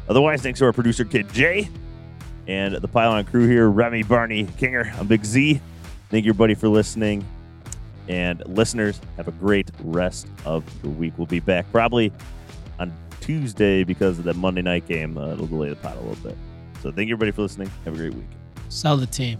Otherwise, 0.08 0.42
thanks 0.42 0.60
to 0.60 0.66
our 0.66 0.74
producer 0.74 1.06
Kid 1.06 1.32
Jay 1.34 1.70
and 2.48 2.76
the 2.76 2.88
Pile 2.88 3.12
On 3.12 3.24
crew 3.24 3.48
here, 3.48 3.70
Remy, 3.70 4.04
Barney, 4.04 4.44
Kinger. 4.44 4.94
I'm 5.00 5.08
Big 5.08 5.26
Z. 5.26 5.60
Thank 6.10 6.26
you, 6.26 6.32
everybody, 6.32 6.54
for 6.54 6.68
listening. 6.68 7.26
And 8.08 8.46
listeners, 8.48 9.00
have 9.18 9.28
a 9.28 9.32
great 9.32 9.72
rest 9.84 10.28
of 10.46 10.64
your 10.84 10.92
week. 10.94 11.14
We'll 11.18 11.28
be 11.28 11.40
back 11.40 11.72
probably 11.72 12.12
on 12.80 12.94
Tuesday 13.22 13.84
because 13.84 14.18
of 14.18 14.26
that 14.26 14.36
Monday 14.36 14.62
night 14.62 14.88
game. 14.88 15.18
Uh, 15.18 15.34
it'll 15.34 15.48
delay 15.48 15.70
the 15.70 15.76
pot 15.76 15.96
a 15.98 16.00
little 16.00 16.24
bit. 16.24 16.38
So 16.82 16.92
thank 16.92 17.10
you, 17.10 17.16
everybody, 17.16 17.32
for 17.32 17.42
listening. 17.44 17.70
Have 17.86 17.94
a 17.94 17.98
great 17.98 18.14
week. 18.14 18.26
Sell 18.70 18.98
the 18.98 19.06
team. 19.06 19.40